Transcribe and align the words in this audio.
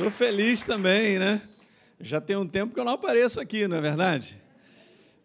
Estou 0.00 0.10
feliz 0.10 0.64
também, 0.64 1.18
né? 1.18 1.42
Já 2.00 2.22
tem 2.22 2.34
um 2.34 2.46
tempo 2.46 2.72
que 2.72 2.80
eu 2.80 2.86
não 2.86 2.94
apareço 2.94 3.38
aqui, 3.38 3.68
não 3.68 3.76
é 3.76 3.82
verdade? 3.82 4.40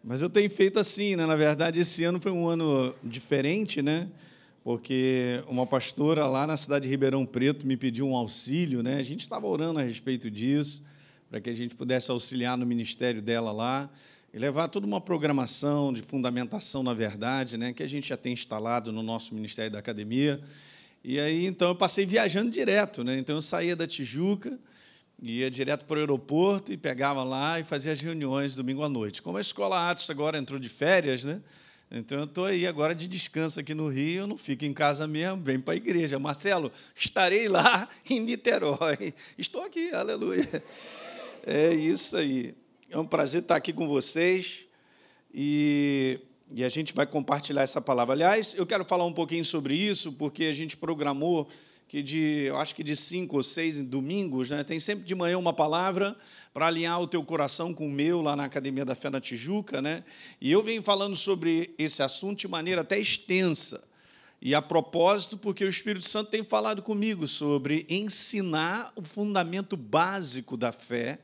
Mas 0.04 0.20
eu 0.20 0.28
tenho 0.28 0.50
feito 0.50 0.78
assim, 0.78 1.16
né? 1.16 1.24
Na 1.24 1.34
verdade, 1.34 1.80
esse 1.80 2.04
ano 2.04 2.20
foi 2.20 2.30
um 2.30 2.46
ano 2.46 2.94
diferente, 3.02 3.80
né? 3.80 4.06
Porque 4.62 5.42
uma 5.48 5.66
pastora 5.66 6.26
lá 6.26 6.46
na 6.46 6.58
cidade 6.58 6.84
de 6.84 6.90
Ribeirão 6.90 7.24
Preto 7.24 7.66
me 7.66 7.74
pediu 7.74 8.06
um 8.06 8.14
auxílio, 8.14 8.82
né? 8.82 8.98
A 8.98 9.02
gente 9.02 9.22
estava 9.22 9.46
orando 9.46 9.78
a 9.78 9.82
respeito 9.82 10.30
disso, 10.30 10.84
para 11.30 11.40
que 11.40 11.48
a 11.48 11.54
gente 11.54 11.74
pudesse 11.74 12.10
auxiliar 12.10 12.58
no 12.58 12.66
ministério 12.66 13.22
dela 13.22 13.52
lá 13.52 13.88
e 14.30 14.38
levar 14.38 14.68
toda 14.68 14.86
uma 14.86 15.00
programação 15.00 15.90
de 15.90 16.02
fundamentação 16.02 16.82
na 16.82 16.92
verdade, 16.92 17.56
né? 17.56 17.72
Que 17.72 17.82
a 17.82 17.88
gente 17.88 18.10
já 18.10 18.16
tem 18.18 18.34
instalado 18.34 18.92
no 18.92 19.02
nosso 19.02 19.34
ministério 19.34 19.72
da 19.72 19.78
academia. 19.78 20.38
E 21.08 21.20
aí, 21.20 21.46
então, 21.46 21.68
eu 21.68 21.74
passei 21.76 22.04
viajando 22.04 22.50
direto, 22.50 23.04
né? 23.04 23.16
Então, 23.16 23.36
eu 23.36 23.40
saía 23.40 23.76
da 23.76 23.86
Tijuca, 23.86 24.58
ia 25.22 25.48
direto 25.48 25.84
para 25.84 25.98
o 25.98 26.00
aeroporto 26.00 26.72
e 26.72 26.76
pegava 26.76 27.22
lá 27.22 27.60
e 27.60 27.62
fazia 27.62 27.92
as 27.92 28.00
reuniões 28.00 28.56
domingo 28.56 28.82
à 28.82 28.88
noite. 28.88 29.22
Como 29.22 29.38
a 29.38 29.40
Escola 29.40 29.88
Atos 29.88 30.10
agora 30.10 30.36
entrou 30.36 30.58
de 30.58 30.68
férias, 30.68 31.22
né? 31.22 31.40
Então, 31.92 32.18
eu 32.18 32.24
estou 32.24 32.46
aí 32.46 32.66
agora 32.66 32.92
de 32.92 33.06
descanso 33.06 33.60
aqui 33.60 33.72
no 33.72 33.86
Rio, 33.86 34.22
eu 34.22 34.26
não 34.26 34.36
fico 34.36 34.64
em 34.64 34.72
casa 34.72 35.06
mesmo, 35.06 35.40
venho 35.44 35.62
para 35.62 35.74
a 35.74 35.76
igreja. 35.76 36.18
Marcelo, 36.18 36.72
estarei 36.92 37.46
lá 37.46 37.88
em 38.10 38.18
Niterói. 38.18 39.14
Estou 39.38 39.62
aqui, 39.62 39.90
aleluia. 39.94 40.60
É 41.46 41.72
isso 41.72 42.16
aí. 42.16 42.52
É 42.90 42.98
um 42.98 43.06
prazer 43.06 43.42
estar 43.42 43.54
aqui 43.54 43.72
com 43.72 43.86
vocês. 43.86 44.66
E 45.32 46.18
e 46.54 46.64
a 46.64 46.68
gente 46.68 46.94
vai 46.94 47.06
compartilhar 47.06 47.62
essa 47.62 47.80
palavra. 47.80 48.14
Aliás, 48.14 48.54
eu 48.56 48.66
quero 48.66 48.84
falar 48.84 49.04
um 49.04 49.12
pouquinho 49.12 49.44
sobre 49.44 49.76
isso, 49.76 50.12
porque 50.12 50.44
a 50.44 50.54
gente 50.54 50.76
programou 50.76 51.48
que 51.88 52.02
de, 52.02 52.44
eu 52.46 52.56
acho 52.56 52.74
que 52.74 52.82
de 52.82 52.96
cinco 52.96 53.36
ou 53.36 53.42
seis 53.42 53.80
domingos, 53.80 54.50
né, 54.50 54.64
tem 54.64 54.80
sempre 54.80 55.04
de 55.04 55.14
manhã 55.14 55.38
uma 55.38 55.52
palavra 55.52 56.16
para 56.52 56.66
alinhar 56.66 57.00
o 57.00 57.06
teu 57.06 57.22
coração 57.22 57.72
com 57.72 57.86
o 57.86 57.90
meu 57.90 58.20
lá 58.22 58.34
na 58.34 58.44
Academia 58.44 58.84
da 58.84 58.94
Fé 58.94 59.08
na 59.08 59.20
Tijuca, 59.20 59.80
né? 59.80 60.02
E 60.40 60.50
eu 60.50 60.62
venho 60.62 60.82
falando 60.82 61.14
sobre 61.14 61.74
esse 61.78 62.02
assunto 62.02 62.40
de 62.40 62.48
maneira 62.48 62.80
até 62.80 62.98
extensa. 62.98 63.86
E 64.40 64.54
a 64.54 64.60
propósito, 64.60 65.36
porque 65.36 65.64
o 65.64 65.68
Espírito 65.68 66.06
Santo 66.06 66.30
tem 66.30 66.42
falado 66.42 66.82
comigo 66.82 67.26
sobre 67.26 67.86
ensinar 67.88 68.92
o 68.96 69.02
fundamento 69.02 69.76
básico 69.76 70.56
da 70.56 70.72
fé 70.72 71.18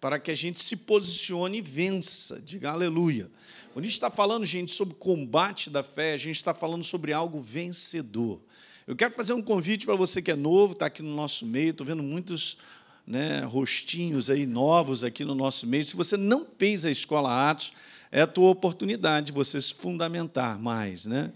para 0.00 0.18
que 0.18 0.30
a 0.30 0.34
gente 0.34 0.60
se 0.60 0.76
posicione 0.76 1.58
e 1.58 1.62
vença. 1.62 2.40
Diga 2.40 2.70
aleluia. 2.70 3.30
Quando 3.74 3.86
a 3.86 3.88
gente 3.88 3.94
está 3.94 4.08
falando, 4.08 4.46
gente, 4.46 4.70
sobre 4.70 4.94
combate 4.94 5.68
da 5.68 5.82
fé, 5.82 6.14
a 6.14 6.16
gente 6.16 6.36
está 6.36 6.54
falando 6.54 6.84
sobre 6.84 7.12
algo 7.12 7.40
vencedor. 7.40 8.40
Eu 8.86 8.94
quero 8.94 9.12
fazer 9.12 9.32
um 9.32 9.42
convite 9.42 9.84
para 9.84 9.96
você 9.96 10.22
que 10.22 10.30
é 10.30 10.36
novo, 10.36 10.74
está 10.74 10.86
aqui 10.86 11.02
no 11.02 11.12
nosso 11.12 11.44
meio, 11.44 11.70
estou 11.70 11.84
vendo 11.84 12.00
muitos 12.00 12.58
né, 13.04 13.40
rostinhos 13.40 14.30
aí 14.30 14.46
novos 14.46 15.02
aqui 15.02 15.24
no 15.24 15.34
nosso 15.34 15.66
meio. 15.66 15.84
Se 15.84 15.96
você 15.96 16.16
não 16.16 16.46
fez 16.56 16.86
a 16.86 16.90
Escola 16.92 17.50
Atos, 17.50 17.72
é 18.12 18.20
a 18.20 18.28
tua 18.28 18.48
oportunidade 18.48 19.26
de 19.26 19.32
você 19.32 19.60
se 19.60 19.74
fundamentar 19.74 20.56
mais, 20.56 21.04
né? 21.04 21.32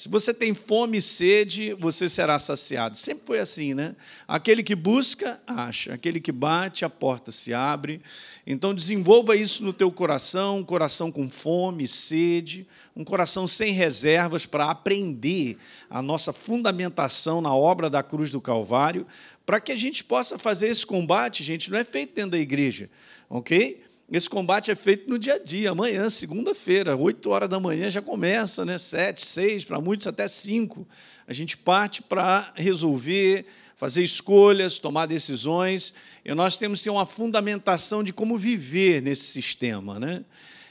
Se 0.00 0.08
você 0.08 0.32
tem 0.32 0.54
fome 0.54 0.96
e 0.96 1.02
sede, 1.02 1.74
você 1.74 2.08
será 2.08 2.38
saciado. 2.38 2.96
Sempre 2.96 3.26
foi 3.26 3.38
assim, 3.38 3.74
né? 3.74 3.94
Aquele 4.26 4.62
que 4.62 4.74
busca, 4.74 5.38
acha. 5.46 5.92
Aquele 5.92 6.18
que 6.18 6.32
bate, 6.32 6.86
a 6.86 6.88
porta 6.88 7.30
se 7.30 7.52
abre. 7.52 8.00
Então 8.46 8.72
desenvolva 8.72 9.36
isso 9.36 9.62
no 9.62 9.74
teu 9.74 9.92
coração, 9.92 10.56
um 10.56 10.64
coração 10.64 11.12
com 11.12 11.28
fome, 11.28 11.86
sede, 11.86 12.66
um 12.96 13.04
coração 13.04 13.46
sem 13.46 13.74
reservas 13.74 14.46
para 14.46 14.70
aprender 14.70 15.58
a 15.90 16.00
nossa 16.00 16.32
fundamentação 16.32 17.42
na 17.42 17.54
obra 17.54 17.90
da 17.90 18.02
cruz 18.02 18.30
do 18.30 18.40
Calvário, 18.40 19.06
para 19.44 19.60
que 19.60 19.70
a 19.70 19.76
gente 19.76 20.02
possa 20.02 20.38
fazer 20.38 20.68
esse 20.68 20.86
combate, 20.86 21.44
gente, 21.44 21.70
não 21.70 21.78
é 21.78 21.84
feito 21.84 22.14
dentro 22.14 22.30
da 22.30 22.38
igreja, 22.38 22.88
OK? 23.28 23.82
Esse 24.10 24.28
combate 24.28 24.72
é 24.72 24.74
feito 24.74 25.08
no 25.08 25.16
dia 25.16 25.34
a 25.34 25.38
dia, 25.38 25.70
amanhã, 25.70 26.10
segunda-feira, 26.10 26.96
8 26.96 27.30
horas 27.30 27.48
da 27.48 27.60
manhã 27.60 27.88
já 27.88 28.02
começa, 28.02 28.64
né? 28.64 28.76
7, 28.76 29.24
6, 29.24 29.62
para 29.62 29.80
muitos 29.80 30.08
até 30.08 30.26
5. 30.26 30.84
A 31.28 31.32
gente 31.32 31.56
parte 31.56 32.02
para 32.02 32.52
resolver, 32.56 33.46
fazer 33.76 34.02
escolhas, 34.02 34.80
tomar 34.80 35.06
decisões, 35.06 35.94
e 36.24 36.34
nós 36.34 36.56
temos 36.56 36.80
que 36.80 36.84
ter 36.84 36.90
uma 36.90 37.06
fundamentação 37.06 38.02
de 38.02 38.12
como 38.12 38.36
viver 38.36 39.00
nesse 39.00 39.26
sistema. 39.26 40.00
Né? 40.00 40.24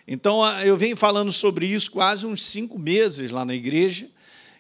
Então, 0.06 0.46
eu 0.60 0.76
venho 0.76 0.98
falando 0.98 1.32
sobre 1.32 1.66
isso 1.66 1.92
quase 1.92 2.26
uns 2.26 2.44
cinco 2.44 2.78
meses 2.78 3.32
lá 3.32 3.46
na 3.46 3.56
igreja. 3.56 4.10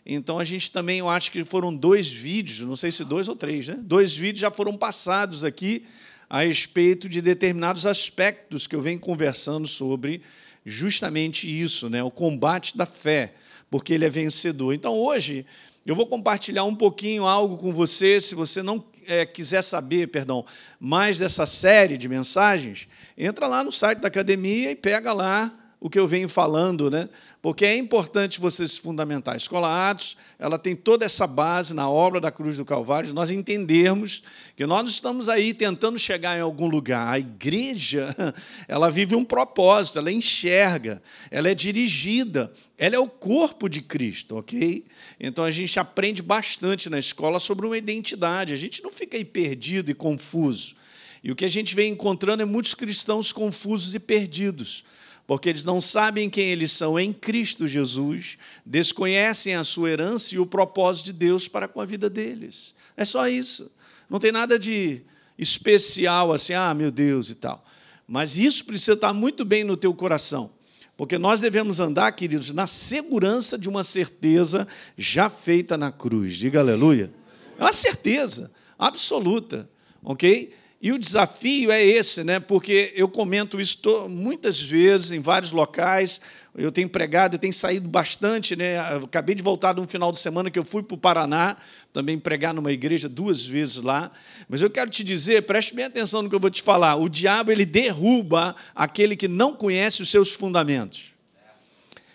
Então, 0.06 0.40
a 0.40 0.46
gente 0.46 0.72
também, 0.72 1.00
eu 1.00 1.09
acho 1.09 1.31
que 1.31 1.44
foram 1.44 1.75
dois 1.75 2.08
vídeos, 2.08 2.62
não 2.62 2.78
sei 2.78 2.94
se 2.94 3.04
dois 3.04 3.28
ou 3.28 3.36
três, 3.36 3.68
né? 3.68 3.78
Dois 3.78 4.16
vídeos 4.16 4.40
já 4.40 4.50
foram 4.50 4.78
passados 4.78 5.44
aqui 5.44 5.84
a 6.30 6.42
respeito 6.42 7.10
de 7.10 7.22
determinados 7.22 7.86
aspectos 7.86 8.68
que 8.68 8.76
eu 8.76 8.82
venho 8.82 9.00
conversando 9.00 9.68
sobre 9.68 10.22
justamente 10.64 11.50
isso, 11.50 11.90
né? 11.90 12.04
o 12.04 12.12
combate 12.12 12.78
da 12.78 12.86
fé, 12.86 13.34
porque 13.70 13.94
ele 13.94 14.06
é 14.06 14.10
vencedor. 14.10 14.74
Então, 14.74 14.94
hoje, 14.94 15.46
eu 15.86 15.96
vou 15.96 16.06
compartilhar 16.06 16.66
um 16.66 16.76
pouquinho 16.76 17.26
algo 17.26 17.58
com 17.58 17.74
você, 17.74 18.22
se 18.22 18.36
você 18.36 18.62
não 18.62 18.84
é, 19.08 19.26
quiser 19.26 19.64
saber, 19.64 20.08
perdão, 20.08 20.46
mais 20.80 21.18
dessa 21.18 21.48
série 21.48 21.98
de 21.98 22.08
mensagens, 22.08 22.88
entra 23.18 23.48
lá 23.48 23.64
no 23.64 23.72
site 23.72 24.00
da 24.00 24.08
academia 24.08 24.72
e 24.72 24.76
pega 24.76 25.12
lá 25.12 25.52
o 25.80 25.90
que 25.90 25.98
eu 25.98 26.08
venho 26.08 26.28
falando, 26.28 26.92
né? 26.92 27.08
porque 27.42 27.66
é 27.66 27.76
importante 27.78 28.40
você 28.40 28.68
se 28.68 28.80
fundamentar. 28.80 29.34
A 29.34 29.38
Escola 29.38 29.90
Atos 29.90 30.18
ela 30.38 30.60
tem 30.60 30.76
toda 30.76 31.06
essa 31.06 31.26
base 31.26 31.74
na 31.74 31.90
obra 31.90 32.20
da 32.20 32.30
cruz 32.30 32.58
do 32.58 32.66
Calvário, 32.66 33.14
nós 33.14 33.32
entendermos 33.32 34.24
que 34.58 34.66
nós 34.66 34.90
estamos 34.90 35.30
aí 35.30 35.54
tentando 35.54 35.98
chegar 35.98 36.38
em 36.38 36.42
algum 36.42 36.68
lugar. 36.68 37.08
A 37.08 37.18
igreja 37.18 38.14
ela 38.68 38.90
vive 38.90 39.16
um 39.16 39.24
propósito, 39.24 40.00
ela 40.00 40.12
enxerga, 40.12 41.02
ela 41.32 41.50
é 41.50 41.56
dirigida, 41.56 42.52
ela 42.78 42.96
é 42.96 43.00
o 43.00 43.08
corpo 43.08 43.70
de 43.70 43.82
Cristo, 43.82 44.38
ok? 44.38 44.86
Então 45.18 45.46
a 45.46 45.52
gente 45.52 45.80
aprende 45.80 46.22
bastante 46.22 46.90
na 46.90 47.00
escola 47.00 47.40
sobre 47.40 47.66
uma 47.66 47.78
identidade, 47.78 48.54
a 48.54 48.58
gente 48.58 48.84
não 48.84 48.92
fica 48.92 49.16
aí 49.16 49.24
perdido 49.24 49.90
e 49.90 49.94
confuso. 49.94 50.76
E 51.24 51.32
o 51.32 51.36
que 51.36 51.46
a 51.46 51.50
gente 51.50 51.76
vem 51.76 51.92
encontrando 51.92 52.42
é 52.42 52.46
muitos 52.46 52.74
cristãos 52.74 53.32
confusos 53.32 53.94
e 53.96 54.00
perdidos 54.00 54.84
porque 55.30 55.48
eles 55.48 55.64
não 55.64 55.80
sabem 55.80 56.28
quem 56.28 56.50
eles 56.50 56.72
são 56.72 57.00
em 57.00 57.14
Cristo 57.14 57.68
Jesus, 57.68 58.36
desconhecem 58.66 59.54
a 59.54 59.64
sua 59.64 59.92
herança 59.92 60.34
e 60.34 60.40
o 60.40 60.46
propósito 60.46 61.06
de 61.06 61.14
Deus 61.14 61.48
para 61.48 61.68
com 61.68 61.80
a 61.80 61.86
vida 61.86 62.10
deles. 62.10 62.74
É 62.98 63.06
só 63.06 63.28
isso. 63.28 63.72
Não 64.10 64.18
tem 64.18 64.32
nada 64.32 64.58
de 64.58 65.04
especial 65.38 66.34
assim, 66.34 66.54
ah, 66.54 66.74
meu 66.74 66.90
Deus 66.90 67.30
e 67.30 67.36
tal. 67.36 67.64
Mas 68.08 68.38
isso 68.38 68.66
precisa 68.66 68.94
estar 68.94 69.14
muito 69.14 69.46
bem 69.46 69.64
no 69.64 69.78
teu 69.78 69.94
coração. 69.94 70.50
Porque 70.98 71.20
nós 71.20 71.42
devemos 71.42 71.80
andar, 71.80 72.12
queridos, 72.14 72.50
na 72.50 72.66
segurança 72.66 73.56
de 73.56 73.70
uma 73.70 73.84
certeza 73.84 74.68
já 74.98 75.30
feita 75.30 75.78
na 75.78 75.92
cruz. 75.92 76.38
Diga 76.38 76.60
aleluia. 76.60 77.14
É 77.60 77.62
uma 77.62 77.74
certeza 77.74 78.52
absoluta, 78.80 79.70
ok? 80.02 80.52
E 80.82 80.94
o 80.94 80.98
desafio 80.98 81.72
é 81.72 81.84
esse, 81.84 82.24
né? 82.24 82.40
porque 82.40 82.94
eu 82.96 83.10
comento 83.10 83.60
isso 83.60 84.08
muitas 84.10 84.62
vezes 84.62 85.12
em 85.12 85.20
vários 85.20 85.52
locais. 85.52 86.22
Eu 86.56 86.72
tenho 86.72 86.88
pregado, 86.88 87.36
eu 87.36 87.40
tenho 87.40 87.54
saído 87.54 87.90
bastante. 87.90 88.56
Né? 88.56 88.80
Acabei 88.80 89.36
de 89.36 89.44
voltar 89.44 89.74
de 89.74 89.82
um 89.82 89.88
final 89.88 90.10
de 90.10 90.20
semana 90.20 90.50
que 90.50 90.58
eu 90.58 90.64
fui 90.64 90.82
para 90.82 90.96
o 90.96 90.98
Paraná, 90.98 91.58
também 91.92 92.18
pregar 92.18 92.54
numa 92.54 92.72
igreja 92.72 93.10
duas 93.10 93.46
vezes 93.46 93.76
lá. 93.76 94.10
Mas 94.48 94.62
eu 94.62 94.70
quero 94.70 94.90
te 94.90 95.04
dizer, 95.04 95.42
preste 95.44 95.76
bem 95.76 95.84
atenção 95.84 96.22
no 96.22 96.30
que 96.30 96.36
eu 96.36 96.40
vou 96.40 96.50
te 96.50 96.64
falar: 96.64 96.96
o 96.96 97.10
diabo 97.10 97.52
ele 97.52 97.66
derruba 97.66 98.56
aquele 98.74 99.18
que 99.18 99.28
não 99.28 99.54
conhece 99.54 100.02
os 100.02 100.10
seus 100.10 100.32
fundamentos. 100.34 101.09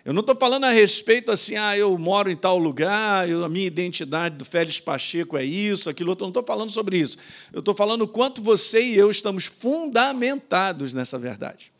Eu 0.04 0.12
não 0.12 0.20
estou 0.20 0.36
falando 0.36 0.64
a 0.64 0.70
respeito 0.70 1.30
assim, 1.30 1.56
ah, 1.56 1.78
eu 1.78 1.96
moro 1.96 2.30
em 2.30 2.36
tal 2.36 2.58
lugar, 2.58 3.26
eu, 3.26 3.42
a 3.42 3.48
minha 3.48 3.66
identidade 3.66 4.36
do 4.36 4.44
Félix 4.44 4.78
Pacheco 4.78 5.34
é 5.34 5.42
isso, 5.42 5.88
aquilo 5.88 6.10
outro. 6.10 6.24
Eu 6.24 6.26
não 6.26 6.30
estou 6.30 6.44
falando 6.44 6.70
sobre 6.70 6.98
isso. 6.98 7.16
Eu 7.50 7.60
estou 7.60 7.72
falando 7.72 8.02
o 8.02 8.08
quanto 8.08 8.42
você 8.42 8.82
e 8.82 8.96
eu 8.96 9.10
estamos 9.10 9.46
fundamentados 9.46 10.92
nessa 10.92 11.18
verdade. 11.18 11.72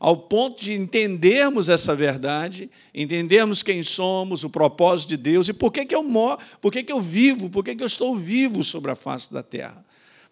Ao 0.00 0.16
ponto 0.16 0.64
de 0.64 0.74
entendermos 0.74 1.68
essa 1.68 1.94
verdade, 1.94 2.68
entendermos 2.92 3.62
quem 3.62 3.84
somos, 3.84 4.42
o 4.42 4.50
propósito 4.50 5.10
de 5.10 5.16
Deus 5.16 5.48
e 5.48 5.52
por 5.52 5.72
que, 5.72 5.86
que 5.86 5.94
eu 5.94 6.02
moro, 6.02 6.40
por 6.60 6.72
que, 6.72 6.82
que 6.82 6.92
eu 6.92 7.00
vivo, 7.00 7.48
por 7.48 7.64
que, 7.64 7.76
que 7.76 7.84
eu 7.84 7.86
estou 7.86 8.16
vivo 8.16 8.64
sobre 8.64 8.90
a 8.90 8.96
face 8.96 9.32
da 9.32 9.44
terra. 9.44 9.84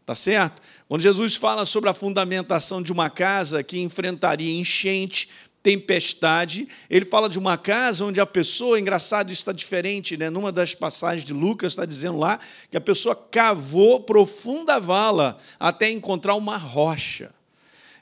Tá 0.04 0.16
certo? 0.16 0.60
Quando 0.88 1.00
Jesus 1.00 1.36
fala 1.36 1.64
sobre 1.64 1.88
a 1.88 1.94
fundamentação 1.94 2.82
de 2.82 2.90
uma 2.90 3.08
casa 3.08 3.62
que 3.62 3.80
enfrentaria 3.80 4.52
enchente, 4.52 5.28
tempestade. 5.62 6.66
Ele 6.90 7.04
fala 7.04 7.28
de 7.28 7.38
uma 7.38 7.56
casa 7.56 8.04
onde 8.04 8.20
a 8.20 8.26
pessoa, 8.26 8.80
engraçado, 8.80 9.30
isso 9.30 9.42
está 9.42 9.52
diferente, 9.52 10.16
né? 10.16 10.28
numa 10.28 10.50
das 10.50 10.74
passagens 10.74 11.24
de 11.24 11.32
Lucas, 11.32 11.72
está 11.72 11.84
dizendo 11.84 12.18
lá 12.18 12.40
que 12.70 12.76
a 12.76 12.80
pessoa 12.80 13.14
cavou 13.14 14.00
profunda 14.00 14.80
vala 14.80 15.38
até 15.58 15.90
encontrar 15.90 16.34
uma 16.34 16.56
rocha. 16.56 17.30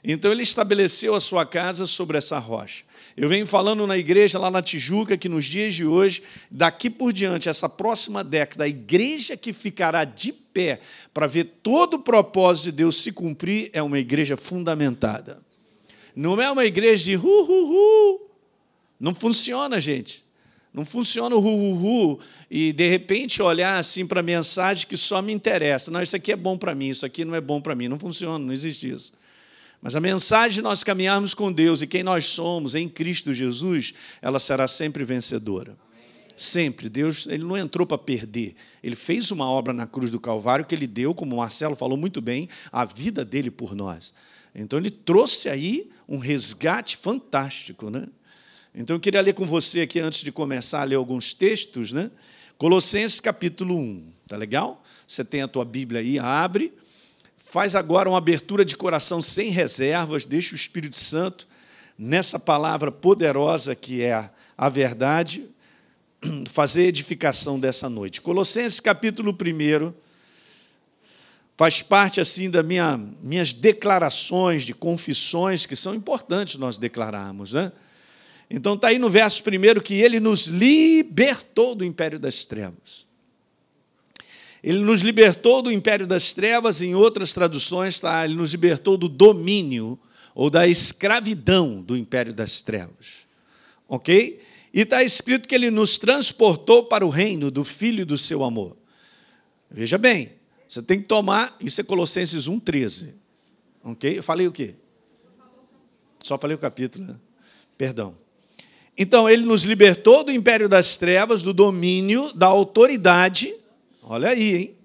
Então 0.03 0.31
ele 0.31 0.41
estabeleceu 0.41 1.13
a 1.13 1.19
sua 1.19 1.45
casa 1.45 1.85
sobre 1.85 2.17
essa 2.17 2.39
rocha. 2.39 2.83
Eu 3.15 3.27
venho 3.29 3.45
falando 3.45 3.85
na 3.85 3.97
igreja 3.97 4.39
lá 4.39 4.49
na 4.49 4.61
Tijuca 4.61 5.17
que 5.17 5.29
nos 5.29 5.45
dias 5.45 5.75
de 5.75 5.85
hoje, 5.85 6.23
daqui 6.49 6.89
por 6.89 7.11
diante, 7.11 7.49
essa 7.49 7.67
próxima 7.67 8.23
década, 8.23 8.63
a 8.63 8.67
igreja 8.67 9.35
que 9.35 9.53
ficará 9.53 10.05
de 10.05 10.31
pé 10.31 10.79
para 11.13 11.27
ver 11.27 11.43
todo 11.61 11.95
o 11.95 11.99
propósito 11.99 12.65
de 12.65 12.71
Deus 12.71 12.97
se 12.97 13.11
cumprir 13.11 13.69
é 13.73 13.83
uma 13.83 13.99
igreja 13.99 14.37
fundamentada. 14.37 15.39
Não 16.15 16.41
é 16.41 16.49
uma 16.51 16.65
igreja 16.65 17.03
de 17.03 17.15
hu, 17.15 17.41
hu, 17.43 17.71
hu. 17.71 18.21
Não 18.99 19.13
funciona, 19.13 19.79
gente. 19.79 20.23
Não 20.73 20.85
funciona 20.85 21.35
o 21.35 21.39
hu, 21.39 21.73
hu, 21.73 22.13
hu 22.13 22.19
e 22.49 22.71
de 22.71 22.87
repente 22.87 23.41
olhar 23.41 23.77
assim 23.77 24.07
para 24.07 24.21
a 24.21 24.23
mensagem 24.23 24.87
que 24.87 24.95
só 24.95 25.21
me 25.21 25.33
interessa. 25.33 25.91
Não, 25.91 26.01
isso 26.01 26.15
aqui 26.15 26.31
é 26.31 26.35
bom 26.35 26.57
para 26.57 26.73
mim, 26.73 26.89
isso 26.89 27.05
aqui 27.05 27.25
não 27.25 27.35
é 27.35 27.41
bom 27.41 27.59
para 27.59 27.75
mim. 27.75 27.89
Não 27.89 27.99
funciona, 27.99 28.43
não 28.43 28.53
existe 28.53 28.89
isso. 28.89 29.13
Mas 29.81 29.95
a 29.95 29.99
mensagem 29.99 30.55
de 30.55 30.61
nós 30.61 30.83
caminharmos 30.83 31.33
com 31.33 31.51
Deus 31.51 31.81
e 31.81 31.87
quem 31.87 32.03
nós 32.03 32.25
somos 32.25 32.75
em 32.75 32.87
Cristo 32.87 33.33
Jesus, 33.33 33.93
ela 34.21 34.39
será 34.39 34.67
sempre 34.67 35.03
vencedora. 35.03 35.75
Sempre. 36.35 36.87
Deus 36.87 37.25
ele 37.27 37.43
não 37.43 37.57
entrou 37.57 37.85
para 37.85 37.97
perder. 37.97 38.55
Ele 38.81 38.95
fez 38.95 39.31
uma 39.31 39.49
obra 39.49 39.73
na 39.73 39.85
cruz 39.85 40.09
do 40.09 40.19
Calvário 40.19 40.65
que 40.65 40.73
ele 40.73 40.87
deu, 40.87 41.13
como 41.13 41.35
o 41.35 41.39
Marcelo 41.39 41.75
falou 41.75 41.97
muito 41.97 42.21
bem, 42.21 42.47
a 42.71 42.85
vida 42.85 43.25
dele 43.25 43.51
por 43.51 43.75
nós. 43.75 44.13
Então 44.53 44.77
ele 44.77 44.91
trouxe 44.91 45.49
aí 45.49 45.89
um 46.07 46.17
resgate 46.17 46.97
fantástico, 46.97 47.89
né? 47.89 48.07
Então 48.73 48.95
eu 48.95 48.99
queria 48.99 49.21
ler 49.21 49.33
com 49.33 49.45
você 49.45 49.81
aqui 49.81 49.99
antes 49.99 50.23
de 50.23 50.31
começar 50.31 50.81
a 50.81 50.83
ler 50.83 50.95
alguns 50.95 51.33
textos, 51.33 51.91
né? 51.91 52.11
Colossenses 52.57 53.19
capítulo 53.19 53.75
1, 53.75 54.07
tá 54.27 54.37
legal? 54.37 54.83
Você 55.07 55.25
tem 55.25 55.41
a 55.41 55.47
tua 55.47 55.65
Bíblia 55.65 56.01
aí, 56.01 56.19
abre. 56.19 56.73
Faz 57.37 57.75
agora 57.75 58.07
uma 58.07 58.17
abertura 58.17 58.63
de 58.63 58.77
coração 58.77 59.21
sem 59.21 59.49
reservas, 59.49 60.25
deixa 60.25 60.53
o 60.53 60.55
Espírito 60.55 60.97
Santo 60.97 61.47
nessa 61.97 62.39
palavra 62.39 62.91
poderosa 62.91 63.75
que 63.75 64.01
é 64.01 64.29
a 64.57 64.69
verdade, 64.69 65.45
fazer 66.49 66.83
edificação 66.83 67.59
dessa 67.59 67.89
noite. 67.89 68.21
Colossenses 68.21 68.79
capítulo 68.79 69.31
1 69.31 69.93
faz 71.61 71.83
parte 71.83 72.19
assim 72.19 72.49
das 72.49 72.65
minha, 72.65 72.99
minhas 73.21 73.53
declarações 73.53 74.63
de 74.63 74.73
confissões 74.73 75.63
que 75.63 75.75
são 75.75 75.93
importantes 75.93 76.55
nós 76.55 76.79
declararmos, 76.79 77.53
né? 77.53 77.71
Então 78.49 78.73
está 78.73 78.87
aí 78.87 78.97
no 78.97 79.11
verso 79.11 79.43
primeiro 79.43 79.79
que 79.79 79.93
ele 79.93 80.19
nos 80.19 80.47
libertou 80.47 81.75
do 81.75 81.85
império 81.85 82.17
das 82.17 82.45
trevas. 82.45 83.05
Ele 84.63 84.79
nos 84.79 85.03
libertou 85.03 85.61
do 85.61 85.71
império 85.71 86.07
das 86.07 86.33
trevas, 86.33 86.81
em 86.81 86.95
outras 86.95 87.31
traduções, 87.31 87.99
tá? 87.99 88.25
ele 88.25 88.33
nos 88.33 88.53
libertou 88.53 88.97
do 88.97 89.07
domínio 89.07 89.99
ou 90.33 90.49
da 90.49 90.67
escravidão 90.67 91.79
do 91.79 91.95
império 91.95 92.33
das 92.33 92.63
trevas. 92.63 93.27
Ok? 93.87 94.41
E 94.73 94.81
está 94.81 95.03
escrito 95.03 95.47
que 95.47 95.53
ele 95.53 95.69
nos 95.69 95.99
transportou 95.99 96.85
para 96.85 97.05
o 97.05 97.09
reino 97.09 97.51
do 97.51 97.63
Filho 97.63 98.03
do 98.03 98.17
seu 98.17 98.43
amor. 98.43 98.75
Veja 99.69 99.99
bem, 99.99 100.40
você 100.71 100.81
tem 100.81 101.01
que 101.01 101.07
tomar, 101.07 101.55
isso 101.59 101.81
é 101.81 101.83
Colossenses 101.83 102.47
1,13. 102.47 103.13
Ok? 103.83 104.19
Eu 104.19 104.23
falei 104.23 104.47
o 104.47 104.51
quê? 104.51 104.75
Só 106.23 106.37
falei 106.37 106.55
o 106.55 106.59
capítulo, 106.59 107.05
né? 107.05 107.15
Perdão. 107.77 108.15
Então, 108.97 109.29
ele 109.29 109.43
nos 109.43 109.63
libertou 109.63 110.23
do 110.23 110.31
império 110.31 110.69
das 110.69 110.97
trevas, 110.97 111.41
do 111.41 111.53
domínio, 111.53 112.31
da 112.33 112.47
autoridade 112.47 113.53
Olha 114.11 114.29
aí, 114.29 114.55
hein? 114.55 114.75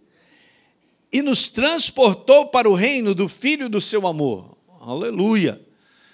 E 1.10 1.22
nos 1.22 1.48
transportou 1.48 2.46
para 2.46 2.68
o 2.68 2.74
reino 2.74 3.14
do 3.14 3.28
Filho 3.28 3.68
do 3.68 3.80
seu 3.80 4.06
amor. 4.06 4.56
Aleluia. 4.80 5.60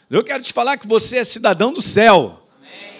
Eu 0.08 0.22
quero 0.22 0.42
te 0.42 0.50
falar 0.50 0.78
que 0.78 0.86
você 0.86 1.18
é 1.18 1.24
cidadão 1.24 1.72
do 1.72 1.82
céu. 1.82 2.42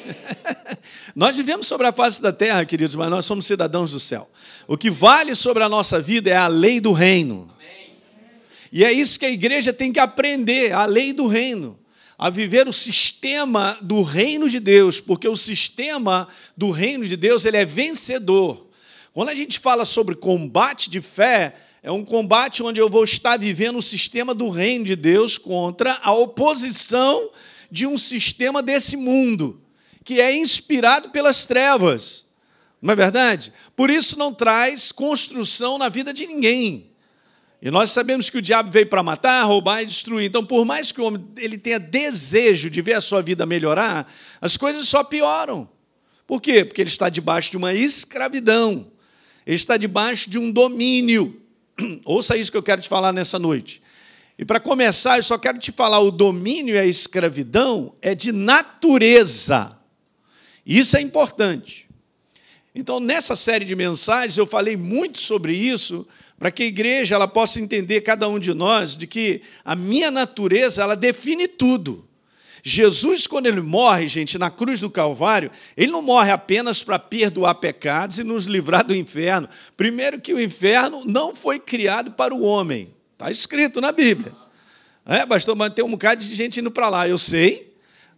nós 1.17 1.35
vivemos 1.35 1.67
sobre 1.67 1.87
a 1.87 1.93
face 1.93 2.21
da 2.21 2.31
terra, 2.31 2.63
queridos, 2.67 2.95
mas 2.95 3.09
nós 3.09 3.25
somos 3.25 3.47
cidadãos 3.47 3.93
do 3.93 4.01
céu. 4.01 4.29
O 4.67 4.77
que 4.77 4.91
vale 4.91 5.35
sobre 5.35 5.63
a 5.63 5.69
nossa 5.69 6.01
vida 6.01 6.31
é 6.31 6.37
a 6.37 6.47
lei 6.47 6.81
do 6.81 6.93
reino. 6.93 7.53
E 8.71 8.85
é 8.85 8.93
isso 8.93 9.19
que 9.19 9.27
a 9.27 9.31
igreja 9.31 9.73
tem 9.73 9.93
que 9.93 10.01
aprender, 10.01 10.73
a 10.73 10.85
lei 10.85 11.13
do 11.13 11.27
reino 11.27 11.79
a 12.23 12.31
viver 12.31 12.69
o 12.69 12.73
sistema 12.73 13.77
do 13.83 14.01
reino 14.01 14.49
de 14.49 14.61
Deus, 14.61 15.01
porque 15.01 15.27
o 15.27 15.35
sistema 15.35 16.29
do 16.57 16.71
reino 16.71 17.05
de 17.05 17.17
Deus 17.17 17.45
ele 17.45 17.57
é 17.57 17.65
vencedor. 17.65 18.69
Quando 19.13 19.31
a 19.31 19.35
gente 19.35 19.59
fala 19.59 19.85
sobre 19.85 20.15
combate 20.15 20.89
de 20.89 21.01
fé, 21.01 21.53
é 21.83 21.91
um 21.91 22.05
combate 22.05 22.63
onde 22.63 22.81
eu 22.81 22.89
vou 22.89 23.03
estar 23.03 23.37
vivendo 23.37 23.77
o 23.77 23.83
sistema 23.83 24.33
do 24.33 24.49
reino 24.49 24.85
de 24.85 24.95
Deus 24.95 25.37
contra 25.37 25.99
a 26.01 26.13
oposição 26.13 27.29
de 27.69 27.89
um 27.89 27.99
sistema 27.99 28.63
desse 28.63 28.97
mundo, 28.97 29.61
que 30.05 30.21
é 30.21 30.33
inspirado 30.33 31.11
pelas 31.11 31.45
trevas. 31.45 32.27
Não 32.83 32.93
é 32.93 32.97
verdade? 32.97 33.53
Por 33.77 33.89
isso 33.89 34.19
não 34.19 34.35
traz 34.35 34.91
construção 34.91 35.79
na 35.79 35.89
vida 35.89 36.13
de 36.13 36.27
ninguém. 36.27 36.91
E 37.63 37.71
nós 37.71 37.93
sabemos 37.93 38.29
que 38.29 38.39
o 38.39 38.43
diabo 38.43 38.73
veio 38.73 38.89
para 38.89 39.05
matar, 39.05 39.45
roubar 39.45 39.83
e 39.83 39.87
destruir. 39.87 40.27
Então, 40.27 40.45
por 40.45 40.65
mais 40.65 40.91
que 40.91 41.01
o 41.01 41.05
homem 41.05 41.25
ele 41.37 41.57
tenha 41.57 41.79
desejo 41.79 42.69
de 42.69 42.83
ver 42.83 42.95
a 42.95 43.01
sua 43.01 43.23
vida 43.23 43.47
melhorar, 43.47 44.13
as 44.41 44.57
coisas 44.57 44.89
só 44.89 45.05
pioram. 45.05 45.71
Por 46.27 46.43
quê? 46.43 46.65
Porque 46.65 46.81
ele 46.81 46.91
está 46.91 47.09
debaixo 47.09 47.53
de 47.53 47.57
uma 47.57 47.73
escravidão. 47.73 48.91
Ele 49.47 49.55
está 49.55 49.77
debaixo 49.77 50.29
de 50.29 50.37
um 50.39 50.51
domínio. 50.51 51.41
Ouça 52.05 52.37
isso 52.37 52.51
que 52.51 52.59
eu 52.59 52.63
quero 52.65 52.83
te 52.83 52.89
falar 52.89 53.13
nessa 53.13 53.39
noite. 53.39 53.81
E 54.37 54.45
para 54.45 54.59
começar, 54.59 55.19
eu 55.19 55.23
só 55.23 55.39
quero 55.39 55.61
te 55.61 55.71
falar: 55.71 56.01
o 56.01 56.11
domínio 56.11 56.75
e 56.75 56.79
a 56.79 56.87
escravidão 56.87 57.95
é 58.03 58.13
de 58.13 58.33
natureza. 58.33 59.79
Isso 60.67 60.97
é 60.97 61.01
importante. 61.01 61.92
Então, 62.75 62.99
nessa 62.99 63.37
série 63.37 63.65
de 63.65 63.77
mensagens, 63.77 64.39
eu 64.39 64.47
falei 64.47 64.77
muito 64.77 65.21
sobre 65.21 65.55
isso, 65.55 66.07
para 66.39 66.51
que 66.51 66.63
a 66.63 66.67
igreja 66.67 67.15
ela 67.15 67.29
possa 67.29 67.61
entender, 67.61 68.01
cada 68.01 68.29
um 68.29 68.39
de 68.39 68.55
nós, 68.55 68.97
de 68.97 69.07
que 69.07 69.43
a 69.65 69.77
minha 69.77 70.11
natureza 70.11 70.83
ela 70.83 70.97
define 70.97 71.47
tudo. 71.47 72.09
Jesus, 72.65 73.27
quando 73.27 73.47
ele 73.47 73.61
morre, 73.61 74.07
gente, 74.07 74.39
na 74.39 74.49
cruz 74.49 74.79
do 74.81 74.89
Calvário, 74.89 75.51
ele 75.77 75.91
não 75.91 76.01
morre 76.01 76.31
apenas 76.31 76.83
para 76.83 76.99
perdoar 76.99 77.57
pecados 77.57 78.19
e 78.19 78.25
nos 78.25 78.45
livrar 78.45 78.85
do 78.85 78.95
inferno. 78.95 79.49
Primeiro, 79.77 80.21
que 80.21 80.33
o 80.33 80.41
inferno 80.41 81.03
não 81.05 81.35
foi 81.35 81.59
criado 81.59 82.13
para 82.13 82.33
o 82.35 82.43
homem. 82.43 82.89
Está 83.15 83.31
escrito 83.31 83.81
na 83.81 83.91
Bíblia. 83.91 84.33
É, 85.05 85.27
bastou 85.27 85.57
manter 85.57 85.83
um 85.83 85.91
bocado 85.91 86.25
de 86.25 86.35
gente 86.35 86.61
indo 86.61 86.71
para 86.71 86.89
lá. 86.89 87.09
Eu 87.09 87.19
sei, 87.19 87.72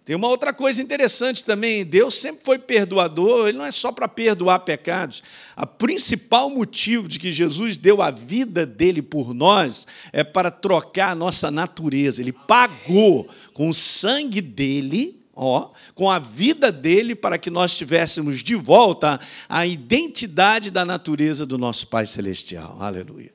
tem 0.04 0.14
uma 0.14 0.28
outra 0.28 0.52
coisa 0.52 0.82
interessante 0.82 1.42
também: 1.44 1.84
Deus 1.84 2.14
sempre 2.14 2.44
foi 2.44 2.58
perdoador, 2.58 3.48
Ele 3.48 3.56
não 3.56 3.64
é 3.64 3.70
só 3.70 3.90
para 3.90 4.06
perdoar 4.06 4.58
pecados. 4.60 5.22
O 5.56 5.66
principal 5.66 6.50
motivo 6.50 7.08
de 7.08 7.18
que 7.18 7.32
Jesus 7.32 7.78
deu 7.78 8.02
a 8.02 8.10
vida 8.10 8.66
dele 8.66 9.00
por 9.00 9.32
nós 9.32 9.86
é 10.12 10.22
para 10.22 10.50
trocar 10.50 11.12
a 11.12 11.14
nossa 11.14 11.50
natureza. 11.50 12.20
Ele 12.20 12.32
pagou 12.32 13.26
com 13.55 13.70
o 13.70 13.74
sangue 13.74 14.43
dele, 14.43 15.19
ó, 15.34 15.70
com 15.94 16.10
a 16.10 16.19
vida 16.19 16.70
dele, 16.70 17.14
para 17.14 17.38
que 17.38 17.48
nós 17.48 17.74
tivéssemos 17.74 18.43
de 18.43 18.55
volta 18.55 19.19
a 19.48 19.67
identidade 19.67 20.70
da 20.70 20.84
natureza 20.84 21.46
do 21.46 21.56
nosso 21.56 21.86
Pai 21.86 22.06
Celestial. 22.06 22.76
Aleluia. 22.79 23.32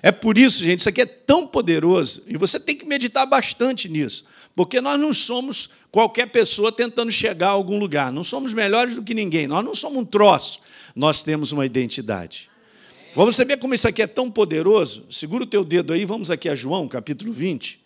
É 0.00 0.12
por 0.12 0.38
isso, 0.38 0.64
gente, 0.64 0.80
isso 0.80 0.88
aqui 0.88 1.02
é 1.02 1.06
tão 1.06 1.48
poderoso 1.48 2.22
e 2.28 2.36
você 2.36 2.60
tem 2.60 2.76
que 2.76 2.86
meditar 2.86 3.26
bastante 3.26 3.88
nisso. 3.88 4.30
Porque 4.54 4.80
nós 4.80 5.00
não 5.00 5.14
somos 5.14 5.70
qualquer 5.90 6.26
pessoa 6.26 6.70
tentando 6.70 7.10
chegar 7.10 7.48
a 7.48 7.52
algum 7.52 7.78
lugar. 7.78 8.12
Não 8.12 8.22
somos 8.22 8.52
melhores 8.52 8.94
do 8.94 9.02
que 9.02 9.14
ninguém. 9.14 9.46
Nós 9.46 9.64
não 9.64 9.74
somos 9.74 9.98
um 9.98 10.04
troço. 10.04 10.60
Nós 10.94 11.22
temos 11.22 11.52
uma 11.52 11.64
identidade. 11.64 12.50
Vamos 13.14 13.36
ver 13.36 13.58
como 13.58 13.74
isso 13.74 13.86
aqui 13.86 14.00
é 14.00 14.06
tão 14.06 14.30
poderoso? 14.30 15.06
Segura 15.10 15.44
o 15.44 15.46
teu 15.46 15.64
dedo 15.64 15.92
aí, 15.92 16.04
vamos 16.04 16.30
aqui 16.30 16.48
a 16.48 16.54
João, 16.54 16.88
capítulo 16.88 17.30
20. 17.30 17.82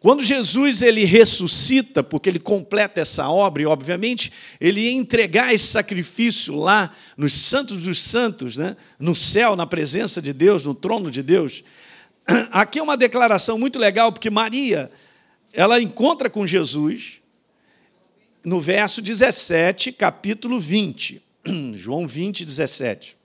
Quando 0.00 0.22
Jesus 0.22 0.82
ele 0.82 1.04
ressuscita, 1.04 2.04
porque 2.04 2.28
ele 2.28 2.38
completa 2.38 3.00
essa 3.00 3.28
obra, 3.28 3.62
e 3.62 3.66
obviamente 3.66 4.32
ele 4.60 4.80
ia 4.82 4.92
entregar 4.92 5.52
esse 5.52 5.66
sacrifício 5.66 6.56
lá 6.56 6.94
nos 7.16 7.32
santos 7.32 7.82
dos 7.82 8.00
santos, 8.00 8.56
né? 8.56 8.76
no 8.98 9.14
céu, 9.14 9.56
na 9.56 9.66
presença 9.66 10.22
de 10.22 10.32
Deus, 10.32 10.62
no 10.64 10.74
trono 10.74 11.10
de 11.10 11.22
Deus. 11.22 11.64
Aqui 12.52 12.78
é 12.78 12.82
uma 12.82 12.96
declaração 12.96 13.58
muito 13.58 13.76
legal, 13.76 14.12
porque 14.12 14.30
Maria, 14.30 14.90
ela 15.52 15.80
encontra 15.80 16.28
com 16.28 16.46
Jesus 16.46 17.20
no 18.44 18.60
verso 18.60 19.02
17, 19.02 19.92
capítulo 19.92 20.60
20. 20.60 21.22
João 21.74 22.06
20, 22.06 22.44
17. 22.44 23.16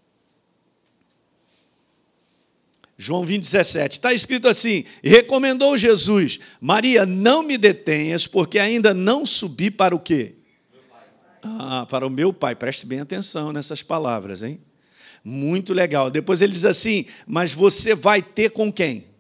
João 2.98 3.26
20, 3.26 3.42
17. 3.42 3.98
Está 3.98 4.14
escrito 4.14 4.48
assim: 4.48 4.86
recomendou 5.04 5.78
Jesus, 5.78 6.40
Maria, 6.62 7.06
não 7.06 7.44
me 7.44 7.58
detenhas, 7.58 8.28
porque 8.28 8.60
ainda 8.60 8.94
não 8.94 9.26
subi 9.26 9.70
para 9.70 9.96
o 9.96 10.00
quê? 10.00 10.36
Ah, 11.42 11.86
para 11.90 12.08
o 12.08 12.10
meu 12.10 12.32
pai. 12.32 12.56
Preste 12.56 12.86
bem 12.86 13.02
atenção 13.02 13.52
nessas 13.52 13.84
palavras, 13.84 14.44
hein? 14.44 14.60
Muito 15.24 15.74
legal. 15.74 16.10
Depois 16.10 16.42
ele 16.42 16.54
diz 16.54 16.66
assim: 16.66 17.06
mas 17.28 17.54
você 17.54 17.94
vai 17.94 18.22
ter 18.22 18.52
com 18.52 18.72
quem? 18.72 19.13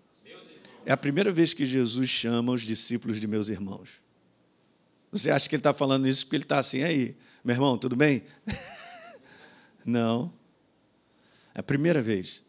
É 0.86 0.92
a 0.92 0.98
primeira 0.98 1.32
vez 1.32 1.54
que 1.54 1.66
Jesus 1.66 2.10
chama 2.10 2.52
os 2.52 2.62
discípulos 2.62 3.20
de 3.20 3.28
meus 3.28 3.48
irmãos. 3.48 4.02
Você 5.12 5.32
acha 5.32 5.48
que 5.48 5.56
ele 5.56 5.60
está 5.62 5.74
falando 5.74 6.08
isso 6.08 6.26
porque 6.26 6.38
ele 6.38 6.44
está 6.44 6.60
assim, 6.60 6.82
aí, 6.82 7.16
meu 7.44 7.56
irmão, 7.56 7.78
tudo 7.78 7.96
bem? 7.96 8.24
Não. 9.86 10.34
É 11.56 11.60
a 11.60 11.64
primeira 11.64 12.02
vez. 12.02 12.44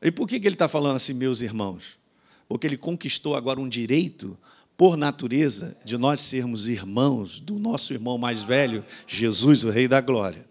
E 0.00 0.10
por 0.10 0.28
que 0.28 0.36
ele 0.36 0.50
está 0.50 0.68
falando 0.68 0.96
assim, 0.96 1.14
meus 1.14 1.40
irmãos? 1.40 1.98
Porque 2.46 2.66
ele 2.66 2.76
conquistou 2.76 3.34
agora 3.34 3.60
um 3.60 3.68
direito, 3.68 4.38
por 4.76 4.96
natureza, 4.96 5.76
de 5.84 5.98
nós 5.98 6.20
sermos 6.20 6.68
irmãos 6.68 7.40
do 7.40 7.58
nosso 7.58 7.92
irmão 7.92 8.16
mais 8.16 8.42
velho, 8.42 8.84
Jesus, 9.06 9.64
o 9.64 9.70
Rei 9.70 9.88
da 9.88 10.00
Glória. 10.00 10.46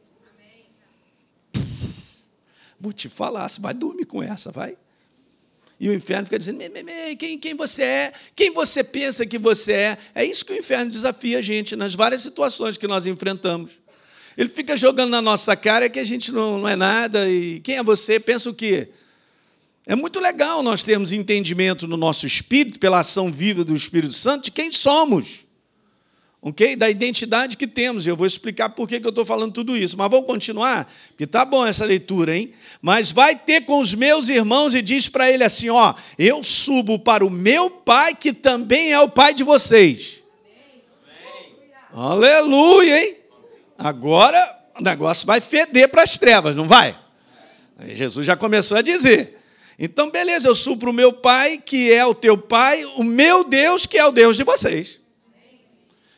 Vou 2.79 2.91
te 2.91 3.07
falar, 3.07 3.49
vai 3.59 3.73
dormir 3.73 4.05
com 4.05 4.21
essa, 4.21 4.51
vai. 4.51 4.77
E 5.79 5.89
o 5.89 5.93
inferno 5.93 6.25
fica 6.25 6.39
dizendo: 6.39 6.59
quem, 7.17 7.37
quem 7.37 7.53
você 7.53 7.83
é? 7.83 8.13
Quem 8.35 8.51
você 8.51 8.83
pensa 8.83 9.25
que 9.25 9.37
você 9.37 9.73
é? 9.73 9.97
É 10.15 10.25
isso 10.25 10.45
que 10.45 10.53
o 10.53 10.57
inferno 10.57 10.89
desafia 10.89 11.39
a 11.39 11.41
gente 11.41 11.75
nas 11.75 11.93
várias 11.93 12.21
situações 12.21 12.77
que 12.77 12.87
nós 12.87 13.05
enfrentamos. 13.05 13.71
Ele 14.37 14.49
fica 14.49 14.77
jogando 14.77 15.09
na 15.09 15.21
nossa 15.21 15.55
cara 15.55 15.89
que 15.89 15.99
a 15.99 16.03
gente 16.03 16.31
não, 16.31 16.59
não 16.59 16.67
é 16.69 16.75
nada. 16.75 17.27
E 17.29 17.59
quem 17.61 17.77
é 17.77 17.83
você? 17.83 18.19
Pensa 18.19 18.49
o 18.49 18.53
quê? 18.53 18.89
É 19.85 19.95
muito 19.95 20.19
legal 20.19 20.61
nós 20.61 20.83
termos 20.83 21.13
entendimento 21.13 21.87
no 21.87 21.95
nosso 21.95 22.27
espírito, 22.27 22.77
pela 22.77 22.99
ação 22.99 23.31
viva 23.31 23.63
do 23.63 23.75
Espírito 23.75 24.13
Santo, 24.13 24.45
de 24.45 24.51
quem 24.51 24.71
somos 24.71 25.46
ok? 26.47 26.77
Da 26.77 26.89
identidade 26.89 27.57
que 27.57 27.67
temos. 27.67 28.07
Eu 28.07 28.15
vou 28.15 28.25
explicar 28.25 28.69
por 28.69 28.87
que 28.87 28.95
eu 28.95 29.09
estou 29.09 29.25
falando 29.25 29.51
tudo 29.51 29.75
isso. 29.75 29.97
Mas 29.97 30.09
vamos 30.09 30.25
continuar, 30.25 30.89
porque 31.09 31.27
tá 31.27 31.43
bom 31.43 31.65
essa 31.65 31.83
leitura, 31.83 32.35
hein? 32.35 32.51
Mas 32.81 33.11
vai 33.11 33.35
ter 33.35 33.61
com 33.65 33.79
os 33.79 33.93
meus 33.93 34.29
irmãos 34.29 34.73
e 34.73 34.81
diz 34.81 35.09
para 35.09 35.29
ele 35.29 35.43
assim: 35.43 35.69
ó, 35.69 35.93
eu 36.17 36.41
subo 36.41 36.97
para 36.97 37.25
o 37.25 37.29
meu 37.29 37.69
pai, 37.69 38.15
que 38.15 38.31
também 38.31 38.93
é 38.93 38.99
o 38.99 39.09
pai 39.09 39.33
de 39.33 39.43
vocês. 39.43 40.23
Amém. 41.93 42.11
Aleluia, 42.11 43.03
hein? 43.03 43.17
Agora 43.77 44.39
o 44.79 44.83
negócio 44.83 45.27
vai 45.27 45.41
feder 45.41 45.89
para 45.89 46.03
as 46.03 46.17
trevas, 46.17 46.55
não 46.55 46.67
vai? 46.67 46.97
Aí 47.77 47.93
Jesus 47.93 48.25
já 48.25 48.37
começou 48.37 48.77
a 48.77 48.81
dizer. 48.81 49.37
Então, 49.77 50.09
beleza, 50.09 50.47
eu 50.47 50.55
subo 50.55 50.79
para 50.79 50.89
o 50.89 50.93
meu 50.93 51.13
pai, 51.13 51.59
que 51.63 51.91
é 51.93 52.03
o 52.03 52.15
teu 52.15 52.35
pai, 52.37 52.83
o 52.95 53.03
meu 53.03 53.43
Deus, 53.43 53.85
que 53.85 53.97
é 53.97 54.05
o 54.05 54.11
Deus 54.11 54.35
de 54.35 54.43
vocês. 54.43 54.99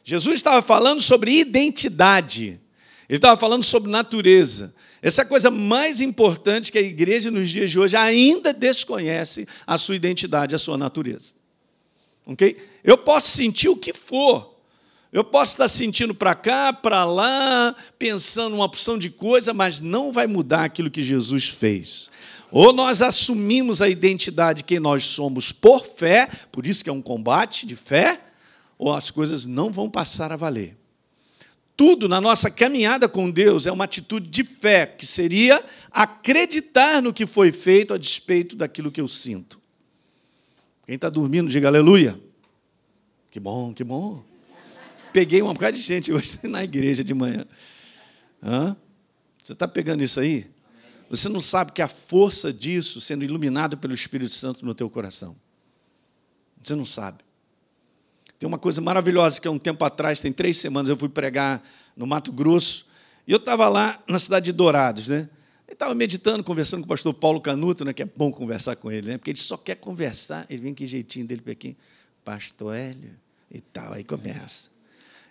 Jesus 0.09 0.37
estava 0.37 0.59
falando 0.63 0.99
sobre 0.99 1.39
identidade, 1.39 2.59
ele 3.07 3.17
estava 3.17 3.39
falando 3.39 3.61
sobre 3.61 3.91
natureza. 3.91 4.73
Essa 5.03 5.21
é 5.21 5.23
a 5.23 5.27
coisa 5.27 5.51
mais 5.51 6.01
importante 6.01 6.71
que 6.71 6.79
a 6.79 6.81
igreja 6.81 7.29
nos 7.29 7.47
dias 7.47 7.69
de 7.69 7.77
hoje 7.77 7.95
ainda 7.95 8.51
desconhece 8.51 9.47
a 9.67 9.77
sua 9.77 9.95
identidade, 9.95 10.55
a 10.55 10.57
sua 10.57 10.79
natureza. 10.79 11.35
Ok? 12.25 12.57
Eu 12.83 12.97
posso 12.97 13.27
sentir 13.27 13.69
o 13.69 13.77
que 13.77 13.93
for. 13.93 14.55
Eu 15.13 15.23
posso 15.23 15.53
estar 15.53 15.67
sentindo 15.67 16.15
para 16.15 16.33
cá, 16.33 16.73
para 16.73 17.05
lá, 17.05 17.75
pensando 17.99 18.55
uma 18.55 18.65
opção 18.65 18.97
de 18.97 19.11
coisa, 19.11 19.53
mas 19.53 19.79
não 19.79 20.11
vai 20.11 20.25
mudar 20.25 20.63
aquilo 20.63 20.89
que 20.89 21.03
Jesus 21.03 21.47
fez. 21.49 22.09
Ou 22.49 22.73
nós 22.73 23.03
assumimos 23.03 23.79
a 23.79 23.87
identidade 23.87 24.63
que 24.63 24.79
nós 24.79 25.03
somos 25.03 25.51
por 25.51 25.85
fé, 25.85 26.27
por 26.51 26.65
isso 26.65 26.83
que 26.83 26.89
é 26.89 26.93
um 26.93 27.01
combate 27.01 27.67
de 27.67 27.75
fé, 27.75 28.18
ou 28.79 28.93
as 28.93 29.11
coisas 29.11 29.45
não 29.45 29.69
vão 29.69 29.89
passar 29.89 30.31
a 30.31 30.37
valer. 30.37 30.77
Tudo 31.75 32.07
na 32.07 32.19
nossa 32.19 32.49
caminhada 32.49 33.09
com 33.09 33.29
Deus 33.29 33.67
é 33.67 33.71
uma 33.71 33.83
atitude 33.83 34.29
de 34.29 34.43
fé, 34.43 34.87
que 34.87 35.05
seria 35.05 35.63
acreditar 35.91 37.01
no 37.01 37.13
que 37.13 37.27
foi 37.27 37.51
feito 37.51 37.93
a 37.93 37.97
despeito 37.97 38.55
daquilo 38.55 38.91
que 38.91 39.01
eu 39.01 39.07
sinto. 39.07 39.59
Quem 40.85 40.95
está 40.95 41.09
dormindo, 41.09 41.49
diga 41.49 41.67
aleluia. 41.67 42.19
Que 43.29 43.39
bom, 43.39 43.73
que 43.73 43.83
bom. 43.83 44.23
Peguei 45.11 45.41
uma 45.41 45.53
bocada 45.53 45.73
de 45.73 45.81
gente 45.81 46.11
hoje 46.11 46.39
na 46.47 46.63
igreja 46.63 47.03
de 47.03 47.13
manhã. 47.13 47.45
Hã? 48.41 48.75
Você 49.37 49.53
está 49.53 49.67
pegando 49.67 50.03
isso 50.03 50.19
aí? 50.19 50.49
Você 51.09 51.27
não 51.27 51.41
sabe 51.41 51.71
que 51.71 51.81
a 51.81 51.87
força 51.87 52.53
disso 52.53 53.01
sendo 53.01 53.23
iluminado 53.23 53.77
pelo 53.77 53.93
Espírito 53.93 54.33
Santo 54.33 54.65
no 54.65 54.73
teu 54.75 54.89
coração. 54.89 55.35
Você 56.61 56.75
não 56.75 56.85
sabe. 56.85 57.28
Tem 58.39 58.47
uma 58.47 58.57
coisa 58.57 58.79
maravilhosa 58.79 59.41
que 59.41 59.47
há 59.49 59.51
um 59.51 59.59
tempo 59.59 59.83
atrás, 59.83 60.21
tem 60.21 60.31
três 60.31 60.57
semanas, 60.57 60.89
eu 60.89 60.97
fui 60.97 61.09
pregar 61.09 61.61
no 61.95 62.07
Mato 62.07 62.31
Grosso, 62.31 62.87
e 63.27 63.33
eu 63.33 63.37
estava 63.37 63.67
lá 63.67 64.01
na 64.07 64.17
cidade 64.17 64.45
de 64.45 64.53
Dourados, 64.53 65.09
né? 65.09 65.29
Eu 65.67 65.73
estava 65.73 65.93
meditando, 65.93 66.41
conversando 66.41 66.79
com 66.79 66.85
o 66.85 66.89
pastor 66.89 67.13
Paulo 67.13 67.41
Canuto, 67.41 67.83
né? 67.83 67.91
Que 67.91 68.03
é 68.03 68.05
bom 68.05 68.31
conversar 68.31 68.77
com 68.77 68.89
ele, 68.89 69.09
né? 69.09 69.17
Porque 69.17 69.31
ele 69.31 69.37
só 69.37 69.57
quer 69.57 69.75
conversar, 69.75 70.45
ele 70.49 70.61
vem 70.61 70.73
que 70.73 70.87
jeitinho 70.87 71.27
dele 71.27 71.43
aqui, 71.51 71.75
pastor 72.23 72.73
Hélio, 72.73 73.11
e 73.51 73.59
tal, 73.59 73.93
aí 73.93 74.05
começa. 74.05 74.69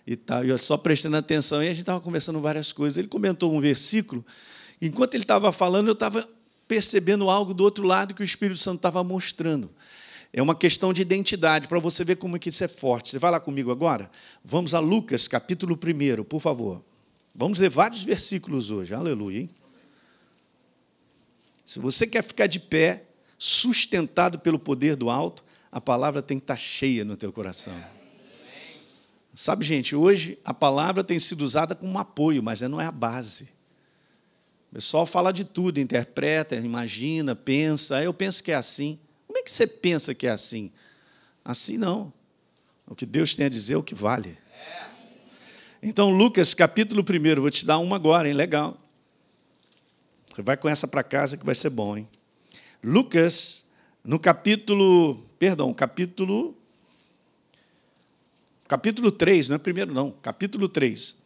E 0.05 0.15
tal, 0.15 0.45
e 0.45 0.49
eu 0.49 0.57
só 0.59 0.77
prestando 0.77 1.17
atenção, 1.17 1.63
e 1.63 1.65
a 1.65 1.69
gente 1.69 1.79
estava 1.79 1.99
conversando 1.99 2.39
várias 2.39 2.71
coisas. 2.71 2.99
Ele 2.99 3.07
comentou 3.07 3.51
um 3.51 3.59
versículo, 3.59 4.23
enquanto 4.79 5.15
ele 5.15 5.23
estava 5.23 5.51
falando, 5.51 5.87
eu 5.87 5.93
estava 5.93 6.29
percebendo 6.67 7.27
algo 7.27 7.55
do 7.55 7.63
outro 7.63 7.85
lado 7.85 8.13
que 8.13 8.21
o 8.21 8.23
Espírito 8.23 8.59
Santo 8.59 8.77
estava 8.77 9.03
mostrando. 9.03 9.69
É 10.31 10.41
uma 10.41 10.55
questão 10.55 10.93
de 10.93 11.01
identidade, 11.01 11.67
para 11.67 11.79
você 11.79 12.03
ver 12.03 12.17
como 12.17 12.35
é 12.35 12.39
que 12.39 12.49
isso 12.49 12.63
é 12.63 12.67
forte. 12.67 13.09
Você 13.09 13.19
vai 13.19 13.31
lá 13.31 13.39
comigo 13.39 13.71
agora? 13.71 14.11
Vamos 14.43 14.75
a 14.75 14.79
Lucas, 14.79 15.27
capítulo 15.27 15.75
1, 15.75 16.23
por 16.23 16.39
favor. 16.39 16.83
Vamos 17.33 17.57
ler 17.57 17.69
vários 17.69 18.03
versículos 18.03 18.69
hoje. 18.69 18.93
Aleluia, 18.93 19.39
hein? 19.39 19.49
Se 21.65 21.79
você 21.79 22.05
quer 22.05 22.23
ficar 22.23 22.47
de 22.47 22.59
pé, 22.59 23.05
sustentado 23.37 24.39
pelo 24.39 24.59
poder 24.59 24.95
do 24.95 25.09
alto, 25.09 25.43
a 25.71 25.79
palavra 25.79 26.21
tem 26.21 26.37
que 26.37 26.43
estar 26.43 26.57
cheia 26.57 27.05
no 27.05 27.15
teu 27.15 27.31
coração. 27.31 27.79
Sabe, 29.33 29.63
gente, 29.63 29.95
hoje 29.95 30.37
a 30.43 30.53
palavra 30.53 31.03
tem 31.03 31.17
sido 31.19 31.41
usada 31.43 31.73
como 31.73 31.93
um 31.93 31.97
apoio, 31.97 32.43
mas 32.43 32.61
não 32.61 32.81
é 32.81 32.85
a 32.85 32.91
base. 32.91 33.49
O 34.71 34.75
pessoal 34.75 35.05
fala 35.05 35.31
de 35.31 35.45
tudo, 35.45 35.79
interpreta, 35.79 36.55
imagina, 36.55 37.35
pensa. 37.35 38.03
Eu 38.03 38.13
penso 38.13 38.43
que 38.43 38.51
é 38.51 38.55
assim. 38.55 38.99
Como 39.29 39.37
é 39.37 39.43
que 39.43 39.51
você 39.51 39.67
pensa 39.67 40.15
que 40.15 40.25
é 40.25 40.31
assim? 40.31 40.71
Assim 41.45 41.77
não. 41.77 42.11
O 42.87 42.95
que 42.95 43.05
Deus 43.05 43.35
tem 43.35 43.45
a 43.45 43.49
dizer 43.49 43.75
é 43.75 43.77
o 43.77 43.83
que 43.83 43.93
vale. 43.93 44.35
Então, 45.83 46.09
Lucas, 46.09 46.55
capítulo 46.55 47.05
1, 47.07 47.39
vou 47.39 47.51
te 47.51 47.63
dar 47.63 47.77
uma 47.77 47.95
agora, 47.95 48.27
hein? 48.27 48.33
Legal. 48.33 48.75
Você 50.27 50.41
vai 50.41 50.57
com 50.57 50.67
essa 50.67 50.87
para 50.87 51.03
casa 51.03 51.37
que 51.37 51.45
vai 51.45 51.53
ser 51.53 51.69
bom, 51.69 51.95
hein? 51.95 52.09
Lucas, 52.83 53.69
no 54.03 54.17
capítulo, 54.19 55.23
perdão, 55.37 55.71
capítulo 55.75 56.57
capítulo 58.67 59.11
3, 59.11 59.49
não 59.49 59.57
é 59.57 59.59
primeiro 59.59 59.93
não, 59.93 60.09
capítulo 60.09 60.67
3. 60.67 61.17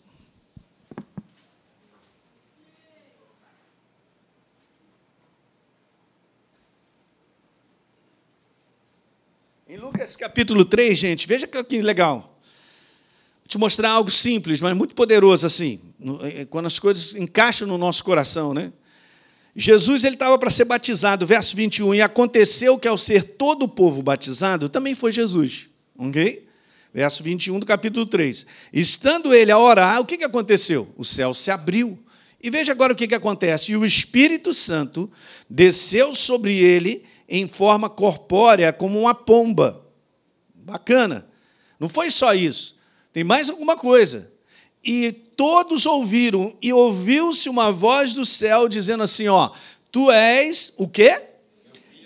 Em 9.74 9.77
Lucas 9.77 10.15
capítulo 10.15 10.63
3, 10.63 10.96
gente, 10.96 11.27
veja 11.27 11.48
que 11.48 11.82
legal. 11.82 12.39
Vou 13.39 13.48
te 13.48 13.58
mostrar 13.58 13.89
algo 13.89 14.12
simples, 14.12 14.62
mas 14.62 14.77
muito 14.77 14.94
poderoso 14.94 15.48
assim, 15.48 15.82
é, 16.22 16.46
quando 16.46 16.68
as 16.68 16.77
coisas 16.77 17.15
encaixam 17.15 17.68
no 17.68 17.75
nosso 17.75 18.03
coração, 18.03 18.53
né? 18.53 18.72
Jesus 19.56 20.06
ele 20.06 20.13
estava 20.13 20.38
para 20.38 20.51
ser 20.51 20.65
batizado, 20.65 21.25
verso 21.25 21.56
21, 21.56 21.96
e 21.96 22.03
aconteceu 22.03 22.77
que 22.77 22.88
ao 22.88 23.00
ser 23.00 23.24
todo 23.24 23.63
o 23.63 23.68
povo 23.68 24.03
batizado, 24.03 24.70
também 24.70 24.94
foi 24.94 25.12
Jesus, 25.12 25.65
ok? 25.98 26.48
Verso 26.94 27.24
21 27.24 27.58
do 27.58 27.65
capítulo 27.65 28.06
3. 28.06 28.46
Estando 28.72 29.34
ele 29.34 29.51
a 29.51 29.58
orar, 29.58 30.00
o 30.00 30.06
que, 30.06 30.20
que 30.20 30.24
aconteceu? 30.24 30.88
O 30.96 31.03
céu 31.03 31.34
se 31.34 31.50
abriu. 31.50 31.98
E 32.39 32.51
veja 32.51 32.72
agora 32.74 32.94
o 32.94 32.96
que, 32.96 33.08
que 33.08 33.15
acontece. 33.15 33.72
E 33.72 33.75
o 33.75 33.84
Espírito 33.84 34.53
Santo 34.53 35.10
desceu 35.50 36.13
sobre 36.13 36.60
ele 36.60 37.03
em 37.27 37.48
forma 37.48 37.89
corpórea 37.89 38.72
como 38.74 39.00
uma 39.00 39.15
pomba. 39.15 39.86
Bacana. 40.53 41.27
Não 41.80 41.89
foi 41.89 42.10
só 42.10 42.34
isso. 42.34 42.80
Tem 43.12 43.24
mais 43.24 43.50
alguma 43.50 43.75
coisa. 43.75 44.32
E 44.84 45.12
todos 45.12 45.86
ouviram, 45.86 46.56
e 46.62 46.74
ouviu-se 46.74 47.50
uma 47.50 47.72
voz 47.72 48.13
do 48.13 48.25
céu 48.25 48.68
dizendo 48.68 49.03
assim: 49.03 49.27
ó, 49.27 49.51
tu 49.92 50.12
és 50.12 50.74
o 50.77 50.88
quê? 50.88 51.22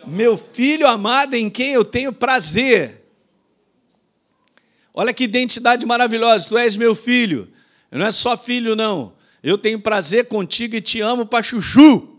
Meu 0.06 0.38
filho 0.38 0.88
amado 0.88 1.34
em 1.34 1.50
quem 1.50 1.74
eu 1.74 1.84
tenho 1.84 2.14
prazer. 2.14 3.04
Olha 4.94 5.14
que 5.14 5.26
identidade 5.26 5.86
maravilhosa, 5.86 6.48
tu 6.50 6.58
és 6.58 6.76
meu 6.76 6.96
filho. 6.96 7.52
Não 7.92 8.06
é 8.06 8.12
só 8.12 8.38
filho, 8.38 8.76
não. 8.76 9.14
Eu 9.44 9.58
tenho 9.58 9.80
prazer 9.80 10.28
contigo 10.28 10.76
e 10.76 10.82
te 10.82 11.02
amo 11.02 11.26
para 11.26 11.44
chuchu. 11.44 12.17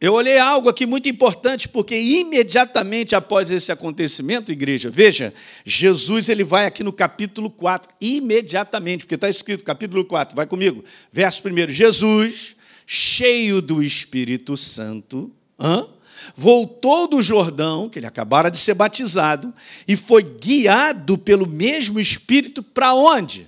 Eu 0.00 0.14
olhei 0.14 0.38
algo 0.38 0.68
aqui 0.68 0.86
muito 0.86 1.10
importante, 1.10 1.68
porque 1.68 1.94
imediatamente 1.94 3.14
após 3.14 3.50
esse 3.50 3.70
acontecimento, 3.70 4.50
igreja, 4.50 4.88
veja, 4.88 5.34
Jesus 5.62 6.30
ele 6.30 6.42
vai 6.42 6.64
aqui 6.64 6.82
no 6.82 6.92
capítulo 6.92 7.50
4, 7.50 7.92
imediatamente, 8.00 9.04
porque 9.04 9.16
está 9.16 9.28
escrito, 9.28 9.62
capítulo 9.62 10.04
4, 10.04 10.34
vai 10.34 10.46
comigo, 10.46 10.82
verso 11.12 11.46
1. 11.46 11.68
Jesus, 11.68 12.56
cheio 12.86 13.60
do 13.60 13.82
Espírito 13.82 14.56
Santo, 14.56 15.30
Hã? 15.60 15.86
Voltou 16.34 17.06
do 17.06 17.22
Jordão, 17.22 17.88
que 17.88 17.98
ele 17.98 18.06
acabara 18.06 18.50
de 18.50 18.56
ser 18.56 18.74
batizado, 18.74 19.52
e 19.86 19.96
foi 19.96 20.22
guiado 20.22 21.18
pelo 21.18 21.46
mesmo 21.46 22.00
Espírito 22.00 22.62
para 22.62 22.94
onde? 22.94 23.46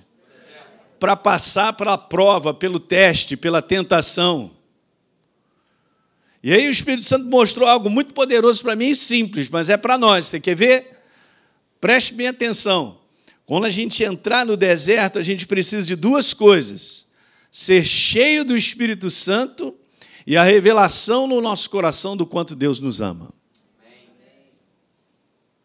Para 0.99 1.15
passar 1.15 1.73
pela 1.73 1.97
prova, 1.97 2.53
pelo 2.53 2.79
teste, 2.79 3.35
pela 3.35 3.61
tentação. 3.61 4.51
E 6.43 6.51
aí 6.51 6.67
o 6.67 6.71
Espírito 6.71 7.05
Santo 7.05 7.25
mostrou 7.27 7.65
algo 7.65 7.89
muito 7.89 8.13
poderoso 8.13 8.61
para 8.61 8.75
mim 8.75 8.89
e 8.89 8.95
simples, 8.95 9.49
mas 9.49 9.69
é 9.69 9.77
para 9.77 9.97
nós. 9.97 10.25
Você 10.25 10.41
quer 10.41 10.55
ver? 10.55 11.01
Preste 11.79 12.13
bem 12.13 12.27
atenção. 12.27 12.99
Quando 13.45 13.63
a 13.63 13.69
gente 13.69 14.03
entrar 14.03 14.45
no 14.45 14.57
deserto, 14.57 15.17
a 15.17 15.23
gente 15.23 15.47
precisa 15.47 15.87
de 15.87 15.95
duas 15.95 16.33
coisas: 16.33 17.07
ser 17.49 17.85
cheio 17.85 18.43
do 18.43 18.57
Espírito 18.57 19.09
Santo 19.09 19.73
e 20.27 20.35
a 20.35 20.43
revelação 20.43 21.27
no 21.27 21.39
nosso 21.39 21.69
coração 21.69 22.17
do 22.17 22.25
quanto 22.25 22.55
Deus 22.55 22.77
nos 22.77 22.99
ama. 22.99 23.33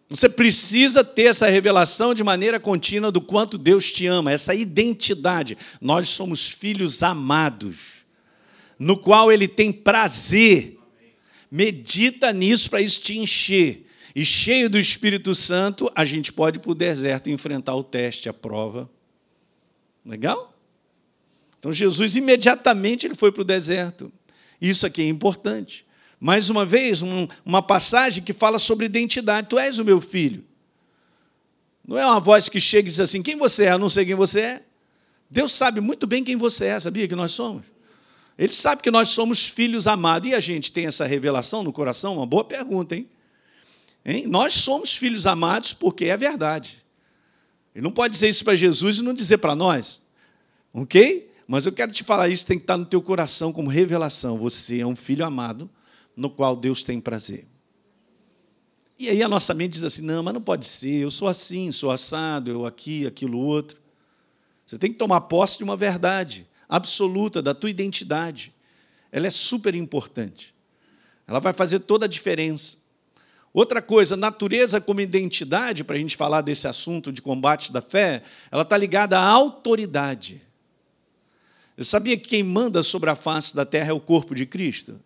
Você 0.08 0.28
precisa 0.28 1.04
ter 1.04 1.24
essa 1.24 1.48
revelação 1.48 2.14
de 2.14 2.24
maneira 2.24 2.58
contínua 2.58 3.12
do 3.12 3.20
quanto 3.20 3.58
Deus 3.58 3.92
te 3.92 4.06
ama, 4.06 4.32
essa 4.32 4.54
identidade. 4.54 5.58
Nós 5.80 6.08
somos 6.08 6.48
filhos 6.48 7.02
amados 7.02 7.98
no 8.78 8.96
qual 8.96 9.32
ele 9.32 9.48
tem 9.48 9.72
prazer. 9.72 10.78
Medita 11.50 12.32
nisso 12.32 12.70
para 12.70 12.80
isso 12.80 13.00
te 13.00 13.18
encher. 13.18 13.86
E 14.14 14.24
cheio 14.24 14.68
do 14.68 14.78
Espírito 14.78 15.34
Santo, 15.34 15.90
a 15.94 16.04
gente 16.04 16.32
pode 16.32 16.58
ir 16.58 16.60
para 16.60 16.70
o 16.70 16.74
deserto 16.74 17.30
enfrentar 17.30 17.74
o 17.74 17.82
teste, 17.82 18.28
a 18.28 18.32
prova. 18.32 18.88
Legal? 20.04 20.54
Então 21.58 21.72
Jesus 21.72 22.16
imediatamente 22.16 23.06
ele 23.06 23.14
foi 23.14 23.32
para 23.32 23.42
o 23.42 23.44
deserto. 23.44 24.12
Isso 24.60 24.86
aqui 24.86 25.02
é 25.02 25.08
importante. 25.08 25.86
Mais 26.20 26.50
uma 26.50 26.64
vez, 26.64 27.02
um, 27.02 27.28
uma 27.44 27.62
passagem 27.62 28.22
que 28.22 28.32
fala 28.32 28.58
sobre 28.58 28.86
identidade. 28.86 29.48
Tu 29.48 29.58
és 29.58 29.78
o 29.78 29.84
meu 29.84 30.00
filho. 30.00 30.44
Não 31.86 31.96
é 31.96 32.04
uma 32.04 32.20
voz 32.20 32.48
que 32.48 32.60
chega 32.60 32.88
e 32.88 32.90
diz 32.90 33.00
assim: 33.00 33.22
quem 33.22 33.36
você 33.36 33.64
é? 33.64 33.72
Eu 33.72 33.78
não 33.78 33.88
sei 33.88 34.04
quem 34.04 34.14
você 34.14 34.40
é. 34.40 34.62
Deus 35.30 35.52
sabe 35.52 35.80
muito 35.80 36.06
bem 36.06 36.24
quem 36.24 36.36
você 36.36 36.66
é, 36.66 36.80
sabia 36.80 37.06
que 37.06 37.14
nós 37.14 37.32
somos? 37.32 37.64
Ele 38.38 38.52
sabe 38.52 38.82
que 38.82 38.90
nós 38.90 39.08
somos 39.08 39.44
filhos 39.46 39.88
amados. 39.88 40.30
E 40.30 40.34
a 40.34 40.40
gente 40.40 40.70
tem 40.70 40.86
essa 40.86 41.04
revelação 41.04 41.64
no 41.64 41.72
coração? 41.72 42.14
Uma 42.16 42.26
boa 42.26 42.44
pergunta, 42.44 42.94
hein? 42.94 43.08
hein? 44.04 44.26
Nós 44.28 44.54
somos 44.54 44.96
filhos 44.96 45.26
amados 45.26 45.72
porque 45.72 46.04
é 46.04 46.16
verdade. 46.16 46.80
Ele 47.74 47.82
não 47.82 47.90
pode 47.90 48.12
dizer 48.12 48.28
isso 48.28 48.44
para 48.44 48.54
Jesus 48.54 48.98
e 48.98 49.02
não 49.02 49.12
dizer 49.12 49.38
para 49.38 49.56
nós. 49.56 50.06
Ok? 50.72 51.28
Mas 51.48 51.66
eu 51.66 51.72
quero 51.72 51.90
te 51.92 52.04
falar 52.04 52.28
isso, 52.28 52.46
tem 52.46 52.58
que 52.58 52.64
estar 52.64 52.76
no 52.76 52.86
teu 52.86 53.02
coração 53.02 53.52
como 53.52 53.68
revelação. 53.68 54.38
Você 54.38 54.80
é 54.80 54.86
um 54.86 54.94
filho 54.94 55.24
amado 55.24 55.68
no 56.16 56.30
qual 56.30 56.54
Deus 56.54 56.82
tem 56.82 57.00
prazer. 57.00 57.46
E 58.98 59.08
aí 59.08 59.22
a 59.22 59.28
nossa 59.28 59.54
mente 59.54 59.74
diz 59.74 59.84
assim: 59.84 60.02
não, 60.02 60.22
mas 60.22 60.34
não 60.34 60.40
pode 60.40 60.66
ser, 60.66 60.96
eu 60.96 61.10
sou 61.10 61.28
assim, 61.28 61.72
sou 61.72 61.90
assado, 61.90 62.50
eu 62.50 62.66
aqui, 62.66 63.06
aquilo 63.06 63.38
outro. 63.38 63.80
Você 64.66 64.76
tem 64.76 64.92
que 64.92 64.98
tomar 64.98 65.22
posse 65.22 65.58
de 65.58 65.64
uma 65.64 65.76
verdade 65.76 66.47
absoluta 66.68 67.40
da 67.40 67.54
tua 67.54 67.70
identidade. 67.70 68.52
Ela 69.10 69.26
é 69.26 69.30
super 69.30 69.74
importante. 69.74 70.54
Ela 71.26 71.40
vai 71.40 71.52
fazer 71.52 71.80
toda 71.80 72.06
a 72.06 72.08
diferença. 72.08 72.78
Outra 73.52 73.80
coisa, 73.80 74.16
natureza 74.16 74.80
como 74.80 75.00
identidade, 75.00 75.82
para 75.82 75.96
a 75.96 75.98
gente 75.98 76.16
falar 76.16 76.42
desse 76.42 76.68
assunto 76.68 77.10
de 77.10 77.22
combate 77.22 77.72
da 77.72 77.80
fé, 77.80 78.22
ela 78.50 78.62
está 78.62 78.76
ligada 78.76 79.18
à 79.18 79.22
autoridade. 79.22 80.42
Eu 81.76 81.84
sabia 81.84 82.16
que 82.16 82.28
quem 82.28 82.42
manda 82.42 82.82
sobre 82.82 83.08
a 83.08 83.16
face 83.16 83.54
da 83.54 83.64
terra 83.64 83.90
é 83.90 83.92
o 83.92 84.00
corpo 84.00 84.34
de 84.34 84.44
Cristo? 84.44 85.00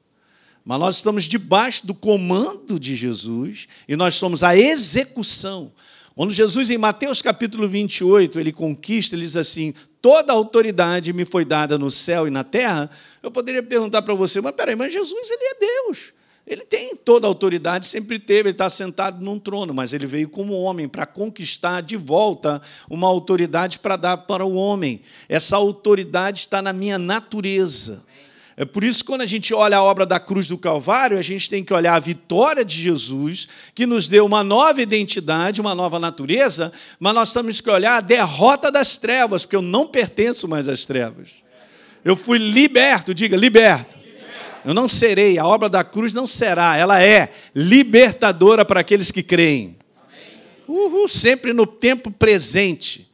Mas 0.65 0.79
nós 0.79 0.97
estamos 0.97 1.25
debaixo 1.25 1.87
do 1.87 1.95
comando 1.95 2.79
de 2.79 2.97
Jesus 2.97 3.67
e 3.87 3.97
nós 3.97 4.15
somos 4.15 4.43
a 4.43 4.57
execução. 4.57 5.73
Quando 6.15 6.33
Jesus, 6.33 6.71
em 6.71 6.79
Mateus 6.79 7.23
capítulo 7.23 7.69
28, 7.69 8.39
ele 8.39 8.53
conquista, 8.53 9.17
ele 9.17 9.25
diz 9.25 9.37
assim: 9.37 9.75
toda 10.03 10.33
a 10.33 10.37
autoridade 10.37 11.13
me 11.13 11.25
foi 11.25 11.45
dada 11.45 11.79
no 11.79 11.91
céu 11.91 12.27
e 12.27 12.31
na 12.31 12.43
terra, 12.43 12.91
eu 13.23 13.31
poderia 13.31 13.63
perguntar 13.63 14.03
para 14.03 14.13
você, 14.13 14.41
mas 14.41 14.55
peraí, 14.55 14.75
mas 14.75 14.93
Jesus, 14.93 15.31
ele 15.31 15.45
é 15.45 15.55
Deus. 15.55 16.13
Ele 16.45 16.63
tem 16.63 16.97
toda 16.97 17.25
a 17.25 17.29
autoridade, 17.29 17.87
sempre 17.87 18.19
teve, 18.19 18.49
ele 18.49 18.51
está 18.51 18.69
sentado 18.69 19.23
num 19.23 19.39
trono, 19.39 19.73
mas 19.73 19.93
ele 19.93 20.07
veio 20.07 20.29
como 20.29 20.61
homem 20.61 20.89
para 20.89 21.07
conquistar 21.07 21.81
de 21.81 21.97
volta 21.97 22.61
uma 22.91 23.07
autoridade 23.07 23.79
para 23.79 23.95
dar 23.95 24.17
para 24.17 24.45
o 24.45 24.55
homem. 24.55 25.01
Essa 25.29 25.55
autoridade 25.55 26.41
está 26.41 26.61
na 26.61 26.73
minha 26.73 26.99
natureza. 26.99 28.03
É 28.63 28.65
por 28.65 28.85
isso 28.85 29.01
que 29.01 29.07
quando 29.07 29.23
a 29.23 29.27
gente 29.27 29.53
olha 29.53 29.79
a 29.79 29.83
obra 29.83 30.07
da 30.07 30.21
cruz 30.21 30.47
do 30.47 30.57
Calvário, 30.57 31.19
a 31.19 31.23
gente 31.23 31.51
tem 31.51 31.65
que 31.65 31.75
olhar 31.75 31.97
a 31.97 31.99
vitória 31.99 32.65
de 32.65 32.81
Jesus, 32.81 33.49
que 33.75 33.85
nos 33.85 34.07
deu 34.07 34.25
uma 34.25 34.45
nova 34.45 34.81
identidade, 34.81 35.61
uma 35.61 35.75
nova 35.75 35.99
natureza, 35.99 36.73
mas 37.01 37.13
nós 37.13 37.33
temos 37.33 37.61
que 37.61 37.69
olhar 37.69 37.97
a 37.97 38.01
derrota 38.01 38.71
das 38.71 38.97
trevas, 38.97 39.45
porque 39.45 39.57
eu 39.57 39.63
não 39.63 39.89
pertenço 39.89 40.47
mais 40.47 40.69
às 40.69 40.87
trevas. 40.87 41.43
Eu 42.05 42.15
fui 42.15 42.39
liberto, 42.39 43.13
diga, 43.13 43.37
liberto. 43.37 43.97
Eu 44.65 44.73
não 44.73 44.87
serei, 44.87 45.41
a 45.41 45.45
obra 45.45 45.69
da 45.69 45.83
cruz 45.83 46.15
não 46.15 46.25
será, 46.25 46.77
ela 46.77 47.03
é 47.03 47.33
libertadora 47.53 48.65
para 48.65 48.79
aqueles 48.79 49.11
que 49.11 49.25
creem. 49.25 49.77
Uhul, 50.69 51.09
sempre 51.09 51.53
no 51.53 51.67
tempo 51.67 52.13
presente. 52.13 53.11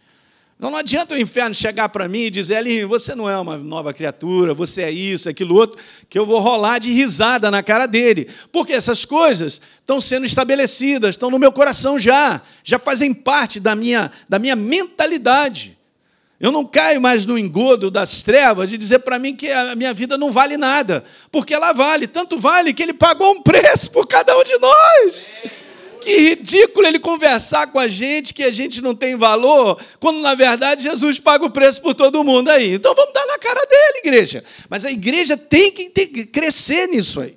Então 0.58 0.72
não 0.72 0.78
adianta 0.78 1.14
o 1.14 1.18
inferno 1.18 1.54
chegar 1.54 1.88
para 1.88 2.08
mim 2.08 2.22
e 2.22 2.30
dizer, 2.30 2.56
Elinho, 2.56 2.88
você 2.88 3.14
não 3.14 3.30
é 3.30 3.38
uma 3.38 3.56
nova 3.56 3.94
criatura, 3.94 4.52
você 4.52 4.82
é 4.82 4.90
isso, 4.90 5.28
aquilo 5.28 5.54
outro, 5.54 5.80
que 6.10 6.18
eu 6.18 6.26
vou 6.26 6.40
rolar 6.40 6.80
de 6.80 6.92
risada 6.92 7.48
na 7.48 7.62
cara 7.62 7.86
dele. 7.86 8.28
Porque 8.50 8.72
essas 8.72 9.04
coisas 9.04 9.60
estão 9.78 10.00
sendo 10.00 10.26
estabelecidas, 10.26 11.10
estão 11.10 11.30
no 11.30 11.38
meu 11.38 11.52
coração 11.52 11.96
já, 11.96 12.42
já 12.64 12.76
fazem 12.76 13.14
parte 13.14 13.60
da 13.60 13.76
minha, 13.76 14.10
da 14.28 14.36
minha 14.40 14.56
mentalidade. 14.56 15.78
Eu 16.40 16.50
não 16.50 16.64
caio 16.64 17.00
mais 17.00 17.24
no 17.24 17.38
engodo 17.38 17.88
das 17.88 18.22
trevas 18.22 18.68
de 18.68 18.76
dizer 18.76 18.98
para 19.00 19.16
mim 19.16 19.36
que 19.36 19.48
a 19.52 19.76
minha 19.76 19.94
vida 19.94 20.18
não 20.18 20.32
vale 20.32 20.56
nada, 20.56 21.04
porque 21.30 21.54
ela 21.54 21.72
vale, 21.72 22.08
tanto 22.08 22.36
vale 22.36 22.74
que 22.74 22.82
ele 22.82 22.94
pagou 22.94 23.32
um 23.32 23.42
preço 23.42 23.92
por 23.92 24.08
cada 24.08 24.36
um 24.36 24.42
de 24.42 24.58
nós. 24.58 25.26
Que 26.00 26.16
ridículo 26.30 26.86
ele 26.86 26.98
conversar 26.98 27.66
com 27.68 27.78
a 27.78 27.88
gente 27.88 28.32
que 28.32 28.42
a 28.42 28.50
gente 28.50 28.80
não 28.80 28.94
tem 28.94 29.16
valor, 29.16 29.80
quando 29.98 30.20
na 30.20 30.34
verdade 30.34 30.82
Jesus 30.82 31.18
paga 31.18 31.44
o 31.44 31.50
preço 31.50 31.82
por 31.82 31.94
todo 31.94 32.24
mundo 32.24 32.48
aí. 32.48 32.74
Então 32.74 32.94
vamos 32.94 33.12
dar 33.12 33.26
na 33.26 33.38
cara 33.38 33.60
dele, 33.66 33.98
igreja. 33.98 34.44
Mas 34.68 34.84
a 34.84 34.90
igreja 34.90 35.36
tem 35.36 35.70
que, 35.70 36.26
crescer 36.26 36.86
nisso 36.88 37.20
aí. 37.20 37.36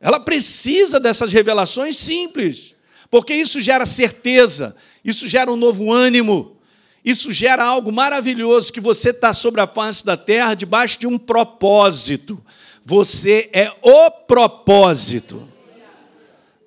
Ela 0.00 0.20
precisa 0.20 1.00
dessas 1.00 1.32
revelações 1.32 1.96
simples, 1.96 2.74
porque 3.10 3.34
isso 3.34 3.60
gera 3.60 3.84
certeza, 3.84 4.76
isso 5.04 5.26
gera 5.26 5.50
um 5.50 5.56
novo 5.56 5.92
ânimo, 5.92 6.56
isso 7.04 7.32
gera 7.32 7.64
algo 7.64 7.90
maravilhoso 7.90 8.72
que 8.72 8.80
você 8.80 9.10
está 9.10 9.32
sobre 9.32 9.60
a 9.60 9.66
face 9.66 10.04
da 10.04 10.16
terra 10.16 10.54
debaixo 10.54 11.00
de 11.00 11.06
um 11.06 11.18
propósito. 11.18 12.42
Você 12.84 13.50
é 13.52 13.72
o 13.82 14.10
propósito. 14.10 15.57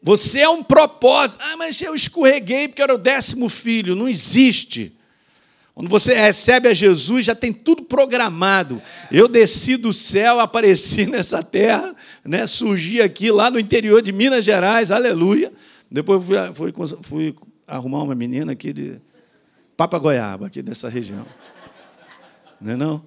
Você 0.02 0.40
é 0.40 0.50
um 0.50 0.64
propósito. 0.64 1.42
Ah, 1.44 1.56
mas 1.58 1.82
eu 1.82 1.94
escorreguei 1.94 2.68
porque 2.68 2.82
era 2.82 2.94
o 2.94 2.98
décimo 2.98 3.48
filho. 3.50 3.96
Não 3.96 4.10
existe. 4.10 4.96
Quando 5.74 5.90
você 5.90 6.14
recebe 6.14 6.68
a 6.68 6.74
Jesus, 6.74 7.26
já 7.26 7.36
tem 7.36 7.54
tudo 7.54 7.84
programado. 7.84 8.82
Eu 9.12 9.28
desci 9.28 9.78
do 9.78 9.94
céu, 9.94 10.40
apareci 10.40 11.06
nessa 11.10 11.44
terra, 11.44 11.96
né? 12.26 12.46
surgi 12.46 13.02
aqui 13.02 13.32
lá 13.32 13.50
no 13.50 13.60
interior 13.60 14.02
de 14.02 14.12
Minas 14.12 14.44
Gerais, 14.44 14.92
aleluia. 14.92 15.52
Depois 15.90 16.24
fui, 16.24 16.72
fui, 16.74 16.98
fui 17.02 17.36
arrumar 17.68 18.04
uma 18.04 18.16
menina 18.16 18.52
aqui 18.52 18.74
de 18.74 19.00
Papa 19.78 19.98
Goiaba, 19.98 20.48
aqui 20.48 20.62
dessa 20.62 20.90
região. 20.90 21.26
Não 22.60 22.74
é 22.74 22.78
não? 22.78 23.04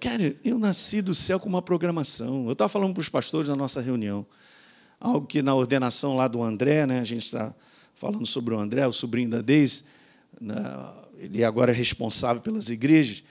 Cara, 0.00 0.36
eu 0.44 0.58
nasci 0.58 1.02
do 1.02 1.14
céu 1.14 1.40
com 1.40 1.48
uma 1.48 1.62
programação. 1.62 2.46
Eu 2.46 2.52
estava 2.52 2.68
falando 2.68 2.94
para 2.94 3.00
os 3.00 3.08
pastores 3.08 3.48
na 3.48 3.56
nossa 3.56 3.80
reunião 3.80 4.26
algo 5.04 5.26
que 5.26 5.42
na 5.42 5.54
ordenação 5.54 6.16
lá 6.16 6.26
do 6.26 6.42
André, 6.42 6.86
né, 6.86 7.00
a 7.00 7.04
gente 7.04 7.24
está 7.24 7.54
falando 7.94 8.26
sobre 8.26 8.54
o 8.54 8.58
André, 8.58 8.86
o 8.86 8.92
sobrinho 8.92 9.28
da 9.28 9.42
Deise, 9.42 9.84
né, 10.40 10.54
ele 11.18 11.44
agora 11.44 11.72
é 11.72 11.74
responsável 11.74 12.42
pelas 12.42 12.70
igrejas. 12.70 13.22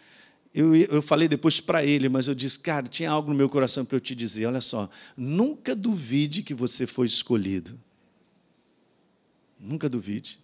Eu, 0.53 0.75
eu 0.75 1.01
falei 1.01 1.27
depois 1.27 1.59
para 1.59 1.83
ele, 1.83 2.07
mas 2.07 2.27
eu 2.27 2.35
disse, 2.35 2.59
cara, 2.59 2.87
tinha 2.87 3.09
algo 3.09 3.31
no 3.31 3.35
meu 3.35 3.49
coração 3.49 3.83
para 3.83 3.95
eu 3.95 3.99
te 3.99 4.13
dizer. 4.13 4.45
Olha 4.45 4.61
só, 4.61 4.87
nunca 5.17 5.75
duvide 5.75 6.43
que 6.43 6.53
você 6.53 6.85
foi 6.85 7.07
escolhido. 7.07 7.79
Nunca 9.59 9.89
duvide. 9.89 10.39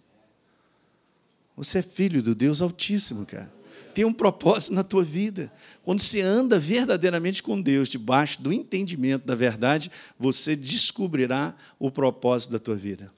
Você 1.56 1.78
é 1.78 1.82
filho 1.82 2.20
do 2.22 2.34
Deus 2.34 2.60
Altíssimo, 2.60 3.24
cara 3.24 3.59
tem 3.94 4.04
um 4.04 4.12
propósito 4.12 4.74
na 4.74 4.84
tua 4.84 5.02
vida. 5.02 5.52
Quando 5.82 6.00
você 6.00 6.20
anda 6.20 6.58
verdadeiramente 6.58 7.42
com 7.42 7.60
Deus, 7.60 7.88
debaixo 7.88 8.42
do 8.42 8.52
entendimento 8.52 9.26
da 9.26 9.34
verdade, 9.34 9.90
você 10.18 10.54
descobrirá 10.54 11.54
o 11.78 11.90
propósito 11.90 12.52
da 12.52 12.58
tua 12.58 12.76
vida. 12.76 13.12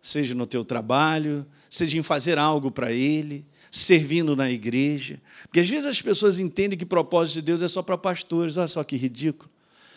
Seja 0.00 0.34
no 0.34 0.46
teu 0.46 0.64
trabalho, 0.64 1.46
seja 1.70 1.96
em 1.96 2.02
fazer 2.02 2.36
algo 2.38 2.70
para 2.70 2.92
Ele, 2.92 3.46
servindo 3.70 4.36
na 4.36 4.50
igreja. 4.50 5.20
Porque 5.44 5.60
às 5.60 5.68
vezes 5.68 5.86
as 5.86 6.02
pessoas 6.02 6.38
entendem 6.38 6.76
que 6.76 6.84
o 6.84 6.88
propósito 6.88 7.36
de 7.36 7.42
Deus 7.42 7.62
é 7.62 7.68
só 7.68 7.82
para 7.82 7.96
pastores. 7.96 8.56
Olha 8.56 8.68
só 8.68 8.82
que 8.84 8.96
ridículo. 8.96 9.48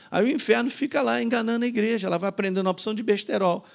Aí 0.09 0.23
o 0.23 0.29
inferno 0.29 0.69
fica 0.69 1.01
lá 1.01 1.21
enganando 1.21 1.65
a 1.65 1.67
igreja, 1.67 2.07
ela 2.07 2.17
vai 2.17 2.29
aprendendo 2.29 2.67
a 2.67 2.71
opção 2.71 2.93
de 2.93 3.03
besterol. 3.03 3.65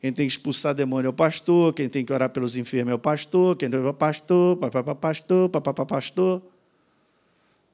Quem 0.00 0.12
tem 0.12 0.26
que 0.26 0.32
expulsar 0.32 0.74
demônio 0.74 1.06
é 1.06 1.10
o 1.10 1.12
pastor, 1.12 1.72
quem 1.72 1.88
tem 1.88 2.04
que 2.04 2.12
orar 2.12 2.28
pelos 2.30 2.54
enfermos 2.54 2.92
é 2.92 2.94
o 2.94 2.98
pastor, 2.98 3.56
quem 3.56 3.68
é 3.72 3.76
o 3.76 3.94
pastor, 3.94 4.56
papapá 4.56 4.94
pastor, 4.94 5.48
papapá 5.48 5.86
pastor. 5.86 6.42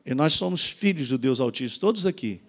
E 0.06 0.14
nós 0.14 0.32
somos 0.34 0.64
filhos 0.64 1.08
do 1.08 1.18
Deus 1.18 1.40
Altíssimo, 1.40 1.80
todos 1.80 2.06
aqui. 2.06 2.40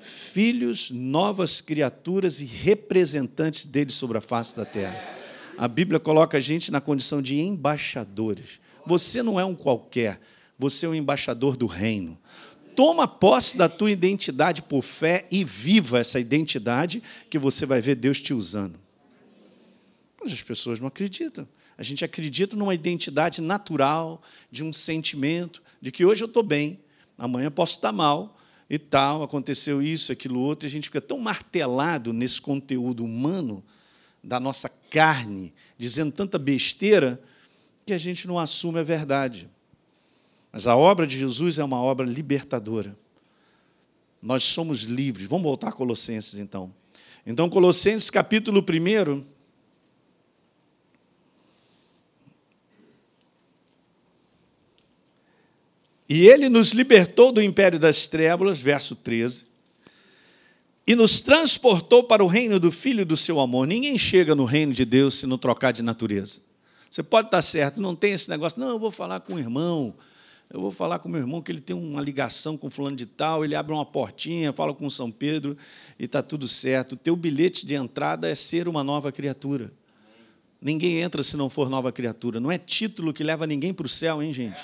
Filhos, 0.00 0.90
novas 0.90 1.60
criaturas 1.60 2.40
e 2.40 2.44
representantes 2.44 3.66
dele 3.66 3.90
sobre 3.90 4.18
a 4.18 4.20
face 4.20 4.56
da 4.56 4.64
terra. 4.64 5.16
A 5.58 5.66
Bíblia 5.66 5.98
coloca 5.98 6.36
a 6.36 6.40
gente 6.40 6.70
na 6.70 6.80
condição 6.80 7.20
de 7.20 7.38
embaixadores. 7.38 8.60
Você 8.86 9.22
não 9.22 9.38
é 9.38 9.44
um 9.44 9.54
qualquer, 9.54 10.20
você 10.58 10.86
é 10.86 10.88
um 10.88 10.94
embaixador 10.94 11.56
do 11.56 11.66
reino. 11.66 12.16
Toma 12.76 13.08
posse 13.08 13.56
da 13.56 13.68
tua 13.68 13.90
identidade 13.90 14.62
por 14.62 14.82
fé 14.82 15.26
e 15.32 15.42
viva 15.42 15.98
essa 15.98 16.20
identidade 16.20 17.02
que 17.28 17.38
você 17.38 17.66
vai 17.66 17.80
ver 17.80 17.96
Deus 17.96 18.20
te 18.20 18.32
usando. 18.32 18.78
Mas 20.20 20.32
as 20.32 20.42
pessoas 20.42 20.80
não 20.80 20.88
acreditam. 20.88 21.46
A 21.76 21.82
gente 21.82 22.04
acredita 22.04 22.56
numa 22.56 22.74
identidade 22.74 23.40
natural, 23.40 24.20
de 24.50 24.64
um 24.64 24.72
sentimento, 24.72 25.62
de 25.80 25.92
que 25.92 26.04
hoje 26.04 26.24
eu 26.24 26.26
estou 26.26 26.42
bem, 26.42 26.80
amanhã 27.16 27.50
posso 27.50 27.76
estar 27.76 27.92
mal 27.92 28.36
e 28.68 28.78
tal, 28.78 29.22
aconteceu 29.22 29.80
isso, 29.80 30.10
aquilo 30.10 30.40
outro, 30.40 30.66
e 30.66 30.68
a 30.68 30.70
gente 30.70 30.84
fica 30.84 31.00
tão 31.00 31.18
martelado 31.18 32.12
nesse 32.12 32.40
conteúdo 32.40 33.04
humano 33.04 33.64
da 34.22 34.40
nossa 34.40 34.68
carne, 34.90 35.54
dizendo 35.78 36.12
tanta 36.12 36.38
besteira, 36.38 37.22
que 37.86 37.92
a 37.92 37.98
gente 37.98 38.26
não 38.26 38.38
assume 38.38 38.80
a 38.80 38.82
verdade. 38.82 39.48
Mas 40.52 40.66
a 40.66 40.76
obra 40.76 41.06
de 41.06 41.18
Jesus 41.18 41.58
é 41.58 41.64
uma 41.64 41.80
obra 41.80 42.04
libertadora. 42.04 42.94
Nós 44.20 44.42
somos 44.44 44.80
livres. 44.80 45.28
Vamos 45.28 45.44
voltar 45.44 45.68
a 45.68 45.72
Colossenses, 45.72 46.38
então. 46.38 46.74
Então, 47.24 47.48
Colossenses, 47.48 48.10
capítulo 48.10 48.60
1. 48.60 49.37
E 56.08 56.26
ele 56.26 56.48
nos 56.48 56.72
libertou 56.72 57.30
do 57.30 57.42
império 57.42 57.78
das 57.78 58.06
trevas, 58.08 58.60
verso 58.60 58.96
13, 58.96 59.46
e 60.86 60.94
nos 60.94 61.20
transportou 61.20 62.02
para 62.02 62.24
o 62.24 62.26
reino 62.26 62.58
do 62.58 62.72
Filho 62.72 63.04
do 63.04 63.16
seu 63.16 63.38
amor. 63.38 63.66
Ninguém 63.66 63.98
chega 63.98 64.34
no 64.34 64.46
reino 64.46 64.72
de 64.72 64.86
Deus 64.86 65.16
se 65.16 65.26
não 65.26 65.36
trocar 65.36 65.70
de 65.70 65.82
natureza. 65.82 66.40
Você 66.90 67.02
pode 67.02 67.28
estar 67.28 67.42
certo, 67.42 67.78
não 67.78 67.94
tem 67.94 68.12
esse 68.12 68.30
negócio, 68.30 68.58
não, 68.58 68.70
eu 68.70 68.78
vou 68.78 68.90
falar 68.90 69.20
com 69.20 69.34
o 69.34 69.38
irmão, 69.38 69.94
eu 70.48 70.62
vou 70.62 70.70
falar 70.70 70.98
com 70.98 71.10
o 71.10 71.12
meu 71.12 71.20
irmão 71.20 71.42
que 71.42 71.52
ele 71.52 71.60
tem 71.60 71.76
uma 71.76 72.00
ligação 72.00 72.56
com 72.56 72.70
fulano 72.70 72.96
de 72.96 73.04
tal, 73.04 73.44
ele 73.44 73.54
abre 73.54 73.74
uma 73.74 73.84
portinha, 73.84 74.50
fala 74.50 74.72
com 74.72 74.88
São 74.88 75.10
Pedro 75.10 75.54
e 75.98 76.06
está 76.06 76.22
tudo 76.22 76.48
certo. 76.48 76.92
O 76.92 76.96
teu 76.96 77.14
bilhete 77.14 77.66
de 77.66 77.74
entrada 77.74 78.26
é 78.26 78.34
ser 78.34 78.66
uma 78.66 78.82
nova 78.82 79.12
criatura. 79.12 79.70
Ninguém 80.60 81.00
entra 81.00 81.22
se 81.22 81.36
não 81.36 81.50
for 81.50 81.68
nova 81.68 81.92
criatura. 81.92 82.40
Não 82.40 82.50
é 82.50 82.56
título 82.56 83.12
que 83.12 83.22
leva 83.22 83.46
ninguém 83.46 83.74
para 83.74 83.84
o 83.84 83.88
céu, 83.88 84.22
hein, 84.22 84.32
gente? 84.32 84.58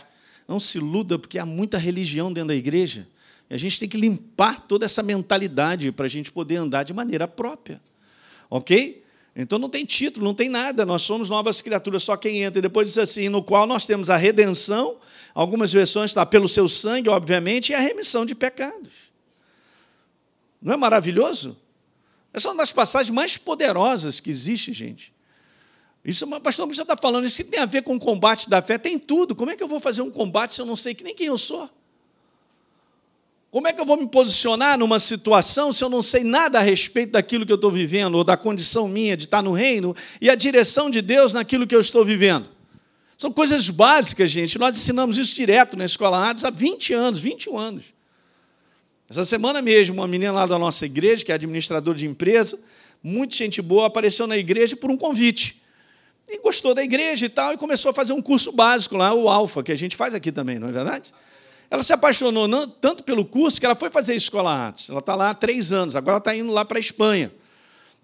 Não 0.47 0.61
se 0.61 0.79
iluda, 0.79 1.19
porque 1.19 1.39
há 1.39 1.47
muita 1.47 1.79
religião 1.79 2.33
dentro 2.33 2.49
da 2.49 2.55
igreja. 2.55 3.07
E 3.49 3.55
a 3.55 3.59
gente 3.59 3.79
tem 3.79 3.89
que 3.89 3.97
limpar 3.97 4.67
toda 4.67 4.85
essa 4.85 5.03
mentalidade 5.03 5.91
para 5.93 6.07
a 6.07 6.09
gente 6.09 6.31
poder 6.31 6.57
andar 6.57 6.83
de 6.83 6.93
maneira 6.93 7.27
própria. 7.27 7.81
Ok? 8.51 9.03
Então 9.37 9.59
não 9.59 9.69
tem 9.69 9.85
título, 9.85 10.25
não 10.25 10.35
tem 10.35 10.49
nada, 10.49 10.87
nós 10.87 11.03
somos 11.03 11.29
novas 11.29 11.61
criaturas, 11.61 12.05
só 12.05 12.17
quem 12.17 12.43
entra. 12.43 12.59
E 12.59 12.63
depois 12.63 12.87
diz 12.87 12.99
assim: 12.99 13.29
no 13.29 13.43
qual 13.43 13.67
nós 13.67 13.87
temos 13.87 14.11
a 14.11 14.17
redenção, 14.17 14.97
algumas 15.35 15.73
versões 15.73 16.11
está 16.11 16.25
pelo 16.25 16.49
seu 16.49 16.69
sangue, 16.69 17.09
obviamente, 17.09 17.71
e 17.71 17.75
a 17.75 17.81
remissão 17.81 18.25
de 18.25 18.35
pecados. 18.35 19.13
Não 20.63 20.75
é 20.75 20.77
maravilhoso? 20.77 21.59
Essa 22.33 22.49
é 22.49 22.51
uma 22.51 22.59
das 22.59 22.73
passagens 22.73 23.15
mais 23.15 23.37
poderosas 23.37 24.19
que 24.19 24.31
existe, 24.31 24.73
gente. 24.73 25.14
Isso, 26.05 26.27
pastor, 26.41 26.67
você 26.67 26.83
está 26.83 26.97
falando, 26.97 27.25
isso 27.25 27.43
tem 27.45 27.61
a 27.61 27.65
ver 27.65 27.83
com 27.83 27.97
o 27.97 27.99
combate 27.99 28.51
da 28.51 28.61
fé? 28.61 28.77
Tem 28.77 28.99
tudo. 28.99 29.35
Como 29.35 29.51
é 29.51 29.57
que 29.57 29.63
eu 29.63 29.69
vou 29.69 29.81
fazer 29.81 30.03
um 30.03 30.11
combate 30.11 30.53
se 30.53 30.61
eu 30.61 30.67
não 30.67 30.77
sei 30.77 30.95
que 30.95 31.03
nem 31.03 31.15
quem 31.15 31.29
eu 31.29 31.39
sou? 31.39 31.71
Como 33.51 33.69
é 33.69 33.73
que 33.73 33.81
eu 33.81 33.87
vou 33.87 33.97
me 33.97 34.07
posicionar 34.07 34.77
numa 34.77 34.99
situação 34.99 35.73
se 35.73 35.83
eu 35.83 35.89
não 35.89 36.03
sei 36.03 36.25
nada 36.25 36.59
a 36.59 36.61
respeito 36.61 37.13
daquilo 37.13 37.47
que 37.47 37.53
eu 37.53 37.57
estou 37.57 37.71
vivendo, 37.71 38.17
ou 38.17 38.25
da 38.25 38.37
condição 38.37 38.87
minha 38.87 39.17
de 39.17 39.25
estar 39.25 39.43
no 39.43 39.53
reino, 39.53 39.95
e 40.21 40.29
a 40.29 40.35
direção 40.35 40.91
de 40.91 41.01
Deus 41.01 41.33
naquilo 41.33 41.67
que 41.67 41.75
eu 41.75 41.81
estou 41.81 42.05
vivendo? 42.05 42.49
São 43.17 43.33
coisas 43.33 43.71
básicas, 43.71 44.31
gente. 44.31 44.59
Nós 44.59 44.77
ensinamos 44.77 45.17
isso 45.17 45.35
direto 45.37 45.77
na 45.77 45.85
Escola 45.85 46.29
Hades 46.29 46.45
há 46.45 46.51
20 46.51 46.93
anos, 46.93 47.21
21 47.21 47.57
anos. 47.57 47.85
Essa 49.09 49.25
semana 49.25 49.63
mesmo, 49.63 49.95
uma 50.01 50.09
menina 50.09 50.33
lá 50.33 50.47
da 50.47 50.59
nossa 50.59 50.85
igreja, 50.85 51.25
que 51.25 51.31
é 51.31 51.37
administradora 51.37 51.97
de 51.97 52.07
empresa, 52.07 52.61
muito 53.03 53.37
gente 53.37 53.63
boa, 53.63 53.87
apareceu 53.87 54.27
na 54.27 54.37
igreja 54.37 54.75
por 54.75 54.91
um 54.91 54.97
convite. 54.97 55.64
E 56.29 56.39
gostou 56.39 56.75
da 56.75 56.83
igreja 56.83 57.27
e 57.27 57.29
tal, 57.29 57.53
e 57.53 57.57
começou 57.57 57.91
a 57.91 57.95
fazer 57.95 58.13
um 58.13 58.23
curso 58.23 58.53
básico 58.53 58.97
lá, 58.97 59.13
o 59.13 59.29
Alfa, 59.29 59.63
que 59.63 59.73
a 59.73 59.77
gente 59.77 59.95
faz 59.95 60.15
aqui 60.15 60.33
também, 60.33 60.59
não 60.59 60.69
é 60.69 60.73
verdade? 60.73 61.13
Ela 61.71 61.83
se 61.83 61.93
apaixonou 61.93 62.67
tanto 62.67 63.03
pelo 63.03 63.25
curso 63.25 63.59
que 63.59 63.67
ela 63.67 63.75
foi 63.75 63.91
fazer 63.91 64.13
a 64.13 64.17
escola 64.17 64.69
Atos. 64.69 64.89
Ela 64.91 65.01
está 65.01 65.15
lá 65.15 65.31
há 65.31 65.35
três 65.35 65.73
anos, 65.73 65.97
agora 65.97 66.19
está 66.19 66.35
indo 66.35 66.53
lá 66.53 66.65
para 66.65 66.79
a 66.79 66.81
Espanha. 66.81 67.33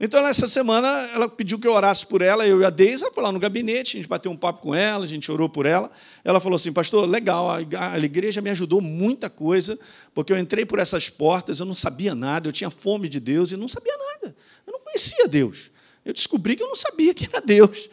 Então, 0.03 0.27
essa 0.27 0.47
semana, 0.47 0.89
ela 1.15 1.29
pediu 1.29 1.59
que 1.59 1.69
eu 1.69 1.75
orasse 1.75 2.07
por 2.07 2.23
ela, 2.23 2.47
eu 2.47 2.63
e 2.63 2.65
a 2.65 2.71
Deise, 2.71 3.05
ela 3.05 3.13
foi 3.13 3.23
lá 3.23 3.31
no 3.31 3.39
gabinete, 3.39 3.97
a 3.97 4.01
gente 4.01 4.09
bateu 4.09 4.33
um 4.33 4.37
papo 4.37 4.63
com 4.63 4.75
ela, 4.75 5.05
a 5.05 5.07
gente 5.07 5.31
orou 5.31 5.47
por 5.47 5.67
ela. 5.67 5.91
Ela 6.25 6.41
falou 6.41 6.57
assim, 6.57 6.73
pastor, 6.73 7.07
legal, 7.07 7.51
a 7.51 7.99
igreja 7.99 8.41
me 8.41 8.49
ajudou 8.49 8.81
muita 8.81 9.29
coisa, 9.29 9.79
porque 10.15 10.33
eu 10.33 10.39
entrei 10.39 10.65
por 10.65 10.79
essas 10.79 11.11
portas, 11.11 11.61
eu 11.61 11.67
não 11.67 11.75
sabia 11.75 12.15
nada, 12.15 12.49
eu 12.49 12.53
tinha 12.53 12.71
fome 12.71 13.11
de 13.11 13.21
Deus 13.21 13.53
e 13.53 13.59
não 13.59 13.69
sabia 13.69 13.95
nada. 13.97 14.35
Eu 14.67 14.73
não 14.73 14.81
conhecia 14.81 15.29
Deus. 15.29 15.71
Eu 16.03 16.15
descobri 16.15 16.57
que 16.57 16.63
eu 16.63 16.69
não 16.69 16.77
sabia 16.77 17.13
que 17.13 17.27
era 17.27 17.43
Deus. 17.43 17.91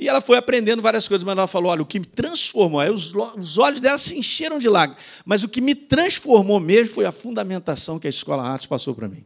E 0.00 0.08
ela 0.08 0.22
foi 0.22 0.38
aprendendo 0.38 0.80
várias 0.80 1.06
coisas, 1.06 1.22
mas 1.22 1.36
ela 1.36 1.46
falou: 1.46 1.70
olha, 1.70 1.82
o 1.82 1.84
que 1.84 2.00
me 2.00 2.06
transformou, 2.06 2.80
aí 2.80 2.88
os, 2.88 3.12
os 3.36 3.58
olhos 3.58 3.80
dela 3.80 3.98
se 3.98 4.18
encheram 4.18 4.58
de 4.58 4.66
lágrimas, 4.66 5.04
mas 5.26 5.44
o 5.44 5.48
que 5.48 5.60
me 5.60 5.74
transformou 5.74 6.58
mesmo 6.58 6.94
foi 6.94 7.04
a 7.04 7.12
fundamentação 7.12 7.98
que 7.98 8.06
a 8.06 8.10
escola 8.10 8.54
Atos 8.54 8.64
passou 8.64 8.94
para 8.94 9.06
mim. 9.06 9.22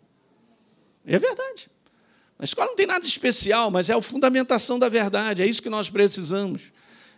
E 1.06 1.14
é 1.14 1.18
verdade. 1.18 1.70
A 2.36 2.42
escola 2.42 2.66
não 2.66 2.74
tem 2.74 2.86
nada 2.86 3.06
especial, 3.06 3.70
mas 3.70 3.88
é 3.88 3.94
a 3.94 4.02
fundamentação 4.02 4.76
da 4.76 4.88
verdade, 4.88 5.42
é 5.42 5.46
isso 5.46 5.62
que 5.62 5.70
nós 5.70 5.88
precisamos. 5.88 6.72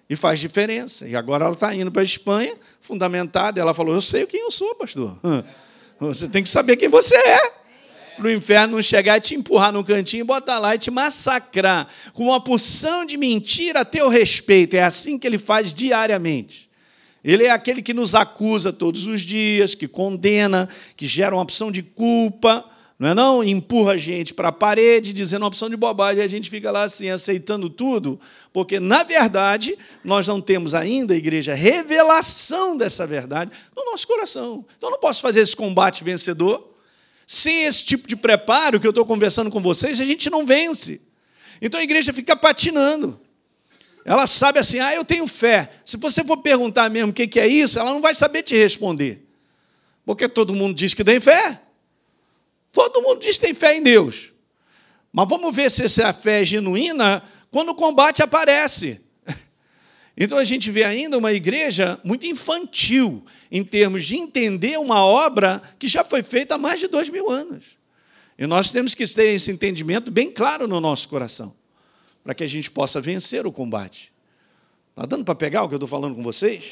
E 0.08 0.14
faz 0.14 0.38
diferença. 0.38 1.08
E 1.08 1.16
agora 1.16 1.46
ela 1.46 1.54
está 1.54 1.74
indo 1.74 1.90
para 1.90 2.02
a 2.02 2.04
Espanha, 2.04 2.54
fundamentada, 2.78 3.58
ela 3.58 3.72
falou: 3.72 3.94
Eu 3.94 4.02
sei 4.02 4.26
quem 4.26 4.42
eu 4.42 4.50
sou, 4.50 4.74
pastor. 4.74 5.18
Você 5.98 6.28
tem 6.28 6.42
que 6.42 6.50
saber 6.50 6.76
quem 6.76 6.90
você 6.90 7.16
é 7.16 7.52
para 8.16 8.26
o 8.26 8.31
inferno 8.31 8.76
não 8.76 8.83
chegar 8.83 9.18
e 9.18 9.20
te 9.20 9.35
empurrar 9.35 9.72
no 9.72 9.85
cantinho, 9.85 10.24
botar 10.24 10.59
lá 10.59 10.74
e 10.74 10.79
te 10.79 10.90
massacrar 10.90 11.87
com 12.12 12.24
uma 12.24 12.40
porção 12.40 13.05
de 13.05 13.16
mentira 13.16 13.81
a 13.81 13.85
teu 13.85 14.09
respeito. 14.09 14.74
É 14.74 14.83
assim 14.83 15.18
que 15.18 15.26
ele 15.26 15.38
faz 15.38 15.72
diariamente. 15.72 16.68
Ele 17.22 17.44
é 17.44 17.50
aquele 17.50 17.83
que 17.83 17.92
nos 17.92 18.14
acusa 18.14 18.72
todos 18.72 19.07
os 19.07 19.20
dias, 19.20 19.74
que 19.74 19.88
condena, 19.88 20.68
que 20.96 21.07
gera 21.07 21.35
uma 21.35 21.42
opção 21.42 21.72
de 21.72 21.83
culpa, 21.83 22.64
não 22.98 23.09
é 23.09 23.14
não? 23.14 23.44
Empurra 23.44 23.92
a 23.92 23.96
gente 23.96 24.33
para 24.33 24.48
a 24.48 24.52
parede, 24.52 25.12
dizendo 25.12 25.42
uma 25.42 25.48
opção 25.48 25.68
de 25.68 25.76
bobagem, 25.76 26.20
e 26.20 26.24
a 26.24 26.29
gente 26.29 26.48
fica 26.48 26.70
lá 26.70 26.85
assim, 26.85 27.11
aceitando 27.11 27.68
tudo, 27.68 28.18
porque, 28.52 28.79
na 28.79 29.02
verdade, 29.02 29.76
nós 30.05 30.29
não 30.29 30.40
temos 30.40 30.72
ainda, 30.72 31.16
igreja, 31.16 31.52
revelação 31.52 32.76
dessa 32.76 33.07
verdade 33.07 33.50
no 33.76 33.85
nosso 33.85 34.07
coração. 34.07 34.64
Então, 34.76 34.88
eu 34.88 34.92
não 34.92 35.00
posso 35.00 35.20
fazer 35.20 35.40
esse 35.40 35.57
combate 35.57 36.05
vencedor 36.05 36.75
sem 37.26 37.64
esse 37.64 37.84
tipo 37.84 38.06
de 38.06 38.14
preparo 38.14 38.78
que 38.78 38.86
eu 38.86 38.90
estou 38.90 39.04
conversando 39.04 39.50
com 39.50 39.60
vocês, 39.60 40.00
a 40.00 40.04
gente 40.04 40.30
não 40.30 40.46
vence. 40.46 41.02
Então 41.60 41.80
a 41.80 41.82
igreja 41.82 42.12
fica 42.12 42.36
patinando. 42.36 43.20
Ela 44.04 44.26
sabe 44.28 44.60
assim, 44.60 44.78
ah, 44.78 44.94
eu 44.94 45.04
tenho 45.04 45.26
fé. 45.26 45.68
Se 45.84 45.96
você 45.96 46.22
for 46.22 46.36
perguntar 46.36 46.88
mesmo 46.88 47.10
o 47.10 47.12
que 47.12 47.40
é 47.40 47.48
isso, 47.48 47.78
ela 47.78 47.92
não 47.92 48.00
vai 48.00 48.14
saber 48.14 48.42
te 48.42 48.54
responder. 48.54 49.26
Porque 50.04 50.28
todo 50.28 50.54
mundo 50.54 50.74
diz 50.74 50.94
que 50.94 51.02
tem 51.02 51.20
fé. 51.20 51.60
Todo 52.70 53.02
mundo 53.02 53.20
diz 53.20 53.36
que 53.36 53.46
tem 53.46 53.54
fé 53.54 53.74
em 53.76 53.82
Deus. 53.82 54.32
Mas 55.12 55.28
vamos 55.28 55.54
ver 55.54 55.68
se 55.70 55.84
essa 55.84 56.12
fé 56.12 56.42
é 56.42 56.44
genuína 56.44 57.20
quando 57.50 57.70
o 57.70 57.74
combate 57.74 58.22
aparece. 58.22 59.00
Então 60.16 60.38
a 60.38 60.44
gente 60.44 60.70
vê 60.70 60.83
ainda 60.83 61.18
uma 61.18 61.33
igreja 61.33 62.00
muito 62.02 62.26
infantil 62.26 63.24
em 63.50 63.62
termos 63.62 64.07
de 64.07 64.16
entender 64.16 64.79
uma 64.79 65.05
obra 65.05 65.61
que 65.79 65.87
já 65.87 66.02
foi 66.02 66.22
feita 66.22 66.55
há 66.55 66.59
mais 66.59 66.81
de 66.81 66.88
dois 66.88 67.11
mil 67.11 67.31
anos. 67.31 67.76
E 68.38 68.46
nós 68.46 68.70
temos 68.70 68.94
que 68.94 69.07
ter 69.07 69.35
esse 69.35 69.50
entendimento 69.50 70.11
bem 70.11 70.31
claro 70.31 70.66
no 70.66 70.81
nosso 70.81 71.09
coração, 71.09 71.55
para 72.24 72.35
que 72.35 72.44
a 72.44 72.48
gente 72.48 72.70
possa 72.70 73.00
vencer 73.00 73.46
o 73.46 73.52
combate. 73.52 74.12
Está 74.90 75.05
dando 75.05 75.24
para 75.24 75.35
pegar 75.35 75.62
o 75.62 75.68
que 75.68 75.74
eu 75.74 75.79
estou 75.79 75.88
falando 75.88 76.14
com 76.14 76.22
vocês? 76.22 76.64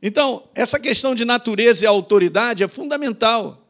Então, 0.00 0.44
essa 0.54 0.78
questão 0.78 1.14
de 1.14 1.24
natureza 1.24 1.84
e 1.84 1.86
autoridade 1.88 2.62
é 2.62 2.68
fundamental. 2.68 3.67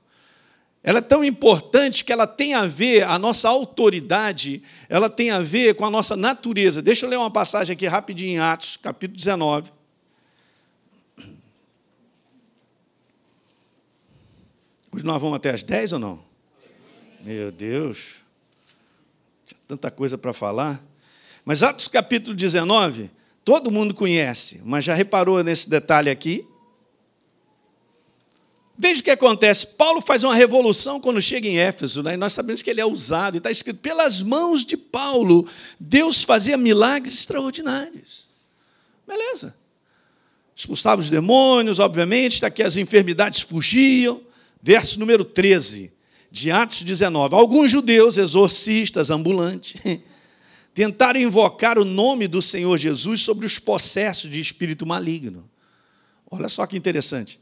Ela 0.83 0.99
é 0.99 1.03
tão 1.03 1.25
importante 1.25 2.05
que 2.05 2.12
ela 2.12 2.27
tem 2.27 2.55
a 2.55 2.64
ver, 2.67 3.03
a 3.03 3.19
nossa 3.19 3.49
autoridade, 3.49 4.62
ela 4.88 5.11
tem 5.11 5.31
a 5.31 5.41
ver 5.41 5.75
com 5.75 5.85
a 5.85 5.91
nossa 5.91 6.17
natureza. 6.17 6.81
Deixa 6.81 7.05
eu 7.05 7.11
ler 7.11 7.17
uma 7.17 7.31
passagem 7.31 7.75
aqui 7.75 7.87
rapidinho 7.87 8.37
em 8.37 8.38
Atos, 8.38 8.77
capítulo 8.77 9.17
19. 9.17 9.73
Hoje 14.93 15.05
nós 15.05 15.21
vamos 15.21 15.37
até 15.37 15.51
as 15.51 15.62
10 15.62 15.95
ou 15.95 15.99
não? 15.99 16.25
Meu 17.21 17.53
Deus. 17.53 18.17
Tinha 19.45 19.61
tanta 19.67 19.91
coisa 19.91 20.17
para 20.17 20.33
falar. 20.33 20.83
Mas 21.45 21.62
Atos 21.62 21.88
capítulo 21.88 22.35
19, 22.35 23.11
todo 23.45 23.71
mundo 23.71 23.95
conhece, 23.95 24.61
mas 24.64 24.85
já 24.85 24.95
reparou 24.95 25.43
nesse 25.43 25.69
detalhe 25.69 26.11
aqui? 26.11 26.47
Veja 28.81 29.01
o 29.01 29.05
que 29.05 29.11
acontece. 29.11 29.67
Paulo 29.67 30.01
faz 30.01 30.23
uma 30.23 30.37
revolução 30.37 31.01
quando 31.01 31.21
chega 31.21 31.49
em 31.49 31.59
Éfeso, 31.59 32.01
né? 32.01 32.14
e 32.14 32.17
nós 32.17 32.33
sabemos 32.33 32.62
que 32.62 32.71
ele 32.71 32.81
é 32.81 32.87
usado, 32.87 33.35
e 33.35 33.38
está 33.38 33.51
escrito: 33.51 33.81
pelas 33.81 34.23
mãos 34.23 34.64
de 34.64 34.77
Paulo, 34.77 35.49
Deus 35.81 36.23
fazia 36.23 36.57
milagres 36.57 37.14
extraordinários. 37.14 38.25
Beleza. 39.05 39.57
Expulsava 40.55 41.01
os 41.01 41.11
demônios, 41.11 41.81
obviamente, 41.81 42.35
está 42.35 42.53
as 42.64 42.77
enfermidades 42.77 43.41
fugiam. 43.41 44.21
Verso 44.62 44.99
número 44.99 45.25
13 45.25 45.93
de 46.31 46.51
Atos 46.51 46.83
19. 46.83 47.35
Alguns 47.35 47.71
judeus, 47.71 48.17
exorcistas 48.17 49.11
ambulantes, 49.11 49.81
tentaram 50.73 51.19
invocar 51.19 51.79
o 51.79 51.85
nome 51.85 52.29
do 52.29 52.41
Senhor 52.41 52.77
Jesus 52.77 53.23
sobre 53.23 53.45
os 53.47 53.59
possessos 53.59 54.31
de 54.31 54.41
espírito 54.41 54.87
maligno. 54.87 55.49
Olha 56.31 56.49
só 56.49 56.64
que 56.67 56.77
interessante 56.77 57.41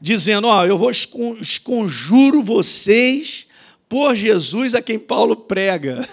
dizendo: 0.00 0.46
Ó, 0.48 0.64
eu 0.64 0.78
vou 0.78 0.90
esconjuro 0.90 2.42
vocês 2.42 3.46
por 3.88 4.14
Jesus 4.14 4.74
a 4.74 4.82
quem 4.82 4.98
Paulo 4.98 5.36
prega. 5.36 6.06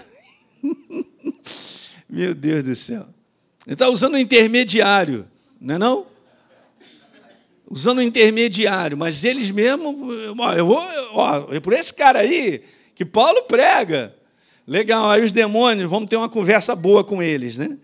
Meu 2.08 2.34
Deus 2.34 2.64
do 2.64 2.74
céu. 2.74 3.06
Ele 3.66 3.74
está 3.74 3.88
usando 3.88 4.14
um 4.14 4.18
intermediário, 4.18 5.26
não 5.60 5.74
é 5.74 5.78
não? 5.78 6.06
Usando 7.68 7.98
um 7.98 8.02
intermediário, 8.02 8.96
mas 8.96 9.24
eles 9.24 9.50
mesmos, 9.50 9.94
ó, 10.38 10.52
eu 10.52 10.66
vou, 10.66 10.78
ó, 11.12 11.52
é 11.52 11.58
por 11.58 11.72
esse 11.72 11.92
cara 11.92 12.20
aí 12.20 12.62
que 12.94 13.04
Paulo 13.04 13.42
prega. 13.42 14.14
Legal, 14.66 15.10
aí 15.10 15.22
os 15.22 15.32
demônios, 15.32 15.90
vamos 15.90 16.08
ter 16.08 16.16
uma 16.16 16.28
conversa 16.28 16.74
boa 16.74 17.02
com 17.04 17.22
eles, 17.22 17.58
né? 17.58 17.76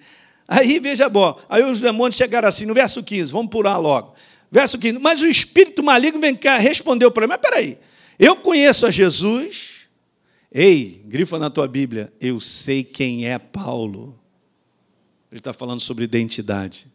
Aí, 0.47 0.79
veja 0.79 1.09
bom, 1.09 1.39
aí 1.49 1.63
os 1.63 1.81
demônios 1.81 2.17
chegaram 2.17 2.49
assim, 2.49 2.67
no 2.67 2.75
verso 2.75 3.03
15, 3.03 3.33
vamos 3.33 3.51
pular 3.51 3.77
logo. 3.79 4.15
Verso 4.53 4.79
15. 4.79 4.99
Mas 4.99 5.23
o 5.23 5.27
espírito 5.27 5.83
maligno 5.83 6.21
vem 6.21 6.37
cá, 6.37 6.59
respondeu 6.59 7.11
para 7.11 7.27
mim. 7.27 7.31
Mas 7.31 7.41
peraí, 7.41 7.79
eu 8.19 8.37
conheço 8.37 8.85
a 8.85 8.91
Jesus. 8.91 9.89
Ei, 10.53 11.03
grifa 11.07 11.39
na 11.39 11.49
tua 11.49 11.67
Bíblia, 11.67 12.13
eu 12.21 12.39
sei 12.39 12.85
quem 12.85 13.27
é 13.27 13.39
Paulo. 13.39 14.21
Ele 15.31 15.39
está 15.39 15.55
falando 15.55 15.81
sobre 15.81 16.05
identidade. 16.05 16.87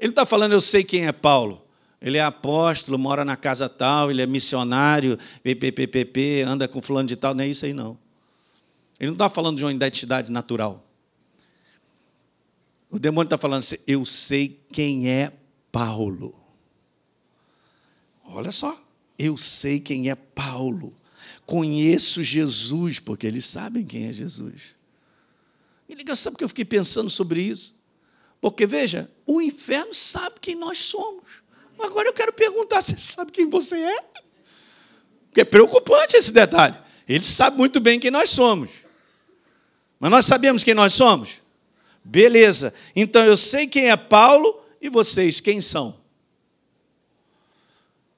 Ele 0.00 0.10
está 0.10 0.26
falando, 0.26 0.52
eu 0.52 0.60
sei 0.60 0.82
quem 0.82 1.06
é 1.06 1.12
Paulo. 1.12 1.62
Ele 2.02 2.18
é 2.18 2.22
apóstolo, 2.22 2.98
mora 2.98 3.24
na 3.24 3.36
casa 3.36 3.68
tal, 3.68 4.10
ele 4.10 4.20
é 4.20 4.26
missionário, 4.26 5.16
PPPP, 5.42 6.42
anda 6.42 6.66
com 6.66 6.82
fulano 6.82 7.08
de 7.08 7.14
tal, 7.14 7.32
não 7.32 7.44
é 7.44 7.46
isso 7.46 7.64
aí 7.64 7.72
não. 7.72 7.96
Ele 8.98 9.10
não 9.10 9.14
está 9.14 9.30
falando 9.30 9.56
de 9.56 9.64
uma 9.64 9.72
identidade 9.72 10.32
natural. 10.32 10.82
O 12.90 12.98
demônio 12.98 13.26
está 13.26 13.38
falando 13.38 13.60
assim, 13.60 13.76
eu 13.86 14.04
sei 14.04 14.60
quem 14.70 15.08
é 15.08 15.32
Paulo. 15.74 16.32
Olha 18.26 18.52
só, 18.52 18.80
eu 19.18 19.36
sei 19.36 19.80
quem 19.80 20.08
é 20.08 20.14
Paulo. 20.14 20.96
Conheço 21.44 22.22
Jesus, 22.22 23.00
porque 23.00 23.26
eles 23.26 23.44
sabem 23.44 23.84
quem 23.84 24.06
é 24.06 24.12
Jesus. 24.12 24.76
E 25.88 25.96
liga, 25.96 26.14
sabe 26.14 26.36
que 26.36 26.44
eu 26.44 26.48
fiquei 26.48 26.64
pensando 26.64 27.10
sobre 27.10 27.42
isso? 27.42 27.82
Porque, 28.40 28.66
veja, 28.66 29.10
o 29.26 29.42
inferno 29.42 29.92
sabe 29.92 30.36
quem 30.40 30.54
nós 30.54 30.78
somos. 30.78 31.42
Agora 31.76 32.08
eu 32.08 32.12
quero 32.14 32.32
perguntar 32.32 32.80
se 32.80 32.92
ele 32.92 33.00
sabe 33.00 33.32
quem 33.32 33.50
você 33.50 33.76
é. 33.76 34.00
Porque 35.26 35.40
é 35.40 35.44
preocupante 35.44 36.16
esse 36.16 36.32
detalhe. 36.32 36.78
Ele 37.08 37.24
sabe 37.24 37.56
muito 37.56 37.80
bem 37.80 37.98
quem 37.98 38.12
nós 38.12 38.30
somos. 38.30 38.70
Mas 39.98 40.08
nós 40.08 40.24
sabemos 40.24 40.62
quem 40.62 40.72
nós 40.72 40.94
somos? 40.94 41.42
Beleza. 42.04 42.72
Então 42.94 43.24
eu 43.24 43.36
sei 43.36 43.66
quem 43.66 43.90
é 43.90 43.96
Paulo 43.96 44.63
e 44.84 44.90
vocês, 44.90 45.40
quem 45.40 45.62
são? 45.62 45.96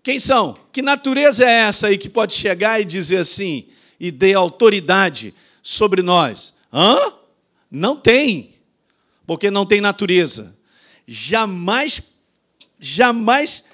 Quem 0.02 0.18
são? 0.18 0.56
Que 0.72 0.82
natureza 0.82 1.44
é 1.44 1.60
essa 1.60 1.86
aí 1.86 1.96
que 1.96 2.08
pode 2.08 2.34
chegar 2.34 2.80
e 2.80 2.84
dizer 2.84 3.18
assim, 3.18 3.68
e 4.00 4.10
dê 4.10 4.34
autoridade 4.34 5.32
sobre 5.62 6.02
nós? 6.02 6.54
Hã? 6.72 6.98
Não 7.70 7.96
tem, 7.96 8.50
porque 9.24 9.48
não 9.48 9.64
tem 9.64 9.80
natureza. 9.80 10.56
Jamais, 11.06 12.02
jamais 12.80 13.66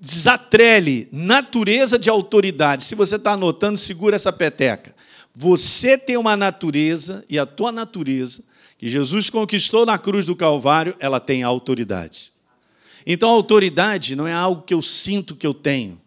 desatrele 0.00 1.10
natureza 1.12 1.98
de 1.98 2.08
autoridade. 2.08 2.84
Se 2.84 2.94
você 2.94 3.16
está 3.16 3.32
anotando, 3.32 3.76
segura 3.76 4.16
essa 4.16 4.32
peteca. 4.32 4.96
Você 5.34 5.98
tem 5.98 6.16
uma 6.16 6.38
natureza, 6.38 7.22
e 7.28 7.38
a 7.38 7.44
tua 7.44 7.70
natureza 7.70 8.44
que 8.78 8.88
Jesus 8.88 9.30
conquistou 9.30 9.86
na 9.86 9.98
cruz 9.98 10.26
do 10.26 10.36
Calvário, 10.36 10.94
ela 10.98 11.18
tem 11.18 11.42
autoridade. 11.42 12.32
Então, 13.06 13.28
autoridade 13.30 14.16
não 14.16 14.26
é 14.26 14.32
algo 14.32 14.62
que 14.62 14.74
eu 14.74 14.82
sinto 14.82 15.36
que 15.36 15.46
eu 15.46 15.54
tenho. 15.54 16.00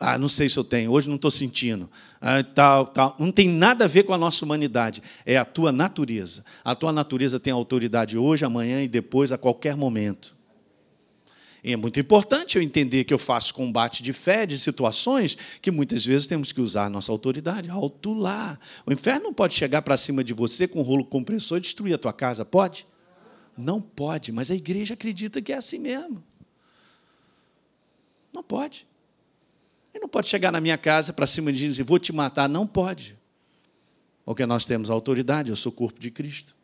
Ah, 0.00 0.18
não 0.18 0.28
sei 0.28 0.48
se 0.48 0.58
eu 0.58 0.64
tenho, 0.64 0.90
hoje 0.90 1.08
não 1.08 1.16
estou 1.16 1.30
sentindo. 1.30 1.88
Ah, 2.20 2.42
tal, 2.42 2.86
tal. 2.86 3.16
Não 3.18 3.30
tem 3.30 3.48
nada 3.48 3.84
a 3.84 3.88
ver 3.88 4.02
com 4.02 4.12
a 4.12 4.18
nossa 4.18 4.44
humanidade. 4.44 5.02
É 5.24 5.36
a 5.36 5.44
tua 5.44 5.70
natureza. 5.70 6.44
A 6.64 6.74
tua 6.74 6.92
natureza 6.92 7.38
tem 7.38 7.52
autoridade 7.52 8.18
hoje, 8.18 8.44
amanhã 8.44 8.82
e 8.82 8.88
depois, 8.88 9.30
a 9.30 9.38
qualquer 9.38 9.76
momento. 9.76 10.34
E 11.64 11.72
é 11.72 11.76
muito 11.76 11.98
importante 11.98 12.56
eu 12.56 12.62
entender 12.62 13.04
que 13.04 13.14
eu 13.14 13.18
faço 13.18 13.54
combate 13.54 14.02
de 14.02 14.12
fé, 14.12 14.44
de 14.44 14.58
situações 14.58 15.34
que 15.62 15.70
muitas 15.70 16.04
vezes 16.04 16.26
temos 16.26 16.52
que 16.52 16.60
usar 16.60 16.90
nossa 16.90 17.10
autoridade, 17.10 17.70
alto 17.70 18.12
lá. 18.12 18.58
O 18.84 18.92
inferno 18.92 19.24
não 19.24 19.32
pode 19.32 19.54
chegar 19.54 19.80
para 19.80 19.96
cima 19.96 20.22
de 20.22 20.34
você 20.34 20.68
com 20.68 20.80
um 20.80 20.82
rolo 20.82 21.06
compressor 21.06 21.56
e 21.56 21.62
destruir 21.62 21.94
a 21.94 21.98
tua 21.98 22.12
casa, 22.12 22.44
pode? 22.44 22.86
Não 23.56 23.80
pode, 23.80 24.30
mas 24.30 24.50
a 24.50 24.54
igreja 24.54 24.92
acredita 24.92 25.40
que 25.40 25.54
é 25.54 25.56
assim 25.56 25.78
mesmo. 25.78 26.22
Não 28.30 28.42
pode. 28.42 28.86
Ele 29.94 30.02
não 30.02 30.08
pode 30.08 30.26
chegar 30.26 30.52
na 30.52 30.60
minha 30.60 30.76
casa 30.76 31.14
para 31.14 31.26
cima 31.26 31.50
de 31.50 31.60
mim 31.60 31.66
e 31.66 31.70
dizer, 31.70 31.84
vou 31.84 31.98
te 31.98 32.12
matar. 32.12 32.46
Não 32.46 32.66
pode. 32.66 33.16
Porque 34.22 34.44
nós 34.44 34.66
temos 34.66 34.90
autoridade, 34.90 35.48
eu 35.48 35.56
sou 35.56 35.72
corpo 35.72 35.98
de 35.98 36.10
Cristo. 36.10 36.54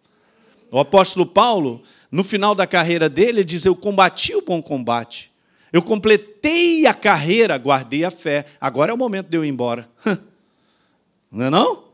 O 0.70 0.78
apóstolo 0.78 1.24
Paulo, 1.24 1.82
no 2.10 2.24
final 2.24 2.54
da 2.54 2.66
carreira 2.66 3.08
dele, 3.08 3.40
ele 3.40 3.44
diz: 3.44 3.64
Eu 3.64 3.76
combati 3.76 4.34
o 4.34 4.42
bom 4.42 4.60
combate. 4.60 5.30
Eu 5.72 5.82
completei 5.82 6.86
a 6.86 6.94
carreira, 6.94 7.56
guardei 7.56 8.04
a 8.04 8.10
fé. 8.10 8.44
Agora 8.60 8.90
é 8.90 8.94
o 8.94 8.98
momento 8.98 9.28
de 9.28 9.36
eu 9.36 9.44
ir 9.44 9.48
embora. 9.48 9.88
Não 11.30 11.46
é 11.46 11.50
não? 11.50 11.84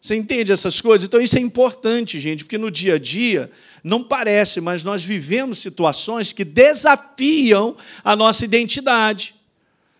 Você 0.00 0.16
entende 0.16 0.50
essas 0.50 0.80
coisas? 0.80 1.06
Então 1.06 1.20
isso 1.20 1.36
é 1.36 1.40
importante, 1.40 2.18
gente, 2.18 2.44
porque 2.44 2.56
no 2.56 2.70
dia 2.70 2.94
a 2.94 2.98
dia 2.98 3.50
não 3.84 4.02
parece, 4.02 4.60
mas 4.60 4.82
nós 4.82 5.04
vivemos 5.04 5.58
situações 5.58 6.32
que 6.32 6.42
desafiam 6.42 7.76
a 8.02 8.16
nossa 8.16 8.44
identidade, 8.44 9.34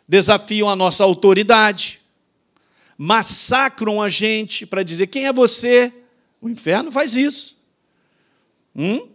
desafiam 0.08 0.70
a 0.70 0.74
nossa 0.74 1.04
autoridade, 1.04 2.00
massacram 2.96 4.00
a 4.00 4.08
gente 4.08 4.64
para 4.64 4.82
dizer 4.82 5.06
quem 5.06 5.26
é 5.26 5.32
você. 5.32 5.92
O 6.40 6.48
inferno 6.48 6.90
faz 6.90 7.14
isso. 7.14 7.62
Hum? 8.74 9.09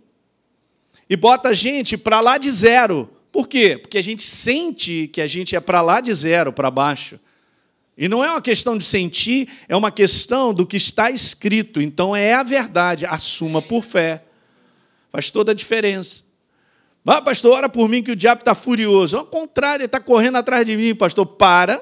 E 1.09 1.15
bota 1.15 1.49
a 1.49 1.53
gente 1.53 1.97
para 1.97 2.19
lá 2.19 2.37
de 2.37 2.51
zero. 2.51 3.09
Por 3.31 3.47
quê? 3.47 3.77
Porque 3.77 3.97
a 3.97 4.01
gente 4.01 4.21
sente 4.21 5.07
que 5.07 5.21
a 5.21 5.27
gente 5.27 5.55
é 5.55 5.59
para 5.59 5.81
lá 5.81 6.01
de 6.01 6.13
zero, 6.13 6.53
para 6.53 6.71
baixo. 6.71 7.19
E 7.97 8.07
não 8.07 8.23
é 8.23 8.29
uma 8.31 8.41
questão 8.41 8.77
de 8.77 8.83
sentir, 8.83 9.47
é 9.67 9.75
uma 9.75 9.91
questão 9.91 10.53
do 10.53 10.65
que 10.65 10.77
está 10.77 11.11
escrito. 11.11 11.81
Então 11.81 12.15
é 12.15 12.33
a 12.33 12.43
verdade, 12.43 13.05
assuma 13.05 13.61
por 13.61 13.83
fé. 13.83 14.23
Faz 15.11 15.29
toda 15.29 15.51
a 15.51 15.55
diferença. 15.55 16.23
Ah, 17.05 17.21
pastor, 17.21 17.53
ora 17.53 17.69
por 17.69 17.87
mim 17.87 18.01
que 18.01 18.11
o 18.11 18.15
diabo 18.15 18.41
está 18.41 18.55
furioso. 18.55 19.17
Ao 19.17 19.25
contrário, 19.25 19.83
ele 19.83 19.85
está 19.85 19.99
correndo 19.99 20.37
atrás 20.37 20.65
de 20.65 20.75
mim, 20.75 20.95
pastor. 20.95 21.25
Para 21.25 21.81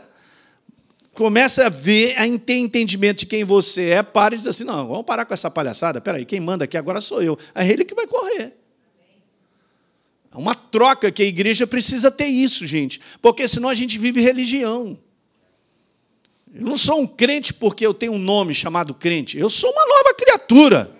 começa 1.13 1.67
a 1.67 1.69
ver, 1.69 2.17
a 2.17 2.39
ter 2.39 2.55
entendimento 2.55 3.19
de 3.19 3.25
quem 3.27 3.43
você 3.43 3.91
é, 3.91 4.03
para 4.03 4.33
e 4.33 4.37
diz 4.37 4.47
assim: 4.47 4.63
não, 4.63 4.87
vamos 4.87 5.05
parar 5.05 5.25
com 5.25 5.33
essa 5.33 5.49
palhaçada. 5.49 6.01
Peraí, 6.01 6.25
quem 6.25 6.39
manda 6.39 6.65
aqui 6.65 6.77
agora 6.77 6.99
sou 6.99 7.21
eu. 7.21 7.37
É 7.55 7.67
ele 7.67 7.85
que 7.85 7.95
vai 7.95 8.05
correr. 8.05 8.53
É 10.33 10.37
uma 10.37 10.55
troca 10.55 11.11
que 11.11 11.21
a 11.21 11.25
igreja 11.25 11.67
precisa 11.67 12.09
ter 12.09 12.25
isso, 12.25 12.65
gente, 12.65 12.99
porque 13.21 13.47
senão 13.47 13.69
a 13.69 13.75
gente 13.75 13.97
vive 13.97 14.19
religião. 14.19 14.97
Eu 16.53 16.65
não 16.65 16.77
sou 16.77 17.01
um 17.01 17.07
crente 17.07 17.53
porque 17.53 17.85
eu 17.85 17.93
tenho 17.93 18.13
um 18.13 18.17
nome 18.17 18.53
chamado 18.53 18.93
crente, 18.93 19.37
eu 19.37 19.49
sou 19.49 19.71
uma 19.71 19.85
nova 19.85 20.15
criatura. 20.15 20.95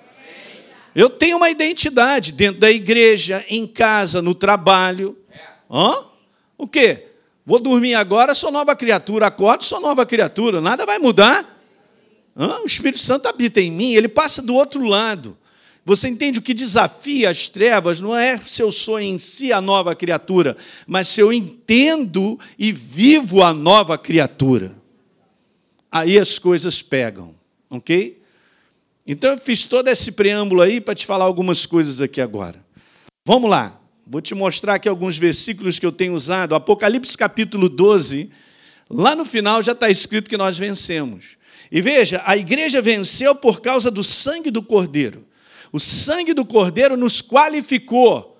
Eu 0.95 1.09
tenho 1.09 1.37
uma 1.37 1.49
identidade 1.49 2.31
dentro 2.31 2.61
da 2.61 2.69
igreja, 2.69 3.43
em 3.49 3.65
casa, 3.65 4.21
no 4.21 4.35
trabalho. 4.35 5.17
Hã? 5.69 6.05
O 6.55 6.67
quê? 6.67 7.07
Vou 7.43 7.59
dormir 7.59 7.95
agora, 7.95 8.35
sou 8.35 8.51
nova 8.51 8.75
criatura. 8.75 9.25
Acordo, 9.25 9.63
sou 9.63 9.81
nova 9.81 10.05
criatura. 10.05 10.61
Nada 10.61 10.85
vai 10.85 10.99
mudar. 10.99 11.61
O 12.35 12.67
Espírito 12.67 12.99
Santo 12.99 13.27
habita 13.27 13.59
em 13.59 13.71
mim, 13.71 13.93
ele 13.93 14.07
passa 14.07 14.41
do 14.41 14.53
outro 14.53 14.83
lado. 14.83 15.35
Você 15.85 16.07
entende 16.07 16.39
o 16.39 16.41
que 16.41 16.53
desafia 16.53 17.29
as 17.29 17.49
trevas 17.49 17.99
não 17.99 18.15
é 18.15 18.37
se 18.37 18.61
eu 18.61 18.71
sou 18.71 18.99
em 18.99 19.17
si 19.17 19.51
a 19.51 19.59
nova 19.59 19.93
criatura, 19.93 20.55
mas 20.87 21.09
se 21.09 21.19
eu 21.19 21.33
entendo 21.33 22.39
e 22.57 22.71
vivo 22.71 23.43
a 23.43 23.53
nova 23.53 23.97
criatura. 23.97 24.73
Aí 25.91 26.17
as 26.17 26.39
coisas 26.39 26.81
pegam, 26.81 27.35
ok? 27.69 28.21
Então 29.05 29.31
eu 29.31 29.37
fiz 29.37 29.65
todo 29.65 29.89
esse 29.89 30.13
preâmbulo 30.13 30.61
aí 30.61 30.79
para 30.79 30.95
te 30.95 31.05
falar 31.05 31.25
algumas 31.25 31.65
coisas 31.65 31.99
aqui 31.99 32.21
agora. 32.21 32.63
Vamos 33.25 33.49
lá, 33.49 33.77
vou 34.07 34.21
te 34.21 34.33
mostrar 34.33 34.75
aqui 34.75 34.87
alguns 34.87 35.17
versículos 35.17 35.79
que 35.79 35.85
eu 35.85 35.91
tenho 35.91 36.13
usado. 36.13 36.55
Apocalipse 36.55 37.17
capítulo 37.17 37.67
12, 37.67 38.31
lá 38.89 39.15
no 39.15 39.25
final 39.25 39.61
já 39.61 39.73
está 39.73 39.89
escrito 39.89 40.29
que 40.29 40.37
nós 40.37 40.57
vencemos. 40.57 41.37
E 41.69 41.81
veja, 41.81 42.21
a 42.25 42.37
igreja 42.37 42.81
venceu 42.81 43.35
por 43.35 43.59
causa 43.59 43.91
do 43.91 44.03
sangue 44.03 44.49
do 44.49 44.63
Cordeiro. 44.63 45.25
O 45.73 45.79
sangue 45.79 46.35
do 46.35 46.45
Cordeiro 46.45 46.95
nos 46.95 47.19
qualificou, 47.19 48.39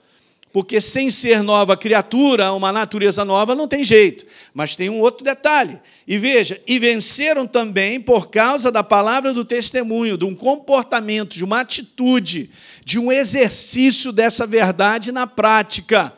porque 0.52 0.80
sem 0.80 1.10
ser 1.10 1.42
nova 1.42 1.76
criatura, 1.76 2.54
uma 2.54 2.72
natureza 2.72 3.26
nova, 3.26 3.56
não 3.56 3.68
tem 3.68 3.84
jeito. 3.84 4.24
Mas 4.54 4.76
tem 4.76 4.88
um 4.88 5.00
outro 5.00 5.24
detalhe. 5.24 5.82
E 6.08 6.16
veja, 6.20 6.62
e 6.68 6.78
venceram 6.78 7.48
também 7.48 8.00
por 8.00 8.30
causa 8.30 8.72
da 8.72 8.84
palavra 8.84 9.34
do 9.34 9.44
testemunho, 9.44 10.16
de 10.16 10.26
um 10.26 10.36
comportamento, 10.36 11.34
de 11.34 11.44
uma 11.44 11.62
atitude, 11.62 12.52
de 12.86 13.00
um 13.00 13.12
exercício 13.12 14.12
dessa 14.12 14.46
verdade 14.46 15.12
na 15.12 15.26
prática. 15.26 16.14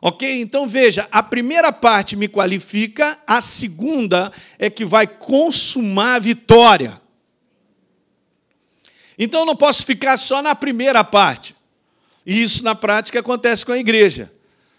Ok? 0.00 0.40
Então 0.40 0.68
veja, 0.68 1.08
a 1.10 1.24
primeira 1.24 1.72
parte 1.72 2.14
me 2.14 2.28
qualifica, 2.28 3.18
a 3.26 3.40
segunda 3.40 4.30
é 4.60 4.70
que 4.70 4.84
vai 4.84 5.08
consumar 5.08 6.14
a 6.14 6.20
vitória. 6.20 7.01
Então 9.18 9.40
eu 9.40 9.46
não 9.46 9.56
posso 9.56 9.84
ficar 9.84 10.16
só 10.16 10.42
na 10.42 10.54
primeira 10.54 11.04
parte. 11.04 11.54
E 12.24 12.42
isso 12.42 12.64
na 12.64 12.74
prática 12.74 13.20
acontece 13.20 13.64
com 13.64 13.72
a 13.72 13.78
igreja. 13.78 14.30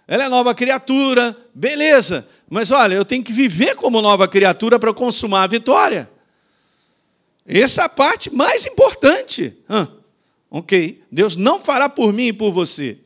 Ela 0.07 0.25
é 0.25 0.29
nova 0.29 0.53
criatura, 0.53 1.35
beleza, 1.53 2.27
mas 2.49 2.71
olha, 2.71 2.95
eu 2.95 3.05
tenho 3.05 3.23
que 3.23 3.31
viver 3.31 3.75
como 3.75 4.01
nova 4.01 4.27
criatura 4.27 4.77
para 4.77 4.93
consumar 4.93 5.43
a 5.43 5.47
vitória. 5.47 6.09
Essa 7.45 7.81
é 7.81 7.85
a 7.85 7.89
parte 7.89 8.33
mais 8.33 8.65
importante. 8.65 9.57
Ah, 9.67 9.87
ok, 10.49 11.01
Deus 11.11 11.35
não 11.35 11.59
fará 11.59 11.89
por 11.89 12.13
mim 12.13 12.27
e 12.27 12.33
por 12.33 12.51
você. 12.51 12.97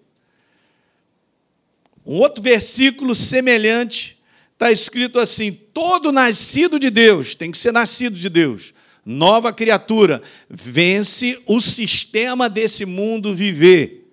Um 2.06 2.20
outro 2.20 2.42
versículo 2.42 3.14
semelhante 3.14 4.18
está 4.54 4.72
escrito 4.72 5.20
assim: 5.20 5.52
todo 5.52 6.12
nascido 6.12 6.80
de 6.80 6.90
Deus, 6.90 7.36
tem 7.36 7.52
que 7.52 7.58
ser 7.58 7.72
nascido 7.72 8.18
de 8.18 8.30
Deus, 8.30 8.74
nova 9.08 9.54
criatura, 9.54 10.22
vence 10.50 11.42
o 11.46 11.62
sistema 11.62 12.50
desse 12.50 12.86
mundo 12.86 13.34
viver. 13.34 14.06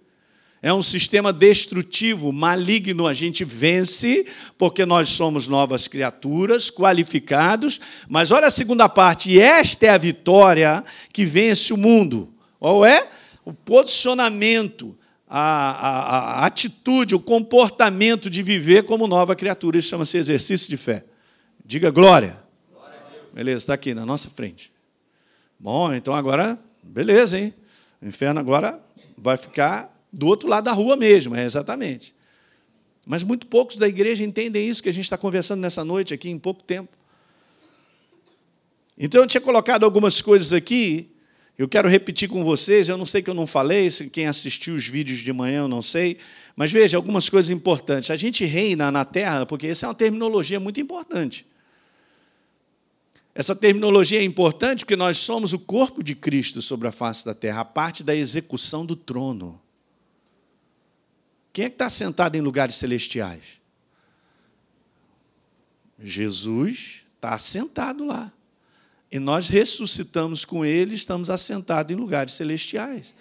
É 0.62 0.72
um 0.72 0.84
sistema 0.84 1.32
destrutivo, 1.32 2.32
maligno. 2.32 3.08
A 3.08 3.12
gente 3.12 3.44
vence 3.44 4.24
porque 4.56 4.86
nós 4.86 5.08
somos 5.08 5.48
novas 5.48 5.88
criaturas, 5.88 6.70
qualificados. 6.70 7.80
Mas 8.08 8.30
olha 8.30 8.46
a 8.46 8.52
segunda 8.52 8.88
parte, 8.88 9.38
esta 9.38 9.86
é 9.86 9.88
a 9.90 9.98
vitória 9.98 10.84
que 11.12 11.24
vence 11.24 11.72
o 11.72 11.76
mundo. 11.76 12.32
Qual 12.60 12.86
é? 12.86 13.04
O 13.44 13.52
posicionamento, 13.52 14.96
a, 15.28 15.40
a, 15.40 16.18
a 16.44 16.46
atitude, 16.46 17.16
o 17.16 17.20
comportamento 17.20 18.30
de 18.30 18.44
viver 18.44 18.84
como 18.84 19.08
nova 19.08 19.34
criatura. 19.34 19.76
Isso 19.76 19.88
chama-se 19.88 20.16
exercício 20.16 20.70
de 20.70 20.76
fé. 20.76 21.04
Diga 21.66 21.90
glória. 21.90 22.38
glória 22.72 23.00
beleza, 23.34 23.58
está 23.58 23.74
aqui 23.74 23.92
na 23.92 24.06
nossa 24.06 24.30
frente. 24.30 24.73
Bom, 25.58 25.92
então 25.94 26.14
agora, 26.14 26.58
beleza, 26.82 27.38
hein? 27.38 27.54
O 28.02 28.06
inferno 28.06 28.40
agora 28.40 28.80
vai 29.16 29.36
ficar 29.36 29.90
do 30.12 30.26
outro 30.26 30.48
lado 30.48 30.64
da 30.64 30.72
rua 30.72 30.96
mesmo, 30.96 31.34
é 31.34 31.44
exatamente. 31.44 32.14
Mas 33.06 33.22
muito 33.22 33.46
poucos 33.46 33.76
da 33.76 33.88
igreja 33.88 34.24
entendem 34.24 34.68
isso 34.68 34.82
que 34.82 34.88
a 34.88 34.92
gente 34.92 35.04
está 35.04 35.18
conversando 35.18 35.60
nessa 35.60 35.84
noite 35.84 36.14
aqui 36.14 36.30
em 36.30 36.38
pouco 36.38 36.62
tempo. 36.62 36.96
Então 38.96 39.20
eu 39.20 39.26
tinha 39.26 39.40
colocado 39.40 39.84
algumas 39.84 40.22
coisas 40.22 40.52
aqui, 40.52 41.10
eu 41.58 41.68
quero 41.68 41.88
repetir 41.88 42.28
com 42.28 42.44
vocês, 42.44 42.88
eu 42.88 42.96
não 42.96 43.06
sei 43.06 43.22
que 43.22 43.30
eu 43.30 43.34
não 43.34 43.46
falei, 43.46 43.88
quem 44.12 44.26
assistiu 44.26 44.74
os 44.74 44.86
vídeos 44.86 45.18
de 45.18 45.32
manhã 45.32 45.60
eu 45.60 45.68
não 45.68 45.82
sei, 45.82 46.18
mas 46.56 46.70
veja 46.70 46.96
algumas 46.96 47.28
coisas 47.28 47.50
importantes. 47.50 48.10
A 48.10 48.16
gente 48.16 48.44
reina 48.44 48.90
na 48.90 49.04
terra, 49.04 49.44
porque 49.44 49.66
essa 49.66 49.86
é 49.86 49.88
uma 49.88 49.94
terminologia 49.94 50.60
muito 50.60 50.80
importante. 50.80 51.46
Essa 53.34 53.56
terminologia 53.56 54.20
é 54.20 54.22
importante 54.22 54.84
porque 54.84 54.94
nós 54.94 55.18
somos 55.18 55.52
o 55.52 55.58
corpo 55.58 56.04
de 56.04 56.14
Cristo 56.14 56.62
sobre 56.62 56.86
a 56.86 56.92
face 56.92 57.24
da 57.24 57.34
terra, 57.34 57.62
a 57.62 57.64
parte 57.64 58.04
da 58.04 58.14
execução 58.14 58.86
do 58.86 58.94
trono. 58.94 59.60
Quem 61.52 61.64
é 61.64 61.68
que 61.68 61.74
está 61.74 61.90
sentado 61.90 62.36
em 62.36 62.40
lugares 62.40 62.76
celestiais? 62.76 63.60
Jesus 65.98 67.02
está 67.14 67.36
sentado 67.38 68.04
lá. 68.04 68.32
E 69.10 69.18
nós 69.18 69.48
ressuscitamos 69.48 70.44
com 70.44 70.64
ele, 70.64 70.94
estamos 70.94 71.30
assentados 71.30 71.92
em 71.92 71.96
lugares 71.96 72.34
celestiais. 72.34 73.14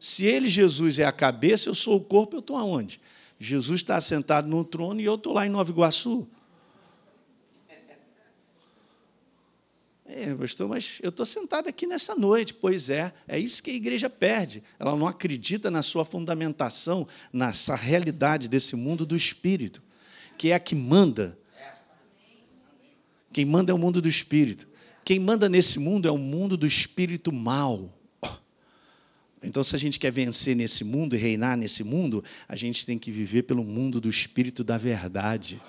Se 0.00 0.26
ele, 0.26 0.48
Jesus, 0.48 0.98
é 0.98 1.04
a 1.04 1.12
cabeça, 1.12 1.68
eu 1.68 1.74
sou 1.74 1.96
o 1.96 2.04
corpo, 2.04 2.36
eu 2.36 2.40
estou 2.40 2.56
aonde? 2.56 3.00
Jesus 3.38 3.80
está 3.80 3.96
assentado 3.96 4.48
no 4.48 4.64
trono 4.64 5.00
e 5.00 5.04
eu 5.04 5.14
estou 5.14 5.32
lá 5.32 5.46
em 5.46 5.50
Nova 5.50 5.70
Iguaçu. 5.70 6.26
É, 10.06 10.34
pastor, 10.34 10.68
mas 10.68 10.98
eu 11.02 11.08
estou 11.08 11.24
sentado 11.24 11.68
aqui 11.68 11.86
nessa 11.86 12.14
noite. 12.14 12.52
Pois 12.52 12.90
é, 12.90 13.12
é 13.26 13.38
isso 13.38 13.62
que 13.62 13.70
a 13.70 13.74
igreja 13.74 14.10
perde. 14.10 14.62
Ela 14.78 14.94
não 14.94 15.06
acredita 15.06 15.70
na 15.70 15.82
sua 15.82 16.04
fundamentação, 16.04 17.06
nessa 17.32 17.74
realidade 17.74 18.48
desse 18.48 18.76
mundo 18.76 19.06
do 19.06 19.16
espírito, 19.16 19.82
que 20.36 20.50
é 20.50 20.54
a 20.54 20.58
que 20.58 20.74
manda. 20.74 21.38
Quem 23.32 23.44
manda 23.44 23.72
é 23.72 23.74
o 23.74 23.78
mundo 23.78 24.00
do 24.02 24.08
espírito. 24.08 24.68
Quem 25.04 25.18
manda 25.18 25.48
nesse 25.48 25.78
mundo 25.78 26.06
é 26.06 26.10
o 26.10 26.18
mundo 26.18 26.56
do 26.56 26.66
espírito 26.66 27.32
mal. 27.32 27.90
Então, 29.42 29.62
se 29.62 29.76
a 29.76 29.78
gente 29.78 29.98
quer 29.98 30.10
vencer 30.10 30.56
nesse 30.56 30.84
mundo 30.84 31.14
e 31.14 31.18
reinar 31.18 31.56
nesse 31.56 31.84
mundo, 31.84 32.24
a 32.48 32.56
gente 32.56 32.86
tem 32.86 32.98
que 32.98 33.10
viver 33.10 33.42
pelo 33.42 33.62
mundo 33.62 34.00
do 34.00 34.08
espírito 34.08 34.64
da 34.64 34.78
verdade. 34.78 35.60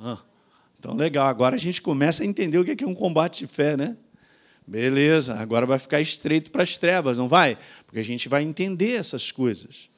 Ah. 0.00 0.18
Então, 0.78 0.94
legal, 0.94 1.26
agora 1.26 1.56
a 1.56 1.58
gente 1.58 1.82
começa 1.82 2.22
a 2.22 2.26
entender 2.26 2.58
o 2.58 2.64
que 2.64 2.84
é 2.84 2.86
um 2.86 2.94
combate 2.94 3.44
de 3.44 3.52
fé, 3.52 3.76
né? 3.76 3.96
Beleza, 4.66 5.34
agora 5.34 5.64
vai 5.64 5.78
ficar 5.78 6.00
estreito 6.00 6.50
para 6.50 6.62
as 6.62 6.76
trevas, 6.76 7.16
não 7.16 7.26
vai? 7.26 7.58
Porque 7.86 7.98
a 7.98 8.04
gente 8.04 8.28
vai 8.28 8.42
entender 8.42 8.92
essas 8.92 9.32
coisas. 9.32 9.88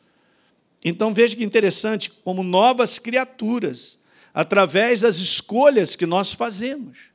Então 0.85 1.12
veja 1.12 1.37
que 1.37 1.45
interessante, 1.45 2.09
como 2.09 2.43
novas 2.43 2.99
criaturas, 2.99 3.99
através 4.33 5.01
das 5.01 5.16
escolhas 5.19 5.97
que 5.97 6.07
nós 6.07 6.33
fazemos. 6.33 7.11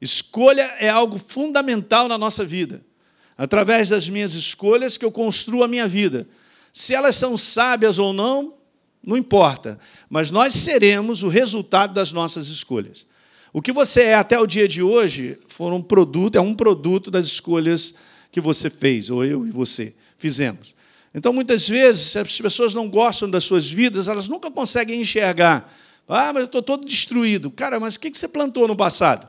Escolha 0.00 0.62
é 0.78 0.88
algo 0.88 1.18
fundamental 1.18 2.08
na 2.08 2.16
nossa 2.16 2.44
vida. 2.44 2.80
Através 3.36 3.88
das 3.88 4.08
minhas 4.08 4.34
escolhas 4.34 4.96
que 4.96 5.04
eu 5.04 5.10
construo 5.10 5.64
a 5.64 5.68
minha 5.68 5.88
vida. 5.88 6.28
Se 6.72 6.94
elas 6.94 7.16
são 7.16 7.36
sábias 7.36 7.98
ou 7.98 8.12
não, 8.12 8.54
não 9.06 9.16
importa, 9.16 9.78
mas 10.08 10.30
nós 10.30 10.54
seremos 10.54 11.22
o 11.22 11.28
resultado 11.28 11.94
das 11.94 12.12
nossas 12.12 12.48
escolhas. 12.48 13.06
O 13.52 13.62
que 13.62 13.72
você 13.72 14.02
é 14.02 14.14
até 14.14 14.38
o 14.38 14.46
dia 14.46 14.66
de 14.66 14.82
hoje 14.82 15.38
foram 15.46 15.76
um 15.76 15.82
produto, 15.82 16.36
é 16.36 16.40
um 16.40 16.54
produto 16.54 17.10
das 17.10 17.26
escolhas 17.26 17.94
que 18.32 18.40
você 18.40 18.68
fez, 18.68 19.10
ou 19.10 19.24
eu 19.24 19.46
e 19.46 19.50
você 19.50 19.94
fizemos. 20.16 20.74
Então, 21.14 21.32
muitas 21.32 21.68
vezes, 21.68 22.16
as 22.16 22.40
pessoas 22.40 22.74
não 22.74 22.88
gostam 22.88 23.30
das 23.30 23.44
suas 23.44 23.70
vidas, 23.70 24.08
elas 24.08 24.26
nunca 24.26 24.50
conseguem 24.50 25.00
enxergar. 25.00 25.72
Ah, 26.08 26.32
mas 26.32 26.42
eu 26.42 26.46
estou 26.46 26.62
todo 26.62 26.84
destruído. 26.84 27.50
Cara, 27.50 27.78
mas 27.78 27.94
o 27.94 28.00
que 28.00 28.10
você 28.10 28.26
plantou 28.26 28.66
no 28.66 28.74
passado? 28.74 29.28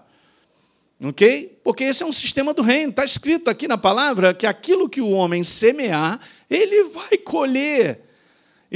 Ok? 1.00 1.60
Porque 1.64 1.84
esse 1.84 2.02
é 2.02 2.06
um 2.06 2.12
sistema 2.12 2.54
do 2.54 2.62
reino. 2.62 2.90
Está 2.90 3.06
escrito 3.06 3.50
aqui 3.50 3.68
na 3.68 3.78
palavra 3.78 4.34
que 4.34 4.48
aquilo 4.48 4.90
que 4.90 5.02
o 5.02 5.12
homem 5.12 5.44
semear, 5.44 6.20
ele 6.50 6.86
vai 6.86 7.18
colher. 7.18 8.05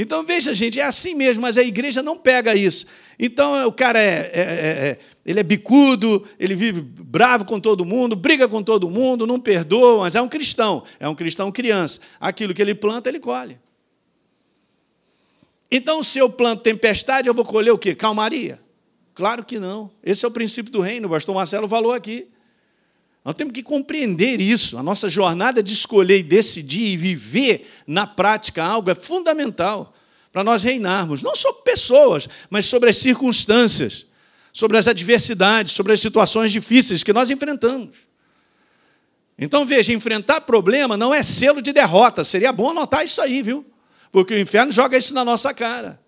Então, 0.00 0.24
veja, 0.24 0.54
gente, 0.54 0.80
é 0.80 0.84
assim 0.84 1.14
mesmo, 1.14 1.42
mas 1.42 1.58
a 1.58 1.62
igreja 1.62 2.02
não 2.02 2.16
pega 2.16 2.54
isso. 2.54 2.86
Então, 3.18 3.66
o 3.66 3.70
cara 3.70 4.00
é, 4.00 4.30
é, 4.32 4.40
é, 4.40 4.42
é, 4.42 4.98
ele 5.26 5.40
é 5.40 5.42
bicudo, 5.42 6.26
ele 6.38 6.54
vive 6.54 6.80
bravo 6.80 7.44
com 7.44 7.60
todo 7.60 7.84
mundo, 7.84 8.16
briga 8.16 8.48
com 8.48 8.62
todo 8.62 8.88
mundo, 8.88 9.26
não 9.26 9.38
perdoa, 9.38 9.98
mas 9.98 10.14
é 10.14 10.22
um 10.22 10.28
cristão, 10.28 10.82
é 10.98 11.06
um 11.06 11.14
cristão 11.14 11.52
criança. 11.52 12.00
Aquilo 12.18 12.54
que 12.54 12.62
ele 12.62 12.74
planta, 12.74 13.10
ele 13.10 13.20
colhe. 13.20 13.58
Então, 15.70 16.02
se 16.02 16.18
eu 16.18 16.30
planto 16.30 16.62
tempestade, 16.62 17.28
eu 17.28 17.34
vou 17.34 17.44
colher 17.44 17.70
o 17.70 17.76
quê? 17.76 17.94
Calmaria? 17.94 18.58
Claro 19.12 19.44
que 19.44 19.58
não. 19.58 19.90
Esse 20.02 20.24
é 20.24 20.28
o 20.28 20.30
princípio 20.30 20.72
do 20.72 20.80
reino, 20.80 21.08
o 21.08 21.10
pastor 21.10 21.34
Marcelo 21.34 21.68
falou 21.68 21.92
aqui. 21.92 22.26
Nós 23.24 23.34
temos 23.34 23.52
que 23.52 23.62
compreender 23.62 24.40
isso. 24.40 24.78
A 24.78 24.82
nossa 24.82 25.08
jornada 25.08 25.62
de 25.62 25.72
escolher 25.72 26.18
e 26.18 26.22
decidir 26.22 26.88
e 26.88 26.96
viver 26.96 27.66
na 27.86 28.06
prática 28.06 28.64
algo 28.64 28.90
é 28.90 28.94
fundamental 28.94 29.94
para 30.32 30.44
nós 30.44 30.62
reinarmos, 30.62 31.22
não 31.22 31.34
sobre 31.34 31.62
pessoas, 31.62 32.28
mas 32.48 32.66
sobre 32.66 32.88
as 32.88 32.96
Então 39.38 39.64
veja, 39.64 39.92
enfrentar 39.92 40.42
problema 40.42 40.96
não 40.96 41.14
é 41.14 41.22
selo 41.22 41.62
de 41.62 41.72
derrota. 41.72 42.22
Seria 42.24 42.52
bom 42.52 42.70
anotar 42.70 43.04
isso 43.04 43.20
aí, 43.20 43.42
viu? 43.42 43.64
Porque 44.12 44.34
o 44.34 44.38
inferno 44.38 44.70
joga 44.70 44.98
isso 44.98 45.14
na 45.14 45.24
nossa 45.24 45.54
cara. 45.54 46.00